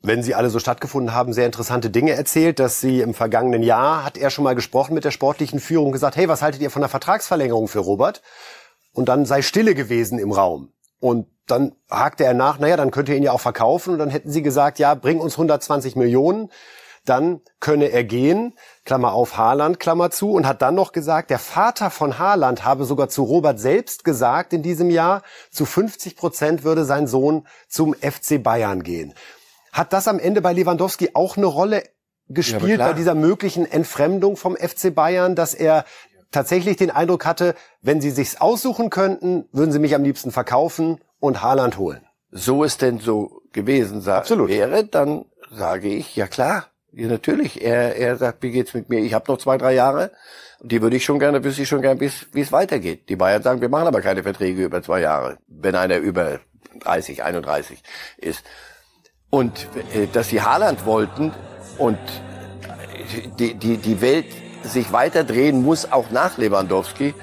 wenn 0.00 0.22
sie 0.22 0.34
alle 0.34 0.50
so 0.50 0.58
stattgefunden 0.58 1.14
haben, 1.14 1.32
sehr 1.32 1.46
interessante 1.46 1.90
Dinge 1.90 2.12
erzählt, 2.12 2.60
dass 2.60 2.80
sie 2.80 3.00
im 3.00 3.14
vergangenen 3.14 3.62
Jahr 3.62 4.04
hat 4.04 4.16
er 4.16 4.30
schon 4.30 4.44
mal 4.44 4.54
gesprochen 4.54 4.94
mit 4.94 5.04
der 5.04 5.10
sportlichen 5.10 5.58
Führung 5.58 5.90
gesagt, 5.90 6.16
hey, 6.16 6.28
was 6.28 6.42
haltet 6.42 6.62
ihr 6.62 6.70
von 6.70 6.82
der 6.82 6.88
Vertragsverlängerung 6.88 7.68
für 7.68 7.80
Robert? 7.80 8.22
Und 8.92 9.08
dann 9.08 9.26
sei 9.26 9.42
Stille 9.42 9.74
gewesen 9.74 10.18
im 10.18 10.32
Raum. 10.32 10.72
Und 11.00 11.26
dann 11.46 11.72
hakte 11.90 12.24
er 12.24 12.34
nach, 12.34 12.58
naja, 12.58 12.76
dann 12.76 12.90
könnt 12.90 13.08
ihr 13.08 13.16
ihn 13.16 13.22
ja 13.22 13.32
auch 13.32 13.40
verkaufen. 13.40 13.92
Und 13.92 13.98
dann 13.98 14.10
hätten 14.10 14.30
sie 14.30 14.42
gesagt, 14.42 14.78
ja, 14.78 14.94
bring 14.94 15.18
uns 15.20 15.34
120 15.34 15.96
Millionen. 15.96 16.50
Dann 17.04 17.40
könne 17.58 17.86
er 17.86 18.04
gehen, 18.04 18.54
Klammer 18.84 19.12
auf 19.12 19.38
Haaland, 19.38 19.80
Klammer 19.80 20.10
zu, 20.10 20.32
und 20.32 20.46
hat 20.46 20.60
dann 20.60 20.74
noch 20.74 20.92
gesagt, 20.92 21.30
der 21.30 21.38
Vater 21.38 21.90
von 21.90 22.18
Haaland 22.18 22.64
habe 22.64 22.84
sogar 22.84 23.08
zu 23.08 23.22
Robert 23.22 23.58
selbst 23.58 24.04
gesagt 24.04 24.52
in 24.52 24.62
diesem 24.62 24.90
Jahr, 24.90 25.22
zu 25.50 25.64
50 25.64 26.16
Prozent 26.16 26.64
würde 26.64 26.84
sein 26.84 27.06
Sohn 27.06 27.46
zum 27.66 27.94
FC 27.94 28.42
Bayern 28.42 28.82
gehen. 28.82 29.14
Hat 29.72 29.92
das 29.92 30.08
am 30.08 30.18
Ende 30.18 30.40
bei 30.40 30.52
Lewandowski 30.52 31.10
auch 31.14 31.36
eine 31.36 31.46
Rolle 31.46 31.82
gespielt 32.28 32.78
ja, 32.78 32.88
bei 32.88 32.92
dieser 32.92 33.14
möglichen 33.14 33.64
Entfremdung 33.70 34.36
vom 34.36 34.56
FC 34.56 34.94
Bayern, 34.94 35.34
dass 35.34 35.54
er 35.54 35.84
tatsächlich 36.30 36.76
den 36.76 36.90
Eindruck 36.90 37.24
hatte, 37.24 37.54
wenn 37.80 38.00
sie 38.00 38.10
sich's 38.10 38.40
aussuchen 38.40 38.90
könnten, 38.90 39.48
würden 39.52 39.72
sie 39.72 39.78
mich 39.78 39.94
am 39.94 40.04
liebsten 40.04 40.30
verkaufen 40.30 41.00
und 41.20 41.42
Haaland 41.42 41.78
holen. 41.78 42.06
So 42.30 42.64
es 42.64 42.76
denn 42.76 42.98
so 42.98 43.40
gewesen 43.52 44.06
Absolut. 44.06 44.50
wäre, 44.50 44.84
dann 44.84 45.24
sage 45.50 45.88
ich, 45.88 46.14
ja 46.16 46.26
klar, 46.26 46.66
ja, 46.92 47.08
natürlich. 47.08 47.62
Er, 47.62 47.96
er 47.96 48.16
sagt, 48.16 48.42
wie 48.42 48.50
geht's 48.50 48.74
mit 48.74 48.90
mir? 48.90 49.00
Ich 49.00 49.14
habe 49.14 49.30
noch 49.32 49.38
zwei, 49.38 49.56
drei 49.56 49.72
Jahre 49.72 50.10
die 50.60 50.82
würde 50.82 50.96
ich 50.96 51.04
schon 51.04 51.18
gerne, 51.18 51.44
wüsste 51.44 51.62
ich 51.62 51.68
schon 51.68 51.82
gerne, 51.82 52.00
wie 52.00 52.40
es 52.40 52.52
weitergeht. 52.52 53.08
Die 53.08 53.16
Bayern 53.16 53.42
sagen, 53.42 53.60
wir 53.60 53.68
machen 53.68 53.86
aber 53.86 54.00
keine 54.00 54.22
Verträge 54.22 54.64
über 54.64 54.82
zwei 54.82 55.00
Jahre, 55.00 55.38
wenn 55.46 55.74
einer 55.74 55.98
über 55.98 56.40
30, 56.80 57.22
31 57.22 57.82
ist. 58.16 58.44
Und 59.30 59.68
äh, 59.94 60.06
dass 60.12 60.28
sie 60.28 60.42
Haaland 60.42 60.86
wollten 60.86 61.32
und 61.76 61.98
die, 63.38 63.54
die, 63.54 63.76
die 63.76 64.00
Welt 64.00 64.26
sich 64.62 64.92
weiter 64.92 65.24
drehen 65.24 65.62
muss, 65.62 65.90
auch 65.90 66.10
nach 66.10 66.38
Lewandowski, 66.38 67.14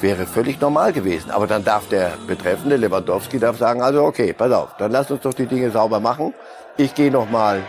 wäre 0.00 0.26
völlig 0.26 0.60
normal 0.60 0.92
gewesen. 0.92 1.30
Aber 1.30 1.46
dann 1.46 1.64
darf 1.64 1.88
der 1.88 2.12
betreffende 2.26 2.76
Lewandowski 2.76 3.38
darf 3.38 3.58
sagen, 3.58 3.82
also 3.82 4.04
okay, 4.04 4.32
pass 4.32 4.52
auf, 4.52 4.76
dann 4.78 4.90
lass 4.90 5.10
uns 5.10 5.22
doch 5.22 5.34
die 5.34 5.46
Dinge 5.46 5.70
sauber 5.70 6.00
machen. 6.00 6.34
Ich 6.76 6.94
gehe 6.94 7.10
noch 7.10 7.30
mal 7.30 7.62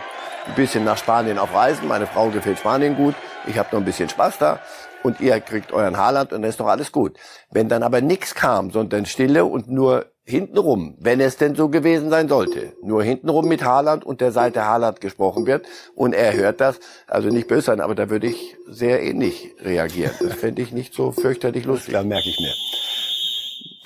ein 0.46 0.54
bisschen 0.54 0.84
nach 0.84 0.98
Spanien 0.98 1.38
auf 1.38 1.54
Reisen. 1.54 1.88
Meine 1.88 2.06
Frau 2.06 2.28
gefällt 2.28 2.58
Spanien 2.58 2.96
gut. 2.96 3.14
Ich 3.46 3.58
habe 3.58 3.68
noch 3.72 3.78
ein 3.78 3.84
bisschen 3.84 4.08
Spaß 4.08 4.38
da. 4.38 4.60
Und 5.02 5.20
ihr 5.20 5.38
kriegt 5.40 5.72
euren 5.72 5.98
Haaland 5.98 6.32
und 6.32 6.42
dann 6.42 6.48
ist 6.48 6.60
doch 6.60 6.66
alles 6.66 6.90
gut. 6.90 7.18
Wenn 7.50 7.68
dann 7.68 7.82
aber 7.82 8.00
nichts 8.00 8.34
kam, 8.34 8.70
sondern 8.70 9.04
Stille 9.04 9.44
und 9.44 9.70
nur 9.70 10.06
hintenrum, 10.24 10.96
wenn 10.98 11.20
es 11.20 11.36
denn 11.36 11.54
so 11.54 11.68
gewesen 11.68 12.08
sein 12.08 12.28
sollte, 12.28 12.72
nur 12.82 13.02
hintenrum 13.02 13.46
mit 13.46 13.62
Haaland 13.62 14.04
und 14.04 14.20
der 14.20 14.32
Seite 14.32 14.64
Haaland 14.64 15.00
gesprochen 15.00 15.46
wird 15.46 15.66
und 15.94 16.14
er 16.14 16.34
hört 16.34 16.60
das, 16.60 16.80
also 17.06 17.28
nicht 17.28 17.46
böse 17.46 17.66
sein, 17.66 17.80
aber 17.80 17.94
da 17.94 18.08
würde 18.08 18.28
ich 18.28 18.56
sehr 18.66 19.02
ähnlich 19.02 19.54
reagieren. 19.60 20.12
Das 20.20 20.34
fände 20.34 20.62
ich 20.62 20.72
nicht 20.72 20.94
so 20.94 21.12
fürchterlich 21.12 21.66
lustig. 21.66 21.92
Da 21.92 22.02
merke 22.02 22.28
ich 22.28 22.40
mir. 22.40 22.52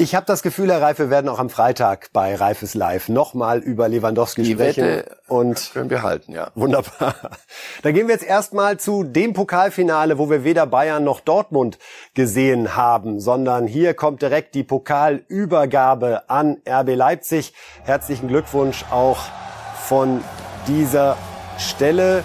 Ich 0.00 0.14
habe 0.14 0.24
das 0.26 0.44
Gefühl, 0.44 0.70
Herr 0.70 0.80
Reif, 0.80 1.00
wir 1.00 1.10
werden 1.10 1.28
auch 1.28 1.40
am 1.40 1.50
Freitag 1.50 2.10
bei 2.12 2.36
Reifes 2.36 2.74
Live 2.74 3.08
nochmal 3.08 3.58
über 3.58 3.88
Lewandowski 3.88 4.44
Die 4.44 4.52
sprechen. 4.52 4.84
Wette 4.84 5.16
und 5.26 5.72
können 5.72 5.90
wir 5.90 6.04
halten, 6.04 6.30
ja. 6.30 6.52
Wunderbar. 6.54 7.16
Dann 7.82 7.94
gehen 7.94 8.06
wir 8.06 8.14
jetzt 8.14 8.24
erstmal 8.24 8.76
zu 8.76 9.02
dem 9.02 9.32
Pokalfinale, 9.32 10.16
wo 10.16 10.30
wir 10.30 10.44
weder 10.44 10.66
Bayern 10.66 11.02
noch 11.02 11.18
Dortmund 11.18 11.80
gesehen 12.14 12.76
haben, 12.76 13.18
sondern 13.18 13.66
hier 13.66 13.92
kommt 13.94 14.22
direkt 14.22 14.54
die 14.54 14.62
Pokalübergabe 14.62 16.30
an 16.30 16.58
RB 16.64 16.94
Leipzig. 16.94 17.52
Herzlichen 17.82 18.28
Glückwunsch 18.28 18.84
auch 18.92 19.18
von 19.82 20.22
dieser 20.68 21.16
Stelle. 21.58 22.22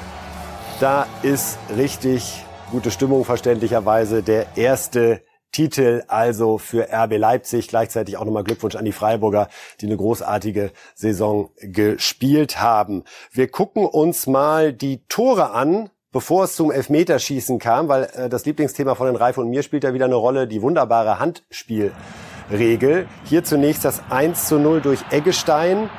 Da 0.79 1.08
ist 1.23 1.58
richtig 1.75 2.45
gute 2.69 2.91
Stimmung 2.91 3.25
verständlicherweise. 3.25 4.21
Der 4.21 4.45
erste 4.58 5.23
Titel 5.54 6.04
also 6.10 6.58
für 6.58 6.89
RB 6.91 7.17
Leipzig. 7.17 7.69
Gleichzeitig 7.69 8.17
auch 8.17 8.25
nochmal 8.25 8.43
Glückwunsch 8.43 8.75
an 8.75 8.83
die 8.83 8.91
Freiburger, 8.91 9.47
die 9.79 9.85
eine 9.85 9.95
großartige 9.95 10.71
Saison 10.95 11.51
gespielt 11.62 12.60
haben. 12.60 13.06
Wir 13.31 13.47
gucken 13.47 13.85
uns 13.85 14.27
mal 14.27 14.73
die 14.73 15.06
Tore 15.08 15.51
an, 15.51 15.89
bevor 16.12 16.43
es 16.43 16.56
zum 16.56 16.71
Elfmeterschießen 16.71 17.60
kam, 17.60 17.87
weil 17.87 18.10
äh, 18.15 18.29
das 18.29 18.45
Lieblingsthema 18.45 18.95
von 18.95 19.08
den 19.08 19.15
Reif 19.15 19.37
und 19.37 19.49
mir 19.49 19.63
spielt 19.63 19.83
da 19.83 19.93
wieder 19.93 20.06
eine 20.06 20.15
Rolle, 20.15 20.47
die 20.47 20.62
wunderbare 20.62 21.19
Handspielregel. 21.19 23.08
Hier 23.23 23.43
zunächst 23.43 23.85
das 23.85 24.01
1 24.10 24.47
zu 24.47 24.60
0 24.60 24.81
durch 24.81 24.99
Eggestein. 25.12 25.89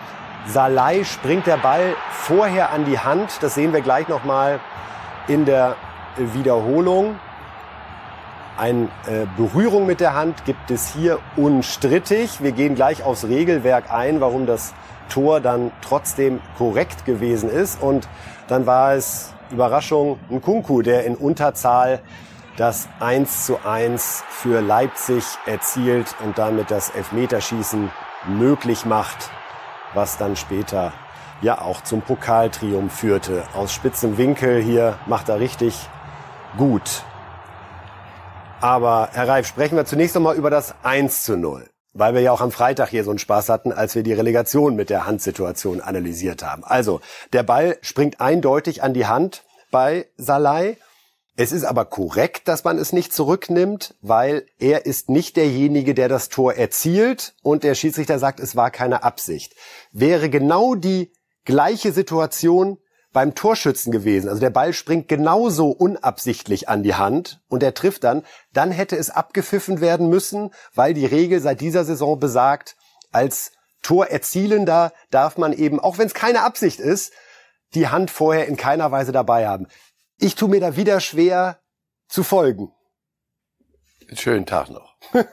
Salai 0.46 1.04
springt 1.04 1.46
der 1.46 1.56
Ball 1.56 1.94
vorher 2.10 2.70
an 2.70 2.84
die 2.84 2.98
Hand. 2.98 3.38
Das 3.40 3.54
sehen 3.54 3.72
wir 3.72 3.80
gleich 3.80 4.08
nochmal 4.08 4.60
in 5.26 5.44
der 5.44 5.76
Wiederholung. 6.16 7.16
Eine 8.56 8.84
äh, 9.06 9.26
Berührung 9.36 9.84
mit 9.84 9.98
der 9.98 10.14
Hand 10.14 10.44
gibt 10.44 10.70
es 10.70 10.94
hier 10.94 11.18
unstrittig. 11.36 12.40
Wir 12.40 12.52
gehen 12.52 12.76
gleich 12.76 13.02
aufs 13.02 13.24
Regelwerk 13.24 13.92
ein, 13.92 14.20
warum 14.20 14.46
das 14.46 14.74
Tor 15.08 15.40
dann 15.40 15.72
trotzdem 15.82 16.40
korrekt 16.56 17.04
gewesen 17.04 17.50
ist. 17.50 17.82
Und 17.82 18.08
dann 18.46 18.64
war 18.66 18.94
es, 18.94 19.32
Überraschung, 19.50 20.18
ein 20.30 20.40
Kunku, 20.40 20.82
der 20.82 21.04
in 21.04 21.16
Unterzahl 21.16 22.00
das 22.56 22.88
1 23.00 23.46
zu 23.46 23.58
1 23.64 24.22
für 24.28 24.60
Leipzig 24.60 25.24
erzielt 25.46 26.14
und 26.24 26.38
damit 26.38 26.70
das 26.70 26.90
Elfmeterschießen 26.90 27.90
möglich 28.26 28.84
macht, 28.84 29.30
was 29.94 30.16
dann 30.16 30.36
später 30.36 30.92
ja 31.42 31.60
auch 31.60 31.82
zum 31.82 32.02
Pokaltriumph 32.02 32.92
führte. 32.92 33.42
Aus 33.54 33.72
spitzem 33.72 34.16
Winkel 34.16 34.62
hier 34.62 34.96
macht 35.06 35.28
er 35.28 35.40
richtig 35.40 35.88
gut. 36.56 37.04
Aber 38.64 39.10
Herr 39.12 39.28
Reif, 39.28 39.46
sprechen 39.46 39.76
wir 39.76 39.84
zunächst 39.84 40.16
einmal 40.16 40.36
über 40.36 40.48
das 40.48 40.74
1 40.84 41.24
zu 41.24 41.36
0. 41.36 41.68
Weil 41.92 42.14
wir 42.14 42.22
ja 42.22 42.32
auch 42.32 42.40
am 42.40 42.50
Freitag 42.50 42.88
hier 42.88 43.04
so 43.04 43.10
einen 43.10 43.18
Spaß 43.18 43.50
hatten, 43.50 43.72
als 43.72 43.94
wir 43.94 44.02
die 44.02 44.14
Relegation 44.14 44.74
mit 44.74 44.88
der 44.88 45.04
Handsituation 45.04 45.82
analysiert 45.82 46.42
haben. 46.42 46.64
Also, 46.64 47.02
der 47.34 47.42
Ball 47.42 47.76
springt 47.82 48.22
eindeutig 48.22 48.82
an 48.82 48.94
die 48.94 49.04
Hand 49.04 49.44
bei 49.70 50.06
Salai. 50.16 50.78
Es 51.36 51.52
ist 51.52 51.64
aber 51.64 51.84
korrekt, 51.84 52.48
dass 52.48 52.64
man 52.64 52.78
es 52.78 52.94
nicht 52.94 53.12
zurücknimmt, 53.12 53.96
weil 54.00 54.46
er 54.58 54.86
ist 54.86 55.10
nicht 55.10 55.36
derjenige, 55.36 55.92
der 55.92 56.08
das 56.08 56.30
Tor 56.30 56.54
erzielt 56.54 57.34
und 57.42 57.64
der 57.64 57.74
Schiedsrichter 57.74 58.18
sagt, 58.18 58.40
es 58.40 58.56
war 58.56 58.70
keine 58.70 59.02
Absicht. 59.02 59.54
Wäre 59.92 60.30
genau 60.30 60.74
die 60.74 61.12
gleiche 61.44 61.92
Situation 61.92 62.78
beim 63.14 63.34
Torschützen 63.34 63.92
gewesen. 63.92 64.28
Also 64.28 64.40
der 64.40 64.50
Ball 64.50 64.74
springt 64.74 65.08
genauso 65.08 65.70
unabsichtlich 65.70 66.68
an 66.68 66.82
die 66.82 66.96
Hand 66.96 67.40
und 67.48 67.62
er 67.62 67.72
trifft 67.72 68.04
dann, 68.04 68.24
dann 68.52 68.70
hätte 68.70 68.96
es 68.96 69.08
abgepfiffen 69.08 69.80
werden 69.80 70.10
müssen, 70.10 70.50
weil 70.74 70.92
die 70.92 71.06
Regel 71.06 71.40
seit 71.40 71.62
dieser 71.62 71.84
Saison 71.84 72.20
besagt, 72.20 72.76
als 73.12 73.52
Torerzielender 73.82 74.92
darf 75.10 75.38
man 75.38 75.52
eben, 75.52 75.78
auch 75.78 75.96
wenn 75.96 76.08
es 76.08 76.14
keine 76.14 76.42
Absicht 76.42 76.80
ist, 76.80 77.12
die 77.74 77.88
Hand 77.88 78.10
vorher 78.10 78.46
in 78.48 78.56
keiner 78.56 78.90
Weise 78.90 79.12
dabei 79.12 79.46
haben. 79.46 79.68
Ich 80.18 80.34
tue 80.34 80.48
mir 80.48 80.60
da 80.60 80.76
wieder 80.76 81.00
schwer 81.00 81.60
zu 82.08 82.22
folgen. 82.24 82.72
Schönen 84.12 84.44
Tag 84.44 84.70
noch. 84.70 84.96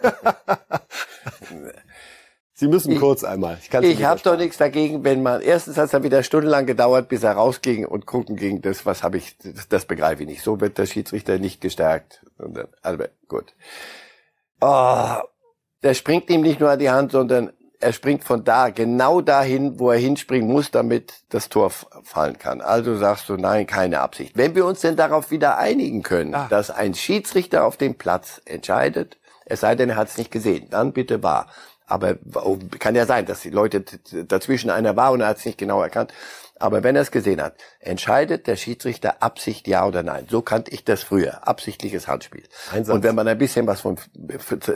Sie 2.61 2.67
müssen 2.67 2.99
kurz 2.99 3.23
einmal. 3.23 3.57
Ich, 3.59 3.73
ich 3.73 4.03
habe 4.03 4.21
doch 4.21 4.37
nichts 4.37 4.57
dagegen, 4.57 5.03
wenn 5.03 5.23
man 5.23 5.41
erstens 5.41 5.77
hat 5.77 5.85
es 5.85 5.91
dann 5.93 6.03
wieder 6.03 6.21
stundenlang 6.21 6.67
gedauert, 6.67 7.09
bis 7.09 7.23
er 7.23 7.31
rausging 7.31 7.87
und 7.87 8.05
gucken 8.05 8.35
ging. 8.35 8.61
Das 8.61 8.85
was 8.85 9.01
habe 9.01 9.17
ich, 9.17 9.35
das, 9.39 9.67
das 9.67 9.85
begreife 9.85 10.21
ich 10.21 10.29
nicht. 10.29 10.43
So 10.43 10.61
wird 10.61 10.77
der 10.77 10.85
Schiedsrichter 10.85 11.39
nicht 11.39 11.59
gestärkt. 11.59 12.23
Also 12.83 13.03
gut. 13.27 13.55
Oh, 14.59 15.15
der 15.81 15.95
springt 15.95 16.29
ihm 16.29 16.41
nicht 16.41 16.59
nur 16.59 16.69
an 16.69 16.77
die 16.77 16.91
Hand, 16.91 17.13
sondern 17.13 17.51
er 17.79 17.93
springt 17.93 18.23
von 18.23 18.43
da 18.43 18.69
genau 18.69 19.21
dahin, 19.21 19.79
wo 19.79 19.89
er 19.89 19.97
hinspringen 19.97 20.47
muss, 20.47 20.69
damit 20.69 21.13
das 21.29 21.49
Tor 21.49 21.71
fallen 21.71 22.37
kann. 22.37 22.61
Also 22.61 22.95
sagst 22.95 23.27
du, 23.27 23.37
nein, 23.37 23.65
keine 23.65 24.01
Absicht. 24.01 24.37
Wenn 24.37 24.53
wir 24.53 24.67
uns 24.67 24.81
denn 24.81 24.95
darauf 24.95 25.31
wieder 25.31 25.57
einigen 25.57 26.03
können, 26.03 26.35
ah. 26.35 26.45
dass 26.47 26.69
ein 26.69 26.93
Schiedsrichter 26.93 27.65
auf 27.65 27.77
dem 27.77 27.95
Platz 27.95 28.39
entscheidet, 28.45 29.17
es 29.45 29.61
sei 29.61 29.75
denn, 29.75 29.89
er 29.89 29.95
hat 29.95 30.09
es 30.09 30.17
nicht 30.19 30.29
gesehen, 30.29 30.67
dann 30.69 30.93
bitte 30.93 31.23
wahr. 31.23 31.47
Aber 31.91 32.15
oh, 32.35 32.57
kann 32.79 32.95
ja 32.95 33.05
sein, 33.05 33.25
dass 33.25 33.41
die 33.41 33.49
Leute 33.49 33.83
dazwischen 34.27 34.69
einer 34.69 34.95
war 34.95 35.11
und 35.11 35.21
er 35.21 35.27
hat 35.27 35.37
es 35.37 35.45
nicht 35.45 35.57
genau 35.57 35.81
erkannt. 35.81 36.13
Aber 36.61 36.83
wenn 36.83 36.95
er 36.95 37.01
es 37.01 37.11
gesehen 37.11 37.41
hat, 37.41 37.55
entscheidet 37.79 38.45
der 38.45 38.55
Schiedsrichter 38.55 39.23
Absicht 39.23 39.67
ja 39.67 39.85
oder 39.85 40.03
nein. 40.03 40.27
So 40.29 40.41
kannte 40.41 40.71
ich 40.71 40.83
das 40.85 41.01
früher. 41.03 41.47
Absichtliches 41.47 42.07
Handspiel. 42.07 42.43
Einsatz. 42.71 42.95
Und 42.95 43.03
wenn 43.03 43.15
man 43.15 43.27
ein 43.27 43.37
bisschen 43.37 43.65
was 43.65 43.81
von 43.81 43.97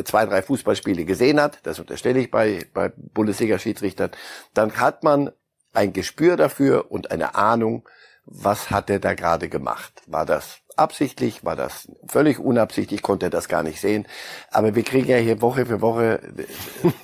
zwei, 0.04 0.26
drei 0.26 0.42
Fußballspiele 0.42 1.06
gesehen 1.06 1.40
hat, 1.40 1.60
das 1.64 1.80
unterstelle 1.80 2.20
ich 2.20 2.32
bei, 2.32 2.66
bei 2.74 2.92
Bundesliga-Schiedsrichtern, 2.96 4.12
dann 4.54 4.78
hat 4.78 5.04
man 5.04 5.32
ein 5.74 5.94
Gespür 5.94 6.38
dafür 6.38 6.92
und 6.92 7.12
eine 7.12 7.36
Ahnung, 7.36 7.88
was 8.26 8.72
hat 8.72 8.90
er 8.90 9.00
da 9.00 9.14
gerade 9.14 9.50
gemacht. 9.50 10.02
War 10.08 10.26
das 10.26 10.62
absichtlich, 10.78 11.46
war 11.46 11.56
das 11.56 11.88
völlig 12.08 12.40
unabsichtlich, 12.40 13.02
konnte 13.02 13.30
das 13.30 13.48
gar 13.48 13.64
nicht 13.64 13.80
sehen. 13.82 14.08
Aber 14.52 14.76
wir 14.76 14.84
kriegen 14.84 15.10
ja 15.10 15.18
hier 15.18 15.42
Woche 15.42 15.66
für 15.66 15.82
Woche 15.82 16.22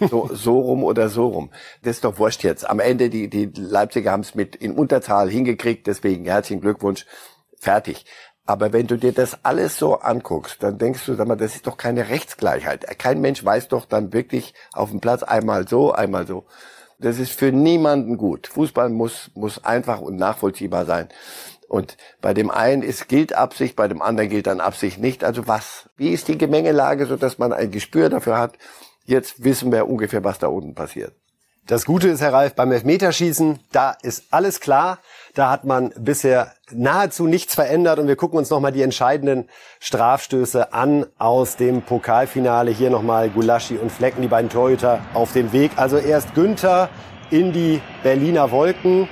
so, 0.09 0.29
so 0.33 0.59
rum 0.59 0.83
oder 0.83 1.09
so 1.09 1.27
rum. 1.27 1.51
Das 1.83 1.97
ist 1.97 2.03
doch 2.03 2.19
wurscht 2.19 2.43
jetzt. 2.43 2.69
Am 2.69 2.79
Ende, 2.79 3.09
die, 3.09 3.29
die 3.29 3.51
Leipziger 3.55 4.11
haben 4.11 4.21
es 4.21 4.35
mit 4.35 4.55
in 4.55 4.73
Unterzahl 4.73 5.29
hingekriegt, 5.29 5.87
deswegen 5.87 6.25
herzlichen 6.25 6.61
Glückwunsch, 6.61 7.05
fertig. 7.57 8.05
Aber 8.45 8.73
wenn 8.73 8.87
du 8.87 8.97
dir 8.97 9.13
das 9.13 9.45
alles 9.45 9.77
so 9.77 9.99
anguckst, 9.99 10.61
dann 10.63 10.77
denkst 10.77 11.05
du, 11.05 11.13
sag 11.13 11.27
mal, 11.27 11.35
das 11.35 11.55
ist 11.55 11.67
doch 11.67 11.77
keine 11.77 12.09
Rechtsgleichheit. 12.09 12.85
Kein 12.99 13.21
Mensch 13.21 13.45
weiß 13.45 13.67
doch 13.67 13.85
dann 13.85 14.13
wirklich 14.13 14.53
auf 14.73 14.89
dem 14.89 14.99
Platz 14.99 15.23
einmal 15.23 15.67
so, 15.67 15.91
einmal 15.93 16.27
so. 16.27 16.45
Das 16.99 17.17
ist 17.17 17.31
für 17.31 17.51
niemanden 17.51 18.17
gut. 18.17 18.47
Fußball 18.47 18.89
muss, 18.89 19.31
muss 19.35 19.63
einfach 19.63 20.01
und 20.01 20.17
nachvollziehbar 20.17 20.85
sein. 20.85 21.09
Und 21.71 21.95
bei 22.19 22.33
dem 22.33 22.51
einen 22.51 22.81
ist, 22.81 23.07
gilt 23.07 23.31
Absicht, 23.31 23.77
bei 23.77 23.87
dem 23.87 24.01
anderen 24.01 24.29
gilt 24.29 24.47
dann 24.47 24.59
Absicht 24.59 24.99
nicht. 24.99 25.23
Also 25.23 25.47
was? 25.47 25.89
Wie 25.95 26.09
ist 26.09 26.27
die 26.27 26.37
Gemengelage, 26.37 27.05
so 27.05 27.15
dass 27.15 27.37
man 27.37 27.53
ein 27.53 27.71
Gespür 27.71 28.09
dafür 28.09 28.37
hat? 28.37 28.55
Jetzt 29.05 29.45
wissen 29.45 29.71
wir 29.71 29.87
ungefähr, 29.87 30.21
was 30.25 30.37
da 30.37 30.47
unten 30.47 30.75
passiert. 30.75 31.13
Das 31.67 31.85
Gute 31.85 32.09
ist, 32.09 32.19
Herr 32.19 32.33
Ralf, 32.33 32.55
beim 32.55 32.73
Elfmeterschießen, 32.73 33.61
da 33.71 33.95
ist 34.01 34.25
alles 34.31 34.59
klar. 34.59 34.99
Da 35.33 35.49
hat 35.49 35.63
man 35.63 35.93
bisher 35.97 36.51
nahezu 36.71 37.25
nichts 37.25 37.55
verändert 37.55 37.99
und 37.99 38.07
wir 38.09 38.17
gucken 38.17 38.37
uns 38.37 38.49
nochmal 38.49 38.73
die 38.73 38.81
entscheidenden 38.81 39.47
Strafstöße 39.79 40.73
an 40.73 41.05
aus 41.19 41.55
dem 41.55 41.83
Pokalfinale. 41.83 42.71
Hier 42.71 42.89
nochmal 42.89 43.29
Gulaschi 43.29 43.77
und 43.77 43.93
Flecken, 43.93 44.21
die 44.21 44.27
beiden 44.27 44.49
Torhüter 44.49 44.99
auf 45.13 45.31
dem 45.31 45.53
Weg. 45.53 45.71
Also 45.77 45.99
erst 45.99 46.35
Günther 46.35 46.89
in 47.29 47.53
die 47.53 47.81
Berliner 48.03 48.51
Wolken. 48.51 49.07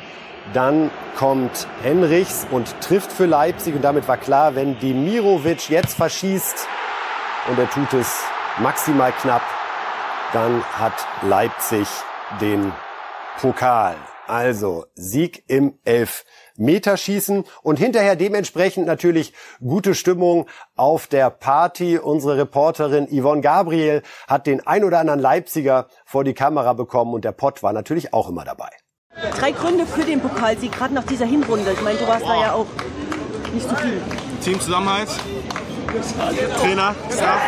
Dann 0.54 0.90
kommt 1.16 1.68
Henrichs 1.84 2.48
und 2.50 2.80
trifft 2.82 3.12
für 3.12 3.26
Leipzig. 3.26 3.76
Und 3.76 3.84
damit 3.84 4.08
war 4.08 4.18
klar, 4.18 4.56
wenn 4.56 4.80
Demirovic 4.80 5.70
jetzt 5.70 5.96
verschießt 5.96 6.68
und 7.50 7.60
er 7.60 7.70
tut 7.70 7.94
es 7.94 8.24
maximal 8.60 9.12
knapp, 9.12 9.44
dann 10.34 10.64
hat 10.64 10.94
Leipzig 11.22 11.88
den 12.42 12.72
Pokal. 13.40 13.96
Also 14.28 14.86
Sieg 14.94 15.44
im 15.48 15.80
Elfmeterschießen 15.86 17.46
und 17.64 17.80
hinterher 17.80 18.16
dementsprechend 18.16 18.86
natürlich 18.86 19.34
gute 19.60 19.96
Stimmung 19.96 20.48
auf 20.76 21.08
der 21.08 21.32
Party. 21.32 21.98
Unsere 21.98 22.38
Reporterin 22.38 23.08
Yvonne 23.08 23.42
Gabriel 23.42 24.04
hat 24.28 24.46
den 24.46 24.66
ein 24.68 24.84
oder 24.84 25.00
anderen 25.00 25.20
Leipziger 25.20 25.88
vor 26.06 26.24
die 26.24 26.36
Kamera 26.36 26.74
bekommen 26.74 27.16
und 27.16 27.26
der 27.26 27.32
Pott 27.32 27.64
war 27.64 27.74
natürlich 27.74 28.14
auch 28.14 28.30
immer 28.30 28.46
dabei. 28.46 28.70
Drei 29.38 29.52
Gründe 29.52 29.86
für 29.86 30.04
den 30.04 30.22
Pokalsieg, 30.22 30.72
gerade 30.72 30.94
nach 30.94 31.04
dieser 31.04 31.26
Hinrunde. 31.26 31.72
Ich 31.74 31.82
meine, 31.82 32.00
du 32.00 32.08
warst 32.08 32.26
da 32.26 32.42
ja 32.42 32.54
auch 32.54 32.68
nicht 33.54 33.68
so 33.68 33.76
viel. 33.76 34.02
Teamzusammenhalt, 34.44 35.10
Trainer, 35.90 36.96
Staff 37.12 37.42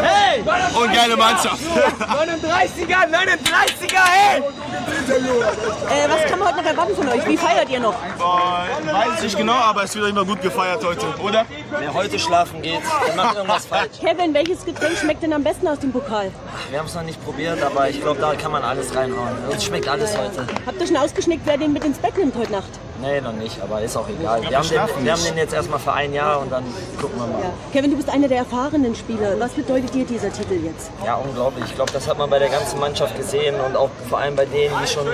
hey! 0.00 0.40
und 0.40 0.92
geile 0.94 1.16
Mannschaft. 1.16 1.62
39er, 1.64 3.08
39er, 3.10 4.04
hey! 4.04 4.40
Äh, 4.40 6.08
was 6.08 6.30
kann 6.30 6.38
man 6.38 6.48
heute 6.48 6.58
noch 6.58 6.70
erwarten 6.70 6.94
von 6.94 7.08
euch? 7.08 7.26
Wie 7.26 7.36
feiert 7.36 7.68
ihr 7.68 7.80
noch? 7.80 7.94
Äh, 7.94 8.92
weiß 8.92 9.16
ich 9.16 9.22
nicht 9.24 9.36
genau, 9.36 9.54
aber 9.54 9.82
es 9.82 9.96
wird 9.96 10.08
immer 10.08 10.24
gut 10.24 10.40
gefeiert 10.42 10.84
heute, 10.84 11.06
oder? 11.20 11.44
Wer 11.76 11.92
heute 11.92 12.18
schlafen 12.18 12.62
geht, 12.62 12.82
der 13.06 13.16
macht 13.16 13.36
irgendwas 13.36 13.66
falsch. 13.70 13.98
Kevin, 14.00 14.32
welches 14.32 14.64
Getränk 14.64 14.96
schmeckt 14.96 15.22
denn 15.22 15.32
am 15.32 15.42
besten 15.42 15.66
aus 15.66 15.80
dem 15.80 15.90
Pokal? 15.90 16.30
Wir 16.70 16.78
haben 16.78 16.86
es 16.86 16.94
noch 16.94 17.02
nicht 17.02 17.22
probiert, 17.24 17.60
aber 17.62 17.88
ich 17.88 18.00
glaube, 18.00 18.20
da 18.20 18.34
kann 18.34 18.52
man 18.52 18.62
alles 18.62 18.94
reinhauen. 18.94 19.28
Es 19.50 19.64
schmeckt 19.64 19.88
alles 19.88 20.16
heute. 20.16 20.46
Habt 20.66 20.80
ihr 20.80 20.86
schon 20.86 20.96
ausgeschnickt, 20.96 21.42
wer 21.46 21.56
den 21.56 21.72
mit 21.72 21.84
ins 21.84 21.98
Bett 21.98 22.16
nimmt 22.16 22.36
heute 22.36 22.52
Nacht? 22.52 22.70
Nee, 23.00 23.20
noch 23.20 23.32
nicht, 23.32 23.60
aber 23.62 23.80
ist 23.80 23.96
auch 23.96 24.08
egal. 24.08 24.42
Wir 24.42 24.58
haben, 24.58 24.68
den, 24.68 25.04
wir 25.04 25.12
haben 25.12 25.24
den 25.24 25.36
jetzt 25.36 25.54
erstmal 25.54 25.78
für 25.78 25.92
ein 25.92 26.12
Jahr 26.12 26.40
und 26.40 26.50
dann 26.50 26.64
gucken 27.00 27.16
wir 27.18 27.26
mal. 27.26 27.42
Ja. 27.42 27.50
Kevin, 27.72 27.92
du 27.92 27.96
bist 27.96 28.10
einer 28.10 28.26
der 28.26 28.38
erfahrenen 28.38 28.94
Spieler. 28.96 29.38
Was 29.38 29.52
bedeutet 29.52 29.94
dir 29.94 30.04
dieser 30.04 30.32
Titel 30.32 30.54
jetzt? 30.64 30.90
Ja, 31.04 31.14
unglaublich. 31.14 31.64
Ich 31.66 31.74
glaube, 31.76 31.92
das 31.92 32.08
hat 32.08 32.18
man 32.18 32.28
bei 32.28 32.40
der 32.40 32.48
ganzen 32.48 32.80
Mannschaft 32.80 33.16
gesehen 33.16 33.54
und 33.60 33.76
auch 33.76 33.90
vor 34.08 34.18
allem 34.18 34.34
bei 34.34 34.46
denen, 34.46 34.74
die 34.82 34.88
schon 34.88 35.06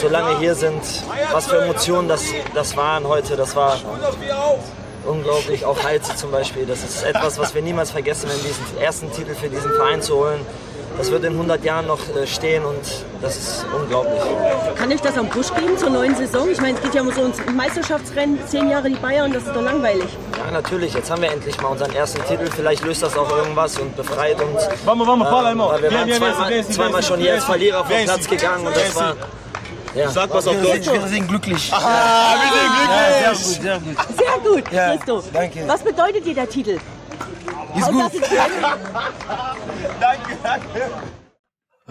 so 0.00 0.08
lange 0.08 0.38
hier 0.38 0.56
sind. 0.56 0.82
Was 1.30 1.46
für 1.46 1.62
Emotionen 1.62 2.08
das, 2.08 2.24
das 2.54 2.76
waren 2.76 3.06
heute. 3.06 3.36
Das 3.36 3.54
war 3.54 3.76
unglaublich. 5.06 5.64
Auch 5.64 5.82
Halze 5.84 6.16
zum 6.16 6.32
Beispiel. 6.32 6.66
Das 6.66 6.82
ist 6.82 7.04
etwas, 7.04 7.38
was 7.38 7.54
wir 7.54 7.62
niemals 7.62 7.92
vergessen 7.92 8.28
werden, 8.28 8.42
diesen 8.42 8.80
ersten 8.80 9.12
Titel 9.12 9.34
für 9.34 9.48
diesen 9.48 9.70
Verein 9.72 10.02
zu 10.02 10.16
holen 10.16 10.44
das 11.00 11.10
wird 11.10 11.24
in 11.24 11.32
100 11.32 11.64
Jahren 11.64 11.86
noch 11.86 11.98
äh, 12.14 12.26
stehen 12.26 12.62
und 12.62 12.76
das 13.22 13.36
ist 13.36 13.66
unglaublich. 13.74 14.20
Kann 14.76 14.90
ich 14.90 15.00
das 15.00 15.16
am 15.16 15.30
Push 15.30 15.54
geben 15.54 15.78
zur 15.78 15.88
neuen 15.88 16.14
Saison? 16.14 16.50
Ich 16.50 16.60
meine, 16.60 16.76
es 16.76 16.82
geht 16.82 16.94
ja 16.94 17.00
um 17.00 17.10
so 17.10 17.22
ein 17.22 17.56
Meisterschaftsrennen, 17.56 18.38
zehn 18.46 18.68
Jahre 18.68 18.90
die 18.90 18.96
Bayern, 18.96 19.32
das 19.32 19.44
ist 19.44 19.56
doch 19.56 19.62
langweilig. 19.62 20.04
Ja, 20.36 20.50
natürlich. 20.50 20.92
Jetzt 20.92 21.10
haben 21.10 21.22
wir 21.22 21.32
endlich 21.32 21.58
mal 21.62 21.68
unseren 21.68 21.94
ersten 21.94 22.22
Titel. 22.26 22.50
Vielleicht 22.54 22.84
löst 22.84 23.02
das 23.02 23.16
auch 23.16 23.34
irgendwas 23.34 23.78
und 23.78 23.96
befreit 23.96 24.42
uns. 24.42 24.68
Vamos, 24.84 25.06
vamos, 25.06 25.26
äh, 25.26 25.32
weil 25.32 25.82
wir 25.82 25.90
waren 25.90 26.12
zweimal, 26.12 26.64
zweimal 26.66 27.02
schon 27.02 27.20
hier 27.20 27.32
als 27.32 27.44
Verlierer 27.44 27.82
vom 27.82 28.04
Platz 28.04 28.28
gegangen 28.28 28.66
und 28.66 28.76
das 28.76 28.94
war 28.94 29.16
ja. 29.94 30.08
Sag 30.08 30.32
was 30.32 30.46
auf 30.46 30.54
Deutsch. 30.62 30.86
Wir 30.86 31.06
sind 31.08 31.26
glücklich. 31.26 31.72
Ah, 31.72 32.34
wir 32.36 32.60
sind 32.60 32.70
glücklich. 32.76 33.00
Ja, 33.22 33.34
sehr 33.34 33.40
gut, 33.40 33.62
sehr 33.62 33.80
gut. 33.80 34.16
Sehr 34.16 34.52
gut, 34.52 34.72
ja, 34.72 34.96
Christo. 34.96 35.24
Danke. 35.32 35.64
Was 35.66 35.82
bedeutet 35.82 36.24
dir 36.24 36.34
der 36.34 36.48
Titel? 36.48 36.78
Ist 37.76 37.88
gut. 37.88 38.12
danke, 40.00 40.36
danke. 40.42 40.90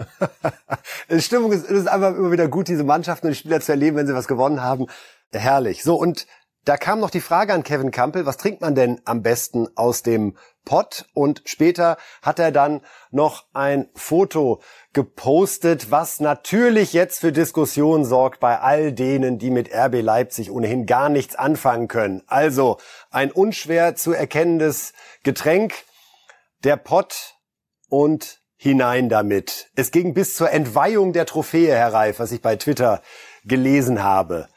Die 1.10 1.20
Stimmung 1.20 1.52
ist, 1.52 1.66
ist 1.66 1.88
einfach 1.88 2.14
immer 2.16 2.30
wieder 2.30 2.48
gut, 2.48 2.68
diese 2.68 2.84
Mannschaften 2.84 3.26
und 3.26 3.32
die 3.32 3.38
Spieler 3.38 3.60
zu 3.60 3.72
erleben, 3.72 3.96
wenn 3.96 4.06
sie 4.06 4.14
was 4.14 4.28
gewonnen 4.28 4.62
haben. 4.62 4.86
Herrlich. 5.32 5.82
So, 5.82 5.96
und 5.96 6.26
da 6.64 6.76
kam 6.76 7.00
noch 7.00 7.10
die 7.10 7.20
Frage 7.20 7.54
an 7.54 7.62
Kevin 7.62 7.90
Campbell, 7.90 8.26
was 8.26 8.36
trinkt 8.36 8.60
man 8.60 8.74
denn 8.74 9.00
am 9.04 9.22
besten 9.22 9.68
aus 9.76 10.02
dem 10.02 10.36
Pott? 10.64 11.06
Und 11.14 11.42
später 11.46 11.96
hat 12.22 12.38
er 12.38 12.52
dann 12.52 12.82
noch 13.10 13.46
ein 13.54 13.88
Foto 13.94 14.60
gepostet, 14.92 15.90
was 15.90 16.20
natürlich 16.20 16.92
jetzt 16.92 17.20
für 17.20 17.32
Diskussionen 17.32 18.04
sorgt 18.04 18.40
bei 18.40 18.58
all 18.58 18.92
denen, 18.92 19.38
die 19.38 19.50
mit 19.50 19.72
RB 19.72 20.02
Leipzig 20.02 20.50
ohnehin 20.50 20.86
gar 20.86 21.08
nichts 21.08 21.36
anfangen 21.36 21.86
können. 21.86 22.22
Also 22.26 22.78
ein 23.10 23.30
unschwer 23.30 23.94
zu 23.94 24.12
erkennendes 24.12 24.92
Getränk, 25.22 25.74
der 26.64 26.76
Pott 26.76 27.36
und 27.88 28.40
hinein 28.56 29.08
damit. 29.08 29.70
Es 29.76 29.90
ging 29.90 30.12
bis 30.12 30.34
zur 30.34 30.50
Entweihung 30.50 31.12
der 31.12 31.24
Trophäe, 31.24 31.74
Herr 31.74 31.92
Reif, 31.92 32.18
was 32.18 32.32
ich 32.32 32.42
bei 32.42 32.56
Twitter 32.56 33.00
gelesen 33.44 34.02
habe. 34.02 34.48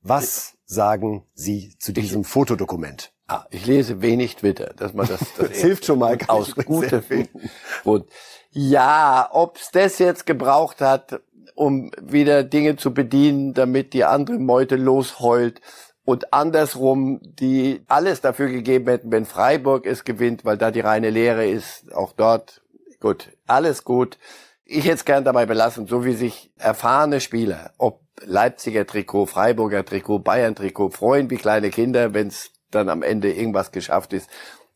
Was 0.00 0.54
sagen 0.64 1.26
Sie 1.34 1.76
zu 1.78 1.92
diesem 1.92 2.22
ich, 2.22 2.26
Fotodokument? 2.26 3.12
Ah, 3.26 3.46
ich 3.50 3.66
lese 3.66 4.02
wenig 4.02 4.36
Twitter, 4.36 4.72
dass 4.76 4.94
man 4.94 5.06
das, 5.06 5.20
das 5.36 5.50
hilft 5.60 5.84
schon 5.84 5.98
mal 5.98 6.16
aus 6.28 6.54
guter 6.54 7.00
Grund. 7.00 8.08
Ja, 8.54 9.28
ob's 9.32 9.70
das 9.72 9.98
jetzt 9.98 10.26
gebraucht 10.26 10.80
hat, 10.80 11.20
um 11.54 11.90
wieder 12.00 12.42
Dinge 12.42 12.76
zu 12.76 12.94
bedienen, 12.94 13.52
damit 13.52 13.92
die 13.92 14.04
andere 14.04 14.38
Meute 14.38 14.76
losheult 14.76 15.60
und 16.04 16.32
andersrum, 16.32 17.20
die 17.22 17.82
alles 17.88 18.20
dafür 18.20 18.48
gegeben 18.48 18.86
hätten, 18.86 19.10
wenn 19.12 19.26
Freiburg 19.26 19.86
es 19.86 20.04
gewinnt, 20.04 20.44
weil 20.44 20.56
da 20.56 20.70
die 20.70 20.80
reine 20.80 21.10
Lehre 21.10 21.46
ist, 21.46 21.92
auch 21.94 22.12
dort 22.12 22.62
Gut, 23.04 23.32
alles 23.46 23.84
gut. 23.84 24.16
Ich 24.64 24.86
hätte 24.86 24.94
es 24.94 25.04
gern 25.04 25.24
dabei 25.24 25.44
belassen, 25.44 25.86
so 25.86 26.06
wie 26.06 26.14
sich 26.14 26.50
erfahrene 26.56 27.20
Spieler, 27.20 27.72
ob 27.76 28.00
Leipziger 28.24 28.86
Trikot, 28.86 29.26
Freiburger 29.26 29.84
Trikot, 29.84 30.20
Bayern 30.20 30.54
Trikot, 30.54 30.88
freuen 30.88 31.28
wie 31.28 31.36
kleine 31.36 31.68
Kinder, 31.68 32.14
wenn 32.14 32.28
es 32.28 32.50
dann 32.70 32.88
am 32.88 33.02
Ende 33.02 33.30
irgendwas 33.30 33.72
geschafft 33.72 34.14
ist. 34.14 34.30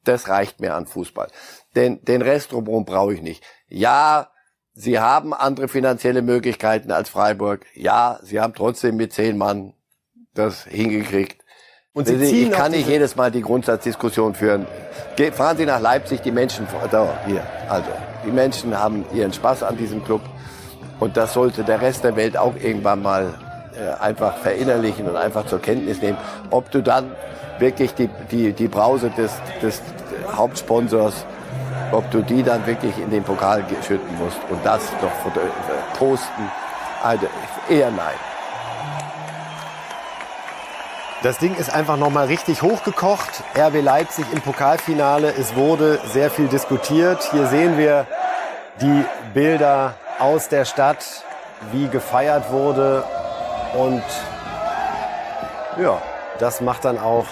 Das 0.09 0.29
reicht 0.29 0.61
mir 0.61 0.75
an 0.75 0.87
Fußball. 0.87 1.29
Denn 1.77 2.03
den 2.03 2.23
Rest 2.23 2.53
drumherum 2.53 2.87
brauche 2.87 3.13
ich 3.13 3.21
nicht. 3.21 3.45
Ja, 3.69 4.31
sie 4.73 4.99
haben 4.99 5.35
andere 5.35 5.69
finanzielle 5.69 6.23
Möglichkeiten 6.23 6.91
als 6.91 7.11
Freiburg. 7.11 7.67
Ja, 7.75 8.19
sie 8.23 8.41
haben 8.41 8.55
trotzdem 8.55 8.97
mit 8.97 9.13
zehn 9.13 9.37
Mann 9.37 9.75
das 10.33 10.65
hingekriegt. 10.65 11.45
Und 11.93 12.07
Sie 12.07 12.19
ziehen 12.19 12.51
ich 12.51 12.53
kann 12.53 12.71
nicht 12.71 12.89
jedes 12.89 13.17
Mal 13.17 13.31
die 13.31 13.43
Grundsatzdiskussion 13.43 14.35
führen. 14.35 14.67
fahren 15.33 15.57
Sie 15.57 15.67
nach 15.67 15.81
Leipzig, 15.81 16.23
die 16.23 16.31
Menschen, 16.31 16.67
da, 16.91 17.19
hier, 17.27 17.43
also, 17.69 17.91
die 18.25 18.31
Menschen 18.31 18.79
haben 18.79 19.05
ihren 19.13 19.33
Spaß 19.33 19.63
an 19.65 19.77
diesem 19.77 20.05
Club. 20.05 20.23
Und 21.01 21.17
das 21.17 21.35
sollte 21.35 21.65
der 21.65 21.83
Rest 21.83 22.05
der 22.05 22.17
Welt 22.17 22.37
auch 22.37 22.55
irgendwann 22.57 23.03
mal 23.03 23.35
äh, 23.75 24.01
einfach 24.01 24.39
verinnerlichen 24.39 25.09
und 25.09 25.17
einfach 25.17 25.47
zur 25.47 25.61
Kenntnis 25.61 26.01
nehmen. 26.01 26.19
Ob 26.51 26.71
du 26.71 26.83
dann 26.83 27.13
wirklich 27.59 27.95
die, 27.95 28.09
die, 28.31 28.53
die 28.53 28.69
Brause 28.69 29.11
des, 29.11 29.33
des 29.63 29.81
Hauptsponsors, 30.35 31.25
ob 31.93 32.11
du 32.11 32.23
die 32.23 32.43
dann 32.43 32.67
wirklich 32.67 32.99
in 32.99 33.11
den 33.11 33.25
Pokal 33.25 33.65
schütten 33.87 34.19
musst 34.19 34.39
und 34.51 34.65
das 34.65 34.83
doch 35.01 35.33
äh, 35.35 35.99
posten, 35.99 36.51
also 37.03 37.27
eher 37.69 37.91
nein. 37.91 38.15
Das 41.23 41.39
Ding 41.39 41.57
ist 41.57 41.75
einfach 41.75 41.97
nochmal 41.97 42.27
richtig 42.27 42.63
hochgekocht. 42.63 43.43
RB 43.57 43.83
Leipzig 43.83 44.25
im 44.33 44.41
Pokalfinale. 44.41 45.35
Es 45.37 45.57
wurde 45.57 45.99
sehr 46.13 46.31
viel 46.31 46.47
diskutiert. 46.47 47.29
Hier 47.33 47.47
sehen 47.47 47.77
wir 47.77 48.07
die 48.81 49.05
Bilder 49.35 49.95
aus 50.21 50.49
der 50.49 50.65
Stadt, 50.65 51.25
wie 51.73 51.89
gefeiert 51.89 52.53
wurde. 52.53 53.03
Und 53.75 54.05
ja, 55.77 56.01
das 56.39 56.61
macht 56.61 56.85
dann 56.85 56.99
auch 56.99 57.27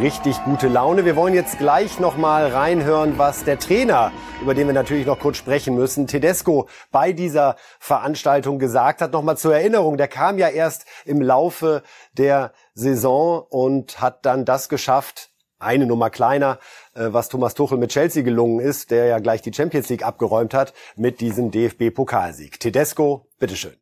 richtig 0.00 0.42
gute 0.44 0.68
Laune. 0.68 1.04
Wir 1.04 1.16
wollen 1.16 1.34
jetzt 1.34 1.58
gleich 1.58 2.00
noch 2.00 2.16
mal 2.16 2.46
reinhören, 2.46 3.18
was 3.18 3.44
der 3.44 3.58
Trainer, 3.58 4.12
über 4.40 4.54
den 4.54 4.66
wir 4.66 4.74
natürlich 4.74 5.06
noch 5.06 5.18
kurz 5.18 5.36
sprechen 5.36 5.74
müssen, 5.74 6.06
Tedesco 6.06 6.68
bei 6.90 7.12
dieser 7.12 7.56
Veranstaltung 7.78 8.58
gesagt 8.58 9.02
hat. 9.02 9.12
Nochmal 9.12 9.36
zur 9.36 9.54
Erinnerung, 9.54 9.96
der 9.96 10.08
kam 10.08 10.38
ja 10.38 10.48
erst 10.48 10.86
im 11.04 11.20
Laufe 11.20 11.82
der 12.12 12.52
Saison 12.74 13.44
und 13.50 14.00
hat 14.00 14.24
dann 14.24 14.44
das 14.44 14.68
geschafft, 14.68 15.30
eine 15.58 15.86
Nummer 15.86 16.08
kleiner, 16.08 16.58
äh, 16.94 17.08
was 17.08 17.28
Thomas 17.28 17.54
Tuchel 17.54 17.78
mit 17.78 17.90
Chelsea 17.90 18.22
gelungen 18.22 18.60
ist, 18.60 18.92
der 18.92 19.06
ja 19.06 19.18
gleich 19.18 19.42
die 19.42 19.52
Champions 19.52 19.88
League 19.88 20.06
abgeräumt 20.06 20.54
hat 20.54 20.72
mit 20.96 21.20
diesem 21.20 21.50
DFB-Pokalsieg. 21.50 22.60
Tedesco, 22.60 23.26
bitteschön. 23.40 23.74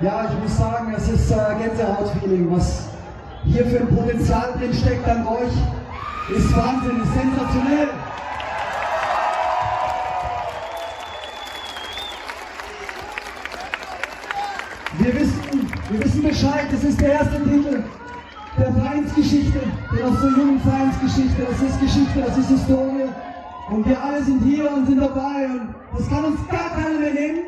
Ja, 0.00 0.30
ich 0.30 0.38
muss 0.42 0.56
sagen, 0.56 0.94
es 0.96 1.08
ist 1.08 1.30
äh, 1.30 1.34
Gänsehaut-Feeling, 1.34 2.50
was 2.50 2.97
hier 3.48 3.66
für 3.66 3.80
ein 3.80 3.88
Potenzial 3.88 4.52
drin 4.58 4.74
steckt 4.74 5.08
an 5.08 5.26
euch, 5.26 6.36
ist 6.36 6.56
Wahnsinn, 6.56 7.02
ist 7.02 7.14
sensationell. 7.14 7.88
Wir 14.98 15.14
wissen, 15.14 15.72
wir 15.90 16.04
wissen 16.04 16.22
Bescheid, 16.22 16.66
das 16.70 16.84
ist 16.84 17.00
der 17.00 17.12
erste 17.12 17.42
Titel 17.42 17.84
der 18.58 18.72
Vereinsgeschichte, 18.72 19.60
der 19.92 20.10
noch 20.10 20.20
so 20.20 20.28
jungen 20.28 20.60
Vereinsgeschichte, 20.60 21.46
das 21.48 21.62
ist 21.62 21.80
Geschichte, 21.80 22.20
das 22.26 22.38
ist 22.38 22.48
Historie. 22.48 23.08
Und 23.70 23.86
wir 23.86 24.02
alle 24.02 24.22
sind 24.24 24.42
hier 24.42 24.70
und 24.70 24.86
sind 24.86 25.00
dabei 25.00 25.46
und 25.46 25.74
das 25.96 26.08
kann 26.08 26.24
uns 26.24 26.40
gar 26.48 26.70
keiner 26.70 26.98
mehr 26.98 27.12
nehmen. 27.12 27.47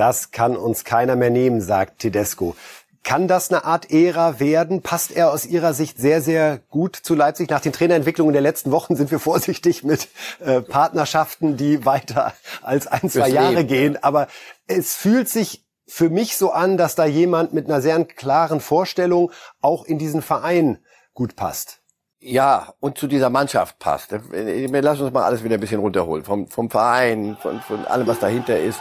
Das 0.00 0.30
kann 0.30 0.56
uns 0.56 0.84
keiner 0.84 1.14
mehr 1.14 1.28
nehmen, 1.28 1.60
sagt 1.60 1.98
Tedesco. 1.98 2.56
Kann 3.04 3.28
das 3.28 3.50
eine 3.50 3.66
Art 3.66 3.90
Ära 3.90 4.40
werden? 4.40 4.80
Passt 4.80 5.10
er 5.10 5.30
aus 5.30 5.44
Ihrer 5.44 5.74
Sicht 5.74 5.98
sehr, 5.98 6.22
sehr 6.22 6.56
gut 6.70 6.96
zu 6.96 7.14
Leipzig? 7.14 7.50
Nach 7.50 7.60
den 7.60 7.74
Trainerentwicklungen 7.74 8.32
der 8.32 8.40
letzten 8.40 8.70
Wochen 8.70 8.96
sind 8.96 9.10
wir 9.10 9.18
vorsichtig 9.18 9.84
mit 9.84 10.08
äh, 10.42 10.62
Partnerschaften, 10.62 11.58
die 11.58 11.84
weiter 11.84 12.32
als 12.62 12.86
ein, 12.86 13.10
zwei 13.10 13.28
Jahre 13.28 13.66
gehen. 13.66 14.02
Aber 14.02 14.28
es 14.66 14.94
fühlt 14.94 15.28
sich 15.28 15.66
für 15.86 16.08
mich 16.08 16.38
so 16.38 16.50
an, 16.50 16.78
dass 16.78 16.94
da 16.94 17.04
jemand 17.04 17.52
mit 17.52 17.66
einer 17.66 17.82
sehr 17.82 18.02
klaren 18.06 18.60
Vorstellung 18.60 19.30
auch 19.60 19.84
in 19.84 19.98
diesen 19.98 20.22
Verein 20.22 20.78
gut 21.12 21.36
passt. 21.36 21.80
Ja, 22.20 22.72
und 22.80 22.96
zu 22.96 23.06
dieser 23.06 23.28
Mannschaft 23.28 23.78
passt. 23.78 24.12
Wir 24.12 24.80
lassen 24.80 25.02
uns 25.02 25.12
mal 25.12 25.24
alles 25.24 25.44
wieder 25.44 25.56
ein 25.56 25.60
bisschen 25.60 25.80
runterholen. 25.80 26.24
Vom, 26.24 26.48
vom 26.48 26.70
Verein, 26.70 27.36
von, 27.42 27.60
von 27.60 27.84
allem, 27.84 28.06
was 28.06 28.18
dahinter 28.18 28.58
ist. 28.58 28.80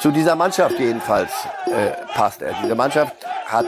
Zu 0.00 0.10
dieser 0.10 0.34
Mannschaft 0.34 0.78
jedenfalls 0.78 1.30
äh, 1.66 1.90
passt 2.14 2.40
er. 2.40 2.54
Diese 2.62 2.74
Mannschaft 2.74 3.14
hat 3.44 3.66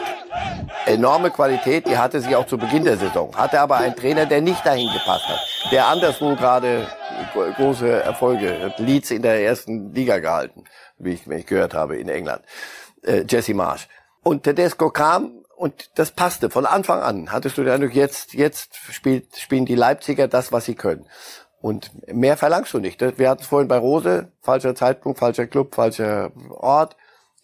enorme 0.87 1.31
Qualität, 1.31 1.87
die 1.87 1.99
hatte 1.99 2.21
sie 2.21 2.35
auch 2.35 2.47
zu 2.47 2.57
Beginn 2.57 2.85
der 2.85 2.97
Saison. 2.97 3.37
Hatte 3.37 3.61
aber 3.61 3.77
einen 3.77 3.95
Trainer, 3.95 4.25
der 4.25 4.41
nicht 4.41 4.65
dahin 4.65 4.91
gepasst 4.93 5.29
hat. 5.29 5.41
Der 5.71 5.89
anderswo 5.89 6.35
gerade 6.35 6.87
große 7.57 8.03
Erfolge, 8.03 8.73
Leeds 8.79 9.11
in 9.11 9.21
der 9.21 9.43
ersten 9.43 9.93
Liga 9.93 10.19
gehalten, 10.21 10.65
wie 10.99 11.13
ich, 11.13 11.29
wie 11.29 11.35
ich 11.35 11.47
gehört 11.47 11.75
habe 11.75 11.99
in 11.99 12.09
England. 12.09 12.43
Äh, 13.03 13.25
Jesse 13.29 13.53
Marsch. 13.53 13.89
Und 14.23 14.45
Tedesco 14.45 14.91
kam 14.91 15.43
und 15.55 15.91
das 15.97 16.13
passte 16.13 16.49
von 16.49 16.65
Anfang 16.65 17.03
an. 17.03 17.31
Hattest 17.31 17.59
du 17.59 17.63
den 17.63 17.75
Eindruck, 17.75 17.95
jetzt, 17.95 18.35
jetzt 18.35 18.77
spielt, 18.91 19.37
spielen 19.37 19.67
die 19.67 19.75
Leipziger 19.75 20.29
das, 20.29 20.51
was 20.51 20.65
sie 20.65 20.75
können. 20.75 21.07
Und 21.63 21.93
mehr 22.13 22.37
verlangst 22.37 22.75
du 22.75 22.81
nicht. 22.81 23.01
Wir 23.19 23.31
hatten 23.31 23.43
es 23.43 23.47
vorhin 23.47 23.69
bei 23.69 23.79
Rose, 23.79 24.33
falscher 24.41 24.75
Zeitpunkt, 24.75 25.21
falscher 25.21 25.47
Club, 25.47 25.75
falscher 25.75 26.33
Ort. 26.51 26.97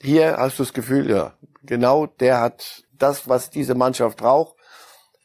Hier 0.02 0.36
hast 0.36 0.58
du 0.58 0.64
das 0.64 0.72
Gefühl, 0.72 1.08
ja, 1.08 1.34
genau 1.62 2.06
der 2.06 2.40
hat 2.40 2.82
das, 2.92 3.28
was 3.28 3.48
diese 3.48 3.76
Mannschaft 3.76 4.18
braucht. 4.18 4.56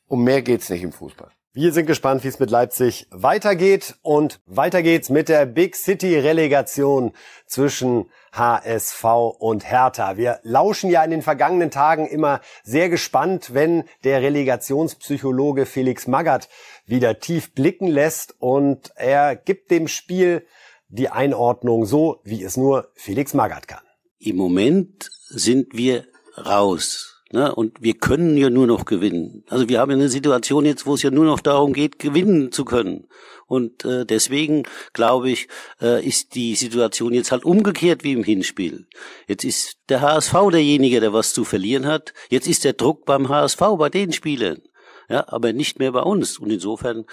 Um 0.07 0.23
mehr 0.23 0.43
geht's 0.43 0.69
nicht 0.69 0.83
im 0.83 0.91
Fußball. 0.91 1.31
Wir 1.55 1.71
sind 1.71 1.85
gespannt, 1.85 2.23
wie 2.23 2.29
es 2.29 2.39
mit 2.39 2.49
Leipzig 2.49 3.05
weitergeht. 3.11 3.93
Und 4.01 4.41
weiter 4.47 4.81
geht's 4.81 5.11
mit 5.11 5.29
der 5.29 5.45
Big 5.45 5.75
City 5.75 6.17
Relegation 6.17 7.11
zwischen 7.45 8.09
HSV 8.31 9.03
und 9.37 9.63
Hertha. 9.63 10.17
Wir 10.17 10.39
lauschen 10.41 10.89
ja 10.89 11.03
in 11.03 11.11
den 11.11 11.21
vergangenen 11.21 11.69
Tagen 11.69 12.07
immer 12.07 12.41
sehr 12.63 12.89
gespannt, 12.89 13.53
wenn 13.53 13.83
der 14.03 14.23
Relegationspsychologe 14.23 15.67
Felix 15.67 16.07
Magath 16.07 16.49
wieder 16.87 17.19
tief 17.19 17.53
blicken 17.53 17.85
lässt 17.85 18.33
und 18.39 18.91
er 18.95 19.35
gibt 19.35 19.69
dem 19.69 19.87
Spiel 19.87 20.47
die 20.87 21.09
Einordnung 21.09 21.85
so, 21.85 22.19
wie 22.23 22.43
es 22.43 22.57
nur 22.57 22.89
Felix 22.95 23.35
Magath 23.35 23.67
kann. 23.67 23.83
Im 24.17 24.37
Moment 24.37 25.11
sind 25.29 25.77
wir 25.77 26.07
raus 26.35 27.12
Ne? 27.33 27.53
Und 27.53 27.81
wir 27.81 27.95
können 27.95 28.37
ja 28.37 28.51
nur 28.51 28.67
noch 28.67 28.85
gewinnen. 28.85 29.43
Also 29.49 29.67
wir 29.67 29.79
haben 29.79 29.91
eine 29.91 30.07
Situation 30.07 30.65
jetzt, 30.65 30.85
wo 30.85 30.93
es 30.93 31.01
ja 31.01 31.09
nur 31.09 31.25
noch 31.25 31.39
darum 31.39 31.73
geht, 31.73 31.97
gewinnen 31.97 32.51
zu 32.51 32.63
können. 32.63 33.07
Und 33.47 33.83
äh, 33.85 34.05
deswegen 34.05 34.63
glaube 34.93 35.31
ich, 35.31 35.47
äh, 35.81 36.05
ist 36.05 36.35
die 36.35 36.53
Situation 36.53 37.11
jetzt 37.11 37.31
halt 37.31 37.43
umgekehrt 37.43 38.03
wie 38.03 38.11
im 38.11 38.23
Hinspiel. 38.23 38.85
Jetzt 39.27 39.45
ist 39.45 39.77
der 39.89 40.01
HSV 40.01 40.31
derjenige, 40.51 40.99
der 40.99 41.11
was 41.11 41.33
zu 41.33 41.43
verlieren 41.43 41.87
hat. 41.87 42.13
Jetzt 42.29 42.47
ist 42.47 42.65
der 42.65 42.73
Druck 42.73 43.03
beim 43.05 43.29
HSV, 43.29 43.61
bei 43.79 43.89
den 43.89 44.13
Spielern. 44.13 44.61
Ja, 45.09 45.25
aber 45.27 45.53
nicht 45.53 45.79
mehr 45.79 45.91
bei 45.91 46.03
uns. 46.03 46.37
Und 46.37 46.51
insofern 46.51 47.05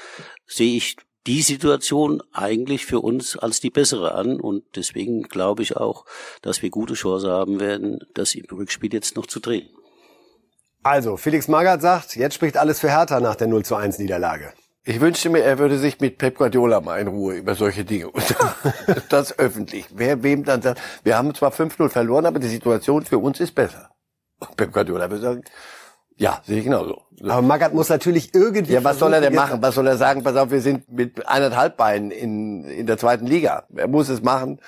sehe 0.47 0.77
ich 0.77 0.97
die 1.27 1.41
Situation 1.41 2.23
eigentlich 2.31 2.85
für 2.85 3.01
uns 3.01 3.39
als 3.39 3.61
die 3.61 3.71
bessere 3.71 4.15
an 4.15 4.39
und 4.39 4.65
deswegen 4.75 5.23
glaube 5.23 5.63
ich 5.63 5.77
auch, 5.79 6.05
dass 6.43 6.61
wir 6.61 6.71
gute 6.71 6.95
Chance 6.95 7.31
haben 7.31 7.59
werden, 7.59 8.01
das 8.13 8.35
im 8.35 8.45
Rückspiel 8.51 8.93
jetzt 8.93 9.17
noch 9.17 9.27
zu 9.27 9.41
drehen. 9.41 9.69
Also, 10.83 11.19
Felix 11.19 11.47
Magath 11.47 11.83
sagt, 11.83 12.17
jetzt 12.17 12.35
spricht 12.35 12.57
alles 12.57 12.81
für 12.81 12.91
Hertha 12.91 13.21
nach 13.21 13.37
der 13.37 13.49
0 13.49 13.65
zu 13.65 13.77
1 13.77 13.99
Niederlage. 13.99 14.53
Ich 14.83 14.99
wünschte 15.01 15.29
mir, 15.29 15.41
er 15.41 15.59
würde 15.59 15.79
sich 15.79 16.01
mit 16.01 16.17
Pep 16.17 16.39
Guardiola 16.39 16.81
mal 16.81 16.99
in 17.01 17.09
Ruhe 17.09 17.35
über 17.35 17.55
solche 17.55 17.85
Dinge 17.85 18.11
das 19.11 19.39
öffentlich. 19.39 19.87
Wer 19.95 20.23
wem 20.23 20.43
dann 20.45 20.63
sagt, 20.63 20.81
wir 21.05 21.19
haben 21.19 21.35
zwar 21.35 21.53
5-0 21.53 21.91
verloren, 21.91 22.25
aber 22.25 22.39
die 22.39 22.49
Situation 22.49 23.05
für 23.05 23.19
uns 23.19 23.41
ist 23.41 23.55
besser. 23.55 23.91
Und 24.39 24.57
Pep 24.57 24.73
Guardiola 24.73 25.11
würde 25.11 25.23
sagen, 25.23 25.45
ja, 26.17 26.41
sehe 26.47 26.59
ich 26.59 26.65
genauso. 26.65 27.03
Aber 27.23 27.43
Magath 27.43 27.75
muss 27.75 27.91
natürlich 27.91 28.35
irgendwie. 28.35 28.73
Ja, 28.73 28.83
was 28.83 28.99
soll 28.99 29.13
er 29.13 29.21
denn 29.21 29.35
machen? 29.35 29.61
Was 29.61 29.75
soll 29.75 29.87
er 29.87 29.99
sagen? 29.99 30.23
Pass 30.23 30.37
auf, 30.37 30.51
wir 30.51 30.63
sind 30.63 30.91
mit 30.91 31.29
eineinhalb 31.29 31.77
Beinen 31.77 32.11
in, 32.11 32.65
in 32.65 32.87
der 32.87 32.97
zweiten 32.97 33.27
Liga. 33.27 33.65
Er 33.75 33.89
muss 33.89 34.09
es 34.09 34.23
machen. 34.23 34.61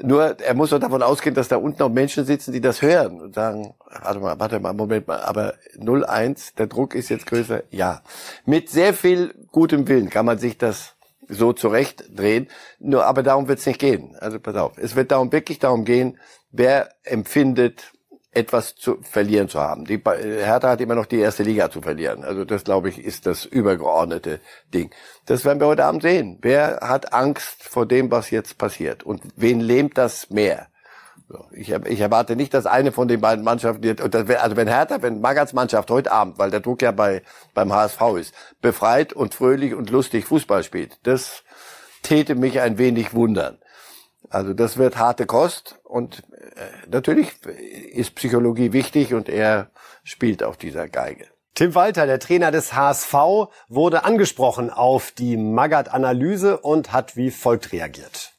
Nur, 0.00 0.40
er 0.40 0.54
muss 0.54 0.70
doch 0.70 0.78
davon 0.78 1.02
ausgehen, 1.02 1.34
dass 1.34 1.48
da 1.48 1.56
unten 1.56 1.82
auch 1.82 1.90
Menschen 1.90 2.24
sitzen, 2.24 2.52
die 2.52 2.62
das 2.62 2.80
hören 2.80 3.20
und 3.20 3.34
sagen, 3.34 3.74
warte 4.02 4.20
mal, 4.20 4.40
warte 4.40 4.58
mal, 4.58 4.72
Moment 4.72 5.06
mal, 5.06 5.20
aber 5.20 5.54
0-1, 5.78 6.56
der 6.56 6.66
Druck 6.66 6.94
ist 6.94 7.10
jetzt 7.10 7.26
größer. 7.26 7.62
Ja. 7.70 8.02
Mit 8.46 8.70
sehr 8.70 8.94
viel 8.94 9.34
gutem 9.52 9.86
Willen 9.88 10.08
kann 10.08 10.24
man 10.24 10.38
sich 10.38 10.56
das 10.56 10.94
so 11.28 11.52
zurechtdrehen. 11.52 12.48
Nur, 12.78 13.04
aber 13.04 13.22
darum 13.22 13.48
wird 13.48 13.58
es 13.58 13.66
nicht 13.66 13.80
gehen. 13.80 14.16
Also 14.18 14.40
pass 14.40 14.56
auf. 14.56 14.78
Es 14.78 14.96
wird 14.96 15.10
darum 15.10 15.30
wirklich 15.30 15.58
darum 15.58 15.84
gehen, 15.84 16.18
wer 16.50 16.90
empfindet 17.04 17.91
etwas 18.32 18.74
zu 18.74 18.98
verlieren 19.02 19.48
zu 19.48 19.60
haben. 19.60 19.84
Die 19.84 20.00
Hertha 20.04 20.70
hat 20.70 20.80
immer 20.80 20.94
noch 20.94 21.06
die 21.06 21.18
erste 21.18 21.42
Liga 21.42 21.70
zu 21.70 21.82
verlieren. 21.82 22.24
Also 22.24 22.44
das, 22.44 22.64
glaube 22.64 22.88
ich, 22.88 22.98
ist 22.98 23.26
das 23.26 23.44
übergeordnete 23.44 24.40
Ding. 24.72 24.90
Das 25.26 25.44
werden 25.44 25.60
wir 25.60 25.66
heute 25.66 25.84
Abend 25.84 26.02
sehen. 26.02 26.38
Wer 26.40 26.78
hat 26.80 27.12
Angst 27.12 27.62
vor 27.62 27.86
dem, 27.86 28.10
was 28.10 28.30
jetzt 28.30 28.56
passiert? 28.56 29.02
Und 29.02 29.22
wen 29.36 29.60
lähmt 29.60 29.98
das 29.98 30.30
mehr? 30.30 30.68
Ich, 31.52 31.70
ich 31.70 32.00
erwarte 32.00 32.36
nicht, 32.36 32.52
dass 32.52 32.66
eine 32.66 32.92
von 32.92 33.08
den 33.08 33.20
beiden 33.20 33.44
Mannschaften, 33.44 33.96
also 34.00 34.56
wenn 34.56 34.68
Hertha, 34.68 35.00
wenn 35.00 35.20
Magats 35.20 35.52
Mannschaft 35.52 35.90
heute 35.90 36.12
Abend, 36.12 36.38
weil 36.38 36.50
der 36.50 36.60
Druck 36.60 36.82
ja 36.82 36.90
bei, 36.90 37.22
beim 37.54 37.72
HSV 37.72 38.00
ist, 38.18 38.34
befreit 38.60 39.12
und 39.12 39.34
fröhlich 39.34 39.74
und 39.74 39.90
lustig 39.90 40.26
Fußball 40.26 40.62
spielt, 40.62 40.98
das 41.04 41.42
täte 42.02 42.34
mich 42.34 42.60
ein 42.60 42.76
wenig 42.78 43.14
wundern. 43.14 43.58
Also 44.32 44.54
das 44.54 44.78
wird 44.78 44.96
harte 44.96 45.26
Kost 45.26 45.78
und 45.84 46.22
äh, 46.30 46.88
natürlich 46.88 47.44
ist 47.44 48.14
Psychologie 48.14 48.72
wichtig 48.72 49.12
und 49.12 49.28
er 49.28 49.70
spielt 50.04 50.42
auf 50.42 50.56
dieser 50.56 50.88
Geige. 50.88 51.26
Tim 51.54 51.74
Walter, 51.74 52.06
der 52.06 52.18
Trainer 52.18 52.50
des 52.50 52.72
HSV, 52.72 53.12
wurde 53.68 54.04
angesprochen 54.04 54.70
auf 54.70 55.10
die 55.10 55.36
Magath-Analyse 55.36 56.56
und 56.56 56.94
hat 56.94 57.14
wie 57.14 57.30
folgt 57.30 57.72
reagiert. 57.72 58.32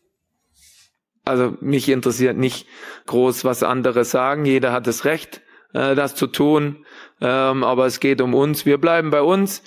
Also 1.26 1.54
mich 1.62 1.88
interessiert 1.90 2.38
nicht 2.38 2.68
groß, 3.06 3.46
was 3.46 3.62
andere 3.62 4.04
sagen. 4.04 4.46
Jeder 4.46 4.72
hat 4.72 4.88
das 4.88 5.06
Recht, 5.06 5.42
äh, 5.74 5.94
das 5.94 6.16
zu 6.16 6.26
tun. 6.26 6.88
Ähm, 7.22 7.64
aber 7.64 7.86
es 7.86 8.00
geht 8.00 8.20
um 8.20 8.34
uns. 8.34 8.66
Wir 8.66 8.80
bleiben 8.80 9.12
bei 9.12 9.22
uns. 9.22 9.62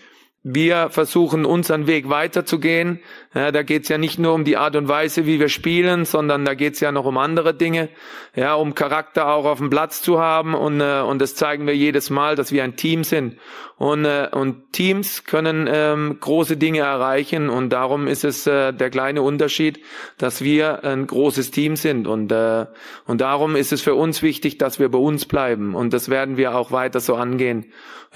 Wir 0.48 0.90
versuchen 0.90 1.44
unseren 1.44 1.88
Weg 1.88 2.08
weiterzugehen. 2.08 3.00
Ja, 3.34 3.50
da 3.50 3.64
geht's 3.64 3.88
ja 3.88 3.98
nicht 3.98 4.20
nur 4.20 4.32
um 4.32 4.44
die 4.44 4.56
Art 4.56 4.76
und 4.76 4.86
Weise, 4.86 5.26
wie 5.26 5.40
wir 5.40 5.48
spielen, 5.48 6.04
sondern 6.04 6.44
da 6.44 6.54
geht's 6.54 6.78
ja 6.78 6.92
noch 6.92 7.04
um 7.04 7.18
andere 7.18 7.52
Dinge, 7.52 7.88
ja, 8.36 8.54
um 8.54 8.76
Charakter 8.76 9.26
auch 9.26 9.44
auf 9.44 9.58
dem 9.58 9.70
Platz 9.70 10.02
zu 10.02 10.20
haben. 10.20 10.54
Und 10.54 10.80
äh, 10.80 11.00
und 11.00 11.20
das 11.20 11.34
zeigen 11.34 11.66
wir 11.66 11.74
jedes 11.74 12.10
Mal, 12.10 12.36
dass 12.36 12.52
wir 12.52 12.62
ein 12.62 12.76
Team 12.76 13.02
sind. 13.02 13.38
Und 13.76 14.04
äh, 14.04 14.28
und 14.30 14.72
Teams 14.72 15.24
können 15.24 15.68
ähm, 15.68 16.18
große 16.20 16.56
Dinge 16.56 16.78
erreichen. 16.78 17.50
Und 17.50 17.70
darum 17.70 18.06
ist 18.06 18.22
es 18.22 18.46
äh, 18.46 18.72
der 18.72 18.90
kleine 18.90 19.22
Unterschied, 19.22 19.80
dass 20.16 20.42
wir 20.42 20.84
ein 20.84 21.08
großes 21.08 21.50
Team 21.50 21.74
sind. 21.74 22.06
Und 22.06 22.30
äh, 22.30 22.66
und 23.04 23.20
darum 23.20 23.56
ist 23.56 23.72
es 23.72 23.82
für 23.82 23.96
uns 23.96 24.22
wichtig, 24.22 24.58
dass 24.58 24.78
wir 24.78 24.90
bei 24.90 24.98
uns 24.98 25.24
bleiben. 25.24 25.74
Und 25.74 25.92
das 25.92 26.08
werden 26.08 26.36
wir 26.36 26.54
auch 26.54 26.70
weiter 26.70 27.00
so 27.00 27.16
angehen. 27.16 27.66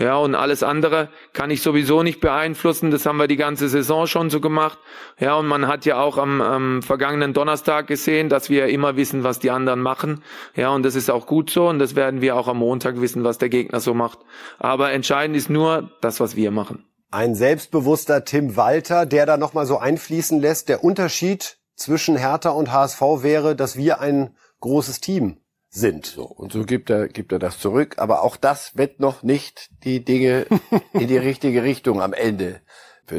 Ja, 0.00 0.16
und 0.16 0.34
alles 0.34 0.62
andere 0.62 1.10
kann 1.34 1.50
ich 1.50 1.60
sowieso 1.60 2.02
nicht 2.02 2.20
beeinflussen. 2.20 2.90
Das 2.90 3.04
haben 3.04 3.18
wir 3.18 3.28
die 3.28 3.36
ganze 3.36 3.68
Saison 3.68 4.06
schon 4.06 4.30
so 4.30 4.40
gemacht. 4.40 4.78
Ja, 5.18 5.34
und 5.34 5.46
man 5.46 5.66
hat 5.66 5.84
ja 5.84 6.00
auch 6.00 6.16
am, 6.16 6.40
am 6.40 6.82
vergangenen 6.82 7.34
Donnerstag 7.34 7.86
gesehen, 7.86 8.30
dass 8.30 8.48
wir 8.48 8.68
immer 8.68 8.96
wissen, 8.96 9.24
was 9.24 9.40
die 9.40 9.50
anderen 9.50 9.82
machen. 9.82 10.24
Ja, 10.56 10.70
und 10.70 10.84
das 10.84 10.94
ist 10.94 11.10
auch 11.10 11.26
gut 11.26 11.50
so. 11.50 11.68
Und 11.68 11.78
das 11.80 11.96
werden 11.96 12.22
wir 12.22 12.34
auch 12.34 12.48
am 12.48 12.56
Montag 12.56 12.98
wissen, 13.02 13.24
was 13.24 13.36
der 13.36 13.50
Gegner 13.50 13.80
so 13.80 13.92
macht. 13.92 14.20
Aber 14.58 14.90
entscheidend 14.90 15.36
ist 15.36 15.50
nur 15.50 15.90
das, 16.00 16.18
was 16.18 16.34
wir 16.34 16.50
machen. 16.50 16.86
Ein 17.10 17.34
selbstbewusster 17.34 18.24
Tim 18.24 18.56
Walter, 18.56 19.04
der 19.04 19.26
da 19.26 19.36
nochmal 19.36 19.66
so 19.66 19.76
einfließen 19.76 20.40
lässt. 20.40 20.70
Der 20.70 20.82
Unterschied 20.82 21.58
zwischen 21.74 22.16
Hertha 22.16 22.50
und 22.50 22.72
HSV 22.72 23.02
wäre, 23.18 23.54
dass 23.54 23.76
wir 23.76 24.00
ein 24.00 24.34
großes 24.60 25.00
Team 25.00 25.36
sind. 25.70 26.04
So, 26.04 26.24
und 26.24 26.52
so 26.52 26.64
gibt 26.64 26.90
er, 26.90 27.08
gibt 27.08 27.32
er 27.32 27.38
das 27.38 27.58
zurück. 27.58 27.94
Aber 27.98 28.22
auch 28.22 28.36
das 28.36 28.76
wird 28.76 29.00
noch 29.00 29.22
nicht 29.22 29.70
die 29.84 30.04
Dinge 30.04 30.46
in 30.92 31.06
die 31.06 31.16
richtige 31.18 31.62
Richtung 31.62 32.02
am 32.02 32.12
Ende. 32.12 32.60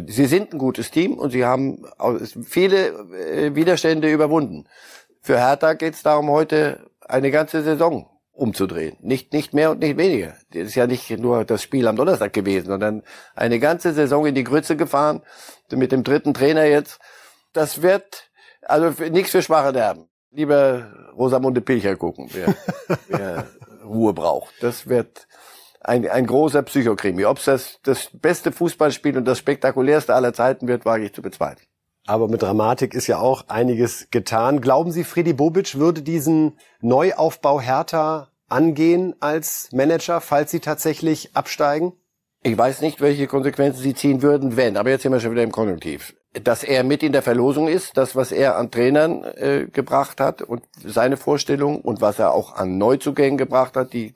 Sie 0.08 0.26
sind 0.26 0.54
ein 0.54 0.60
gutes 0.60 0.92
Team 0.92 1.18
und 1.18 1.32
sie 1.32 1.44
haben 1.44 1.86
viele 2.44 2.90
äh, 3.14 3.56
Widerstände 3.56 4.10
überwunden. 4.12 4.68
Für 5.22 5.38
Hertha 5.38 5.74
geht 5.74 5.96
es 5.96 6.04
darum, 6.04 6.30
heute 6.30 6.90
eine 7.02 7.30
ganze 7.30 7.62
Saison 7.62 8.10
umzudrehen. 8.32 8.96
Nicht, 9.02 9.34
nicht 9.34 9.54
mehr 9.54 9.72
und 9.72 9.80
nicht 9.80 9.98
weniger. 9.98 10.36
Das 10.52 10.64
ist 10.68 10.76
ja 10.76 10.88
nicht 10.88 11.10
nur 11.20 11.44
das 11.44 11.62
Spiel 11.62 11.88
am 11.88 11.98
Donnerstag 11.98 12.32
gewesen, 12.32 12.68
sondern 12.68 13.04
eine 13.36 13.60
ganze 13.60 13.94
Saison 13.94 14.26
in 14.26 14.36
die 14.36 14.46
Grütze 14.46 14.78
gefahren, 14.78 15.24
mit 15.70 15.92
dem 15.92 16.04
dritten 16.04 16.34
Trainer 16.34 16.64
jetzt. 16.66 17.00
Das 17.52 17.82
wird 17.82 18.30
also 18.62 19.04
nichts 19.10 19.32
für 19.32 19.42
schwache 19.42 19.74
Nerven 19.74 20.11
lieber 20.32 20.92
Rosamunde 21.16 21.62
Pilcher 21.62 21.96
gucken, 21.96 22.30
wer, 22.32 22.56
wer 23.08 23.48
Ruhe 23.86 24.14
braucht. 24.14 24.54
Das 24.62 24.88
wird 24.88 25.28
ein, 25.82 26.08
ein 26.08 26.26
großer 26.26 26.64
Psychokrimi. 26.64 27.26
Ob 27.26 27.38
es 27.38 27.46
das, 27.46 27.80
das 27.84 28.10
beste 28.14 28.52
Fußballspiel 28.52 29.18
und 29.18 29.26
das 29.26 29.40
spektakulärste 29.40 30.14
aller 30.14 30.34
Zeiten 30.34 30.68
wird, 30.68 30.86
wage 30.86 31.06
ich 31.06 31.14
zu 31.14 31.22
bezweifeln. 31.22 31.68
Aber 32.08 32.28
mit 32.28 32.42
Dramatik 32.42 32.96
ist 32.96 33.08
ja 33.08 33.20
auch 33.20 33.48
einiges 33.48 34.08
getan. 34.10 34.62
Glauben 34.62 34.92
Sie, 34.92 35.04
Freddy 35.04 35.34
Bobic 35.34 35.76
würde 35.76 36.02
diesen 36.02 36.58
Neuaufbau 36.82 37.62
Hertha 37.62 38.30
angehen 38.50 39.16
als 39.20 39.70
Manager, 39.72 40.20
falls 40.20 40.52
sie 40.52 40.60
tatsächlich 40.60 41.36
absteigen? 41.36 41.94
Ich 42.44 42.58
weiß 42.58 42.82
nicht, 42.82 43.02
welche 43.02 43.28
Konsequenzen 43.28 43.82
sie 43.82 43.94
ziehen 43.94 44.24
würden, 44.24 44.58
wenn. 44.58 44.78
Aber 44.78 44.90
jetzt 44.90 45.04
sind 45.04 45.12
wir 45.12 45.20
schon 45.20 45.32
wieder 45.32 45.44
im 45.44 45.52
Konjunktiv 45.52 46.16
dass 46.34 46.64
er 46.64 46.84
mit 46.84 47.04
in 47.04 47.12
der 47.12 47.22
Verlosung 47.22 47.68
ist, 47.68 47.98
das, 47.98 48.16
was 48.16 48.32
er 48.32 48.58
an 48.58 48.72
Trainern 48.72 49.24
äh, 49.24 49.68
gebracht 49.72 50.22
hat 50.22 50.42
und 50.42 50.64
seine 50.86 51.18
Vorstellung 51.18 51.82
und 51.82 52.00
was 52.00 52.20
er 52.20 52.34
auch 52.34 52.56
an 52.56 52.78
Neuzugängen 52.78 53.38
gebracht 53.38 53.76
hat, 53.76 53.94
die 53.94 54.14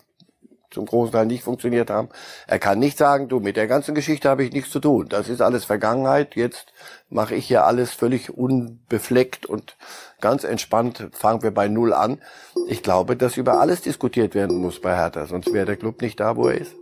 zum 0.72 0.86
großen 0.86 1.14
Teil 1.14 1.26
nicht 1.26 1.44
funktioniert 1.44 1.90
haben. 1.90 2.10
Er 2.48 2.60
kann 2.60 2.80
nicht 2.80 2.98
sagen, 2.98 3.30
du, 3.30 3.40
mit 3.40 3.56
der 3.56 3.68
ganzen 3.68 3.96
Geschichte 3.96 4.30
habe 4.30 4.44
ich 4.44 4.52
nichts 4.52 4.72
zu 4.72 4.80
tun. 4.80 5.08
Das 5.10 5.30
ist 5.30 5.42
alles 5.42 5.66
Vergangenheit. 5.66 6.36
Jetzt 6.36 6.74
mache 7.10 7.36
ich 7.36 7.48
hier 7.48 7.66
alles 7.66 7.92
völlig 7.92 8.30
unbefleckt 8.38 9.46
und 9.46 9.78
ganz 10.22 10.44
entspannt 10.44 11.08
fangen 11.14 11.44
wir 11.44 11.52
bei 11.52 11.68
Null 11.68 11.94
an. 11.94 12.22
Ich 12.68 12.84
glaube, 12.84 13.16
dass 13.16 13.38
über 13.38 13.60
alles 13.60 13.82
diskutiert 13.82 14.36
werden 14.36 14.58
muss 14.58 14.82
bei 14.82 14.96
Hertha, 14.96 15.26
sonst 15.26 15.54
wäre 15.54 15.66
der 15.66 15.78
Club 15.78 16.02
nicht 16.02 16.20
da, 16.20 16.36
wo 16.36 16.48
er 16.48 16.60
ist. 16.60 16.76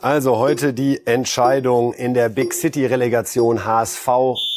Also 0.00 0.36
heute 0.36 0.74
die 0.74 1.06
Entscheidung 1.06 1.94
in 1.94 2.12
der 2.12 2.28
Big 2.28 2.52
City 2.52 2.84
Relegation 2.84 3.64
HSV 3.64 4.06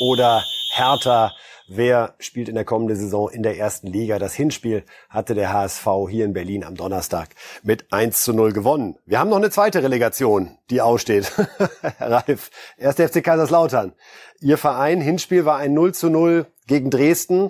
oder 0.02 0.44
Hertha. 0.74 1.32
Wer 1.70 2.16
spielt 2.20 2.50
in 2.50 2.56
der 2.56 2.66
kommenden 2.66 2.98
Saison 2.98 3.30
in 3.30 3.42
der 3.42 3.58
ersten 3.58 3.88
Liga? 3.88 4.20
Das 4.20 4.34
Hinspiel 4.34 4.84
hatte 5.08 5.36
der 5.36 5.54
HSV 5.54 5.88
hier 6.10 6.26
in 6.26 6.34
Berlin 6.34 6.66
am 6.66 6.76
Donnerstag 6.76 7.30
mit 7.64 7.94
1 7.94 8.22
zu 8.22 8.34
0 8.34 8.52
gewonnen. 8.52 8.98
Wir 9.06 9.20
haben 9.20 9.30
noch 9.30 9.38
eine 9.38 9.50
zweite 9.50 9.82
Relegation, 9.82 10.58
die 10.70 10.82
aussteht. 10.82 11.32
Ralf, 12.00 12.52
erst 12.78 13.00
FC 13.00 13.24
Kaiserslautern. 13.24 13.94
Ihr 14.42 14.58
Verein, 14.58 15.00
Hinspiel 15.00 15.46
war 15.46 15.58
ein 15.58 15.74
0 15.74 15.94
zu 15.94 16.10
0 16.10 16.48
gegen 16.68 16.90
Dresden. 16.90 17.50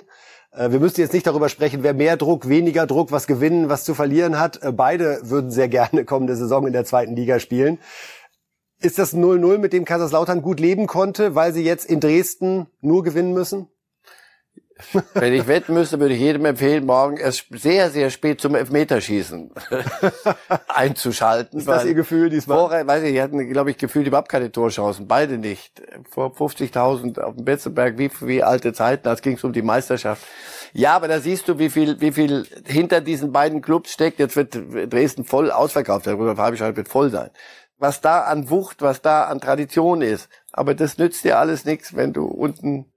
Äh, 0.52 0.72
wir 0.72 0.80
müssen 0.80 1.02
jetzt 1.02 1.14
nicht 1.14 1.28
darüber 1.28 1.50
sprechen, 1.50 1.84
wer 1.84 1.93
mehr 1.93 2.18
Druck, 2.18 2.47
weniger 2.47 2.88
Druck, 2.88 3.12
was 3.12 3.28
gewinnen, 3.28 3.70
was 3.70 3.84
zu 3.84 3.93
verlieren 3.93 4.39
hat. 4.39 4.62
Äh, 4.64 4.72
beide 4.72 5.20
würden 5.24 5.52
sehr 5.52 5.68
gerne 5.68 6.06
kommende 6.06 6.36
Saison 6.36 6.66
in 6.68 6.74
der 6.74 6.86
zweiten 6.86 7.16
Liga 7.16 7.39
spielen. 7.39 7.80
Ist 8.82 8.97
das 8.97 9.14
0-0, 9.14 9.58
mit 9.58 9.74
dem 9.74 9.84
Kaiserslautern 9.84 10.41
gut 10.41 10.60
leben 10.60 10.88
konnte, 10.88 11.36
weil 11.36 11.54
sie 11.54 11.64
jetzt 11.64 11.89
in 11.89 12.00
Dresden 12.00 12.68
nur 12.82 13.04
gewinnen 13.04 13.34
müssen? 13.34 13.68
Wenn 15.14 15.34
ich 15.34 15.48
wetten 15.48 15.74
müsste, 15.74 16.00
würde 16.00 16.14
ich 16.14 16.20
jedem 16.22 16.46
empfehlen, 16.46 16.86
morgen 16.86 17.18
erst 17.18 17.46
sehr, 17.52 17.90
sehr 17.90 18.10
spät 18.10 18.40
zum 18.40 18.56
Elfmeterschießen 18.56 19.52
einzuschalten. 20.68 21.60
Ist 21.60 21.68
das 21.68 21.86
Ihr 21.86 21.94
Gefühl 21.94 22.30
diesmal? 22.30 22.58
Vorher, 22.58 22.88
weiß 22.88 23.04
ich, 23.04 23.12
die 23.12 23.22
hatten, 23.22 23.50
glaube 23.52 23.72
ich, 23.72 23.78
gefühlt 23.78 24.08
überhaupt 24.08 24.30
keine 24.30 24.52
Torchancen. 24.52 25.08
Beide 25.08 25.38
nicht. 25.38 25.82
Vor 26.10 26.32
50.000 26.32 27.20
auf 27.20 27.36
dem 27.36 27.46
Betzenberg, 27.46 27.98
wie, 27.98 28.10
wie 28.22 28.42
alte 28.44 28.74
Zeiten, 28.74 29.08
als 29.08 29.22
ging 29.22 29.36
es 29.36 29.44
um 29.44 29.54
die 29.54 29.62
Meisterschaft. 29.62 30.26
Ja, 30.74 30.96
aber 30.96 31.08
da 31.08 31.20
siehst 31.20 31.48
du, 31.48 31.60
wie 31.60 31.70
viel, 31.70 32.00
wie 32.00 32.12
viel 32.12 32.46
hinter 32.66 33.02
diesen 33.02 33.32
beiden 33.32 33.62
Clubs 33.62 33.92
steckt. 33.92 34.20
Jetzt 34.20 34.36
wird 34.36 34.54
Dresden 34.92 35.26
voll 35.26 35.52
ausverkauft. 35.52 36.06
Der 36.06 36.14
Rudolf 36.14 36.38
Habicheit 36.38 36.78
wird 36.78 36.88
voll 36.88 37.10
sein. 37.10 37.30
was 37.78 38.02
da 38.02 38.22
an 38.24 38.50
Wucht, 38.50 38.82
was 38.82 39.02
da 39.02 39.24
an 39.26 39.40
Tradition 39.42 40.02
ist. 40.02 40.30
Aber 40.52 40.74
das 40.76 40.98
nützt 40.98 41.24
dir 41.24 41.40
alles 41.40 41.66
nichts, 41.66 41.96
wenn 41.96 42.14
du 42.14 42.26
unten 42.26 42.92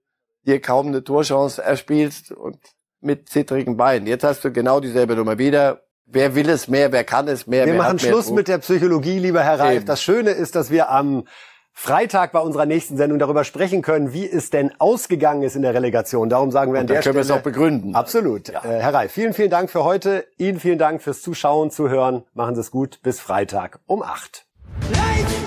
dir 0.47 0.61
kaum 0.61 0.89
eine 0.89 1.05
Torchance 1.05 1.63
erspielst 1.63 2.33
und 2.33 2.59
mit 3.01 3.29
zittrigen 3.29 3.77
Beinen. 3.77 4.07
Jetzt 4.07 4.25
hast 4.25 4.45
du 4.45 4.53
genau 4.53 4.81
dieselbe 4.81 5.17
Nummer 5.17 5.39
wieder. 5.39 5.83
Wer 6.07 6.35
will 6.35 6.49
es 6.49 6.69
mehr, 6.69 6.93
wer 6.93 7.05
kann 7.05 7.29
es 7.29 7.47
mehr? 7.47 7.65
Wir 7.67 7.73
wer 7.73 7.83
machen 7.83 7.99
Schluss 7.99 8.31
mit 8.31 8.49
der 8.49 8.59
Psychologie, 8.59 9.19
lieber 9.19 9.43
Herr 9.43 9.59
Reif. 9.59 9.77
Eben. 9.79 9.87
Das 9.87 10.03
Schöne 10.03 10.31
ist, 10.31 10.55
dass 10.55 10.71
wir 10.71 10.91
am 10.91 11.25
Freitag 11.73 12.33
bei 12.33 12.41
unserer 12.41 12.67
nächsten 12.67 12.97
Sendung 12.97 13.19
darüber 13.19 13.45
sprechen 13.45 13.81
können, 13.83 14.13
wie 14.13 14.29
es 14.29 14.51
denn 14.51 14.73
ausgegangen 14.79 15.43
ist 15.43 15.57
in 15.57 15.63
der 15.63 15.73
Relegation. 15.75 16.29
Darum 16.29 16.51
sagen 16.51 16.73
wir 16.73 16.81
an 16.81 16.85
Und 16.85 16.91
dann 16.91 16.97
der 16.97 17.03
können 17.03 17.17
wir 17.17 17.25
Stelle 17.25 17.37
es 17.37 17.41
auch 17.41 17.45
begründen. 17.45 17.95
Absolut. 17.95 18.51
Äh, 18.51 18.59
Herr 18.63 18.93
Reif, 18.93 19.13
vielen, 19.13 19.33
vielen 19.33 19.51
Dank 19.51 19.71
für 19.71 19.85
heute. 19.85 20.27
Ihnen 20.37 20.61
vielen 20.61 20.79
Dank 20.79 21.03
fürs 21.03 21.23
Zuschauen, 21.23 21.71
Zuhören. 21.71 22.25
Machen 22.35 22.55
Sie 22.55 22.61
es 22.61 22.71
gut. 22.71 23.01
Bis 23.03 23.21
Freitag 23.21 23.81
um 23.87 24.03
acht. 24.03 24.47
Lights 24.91 25.42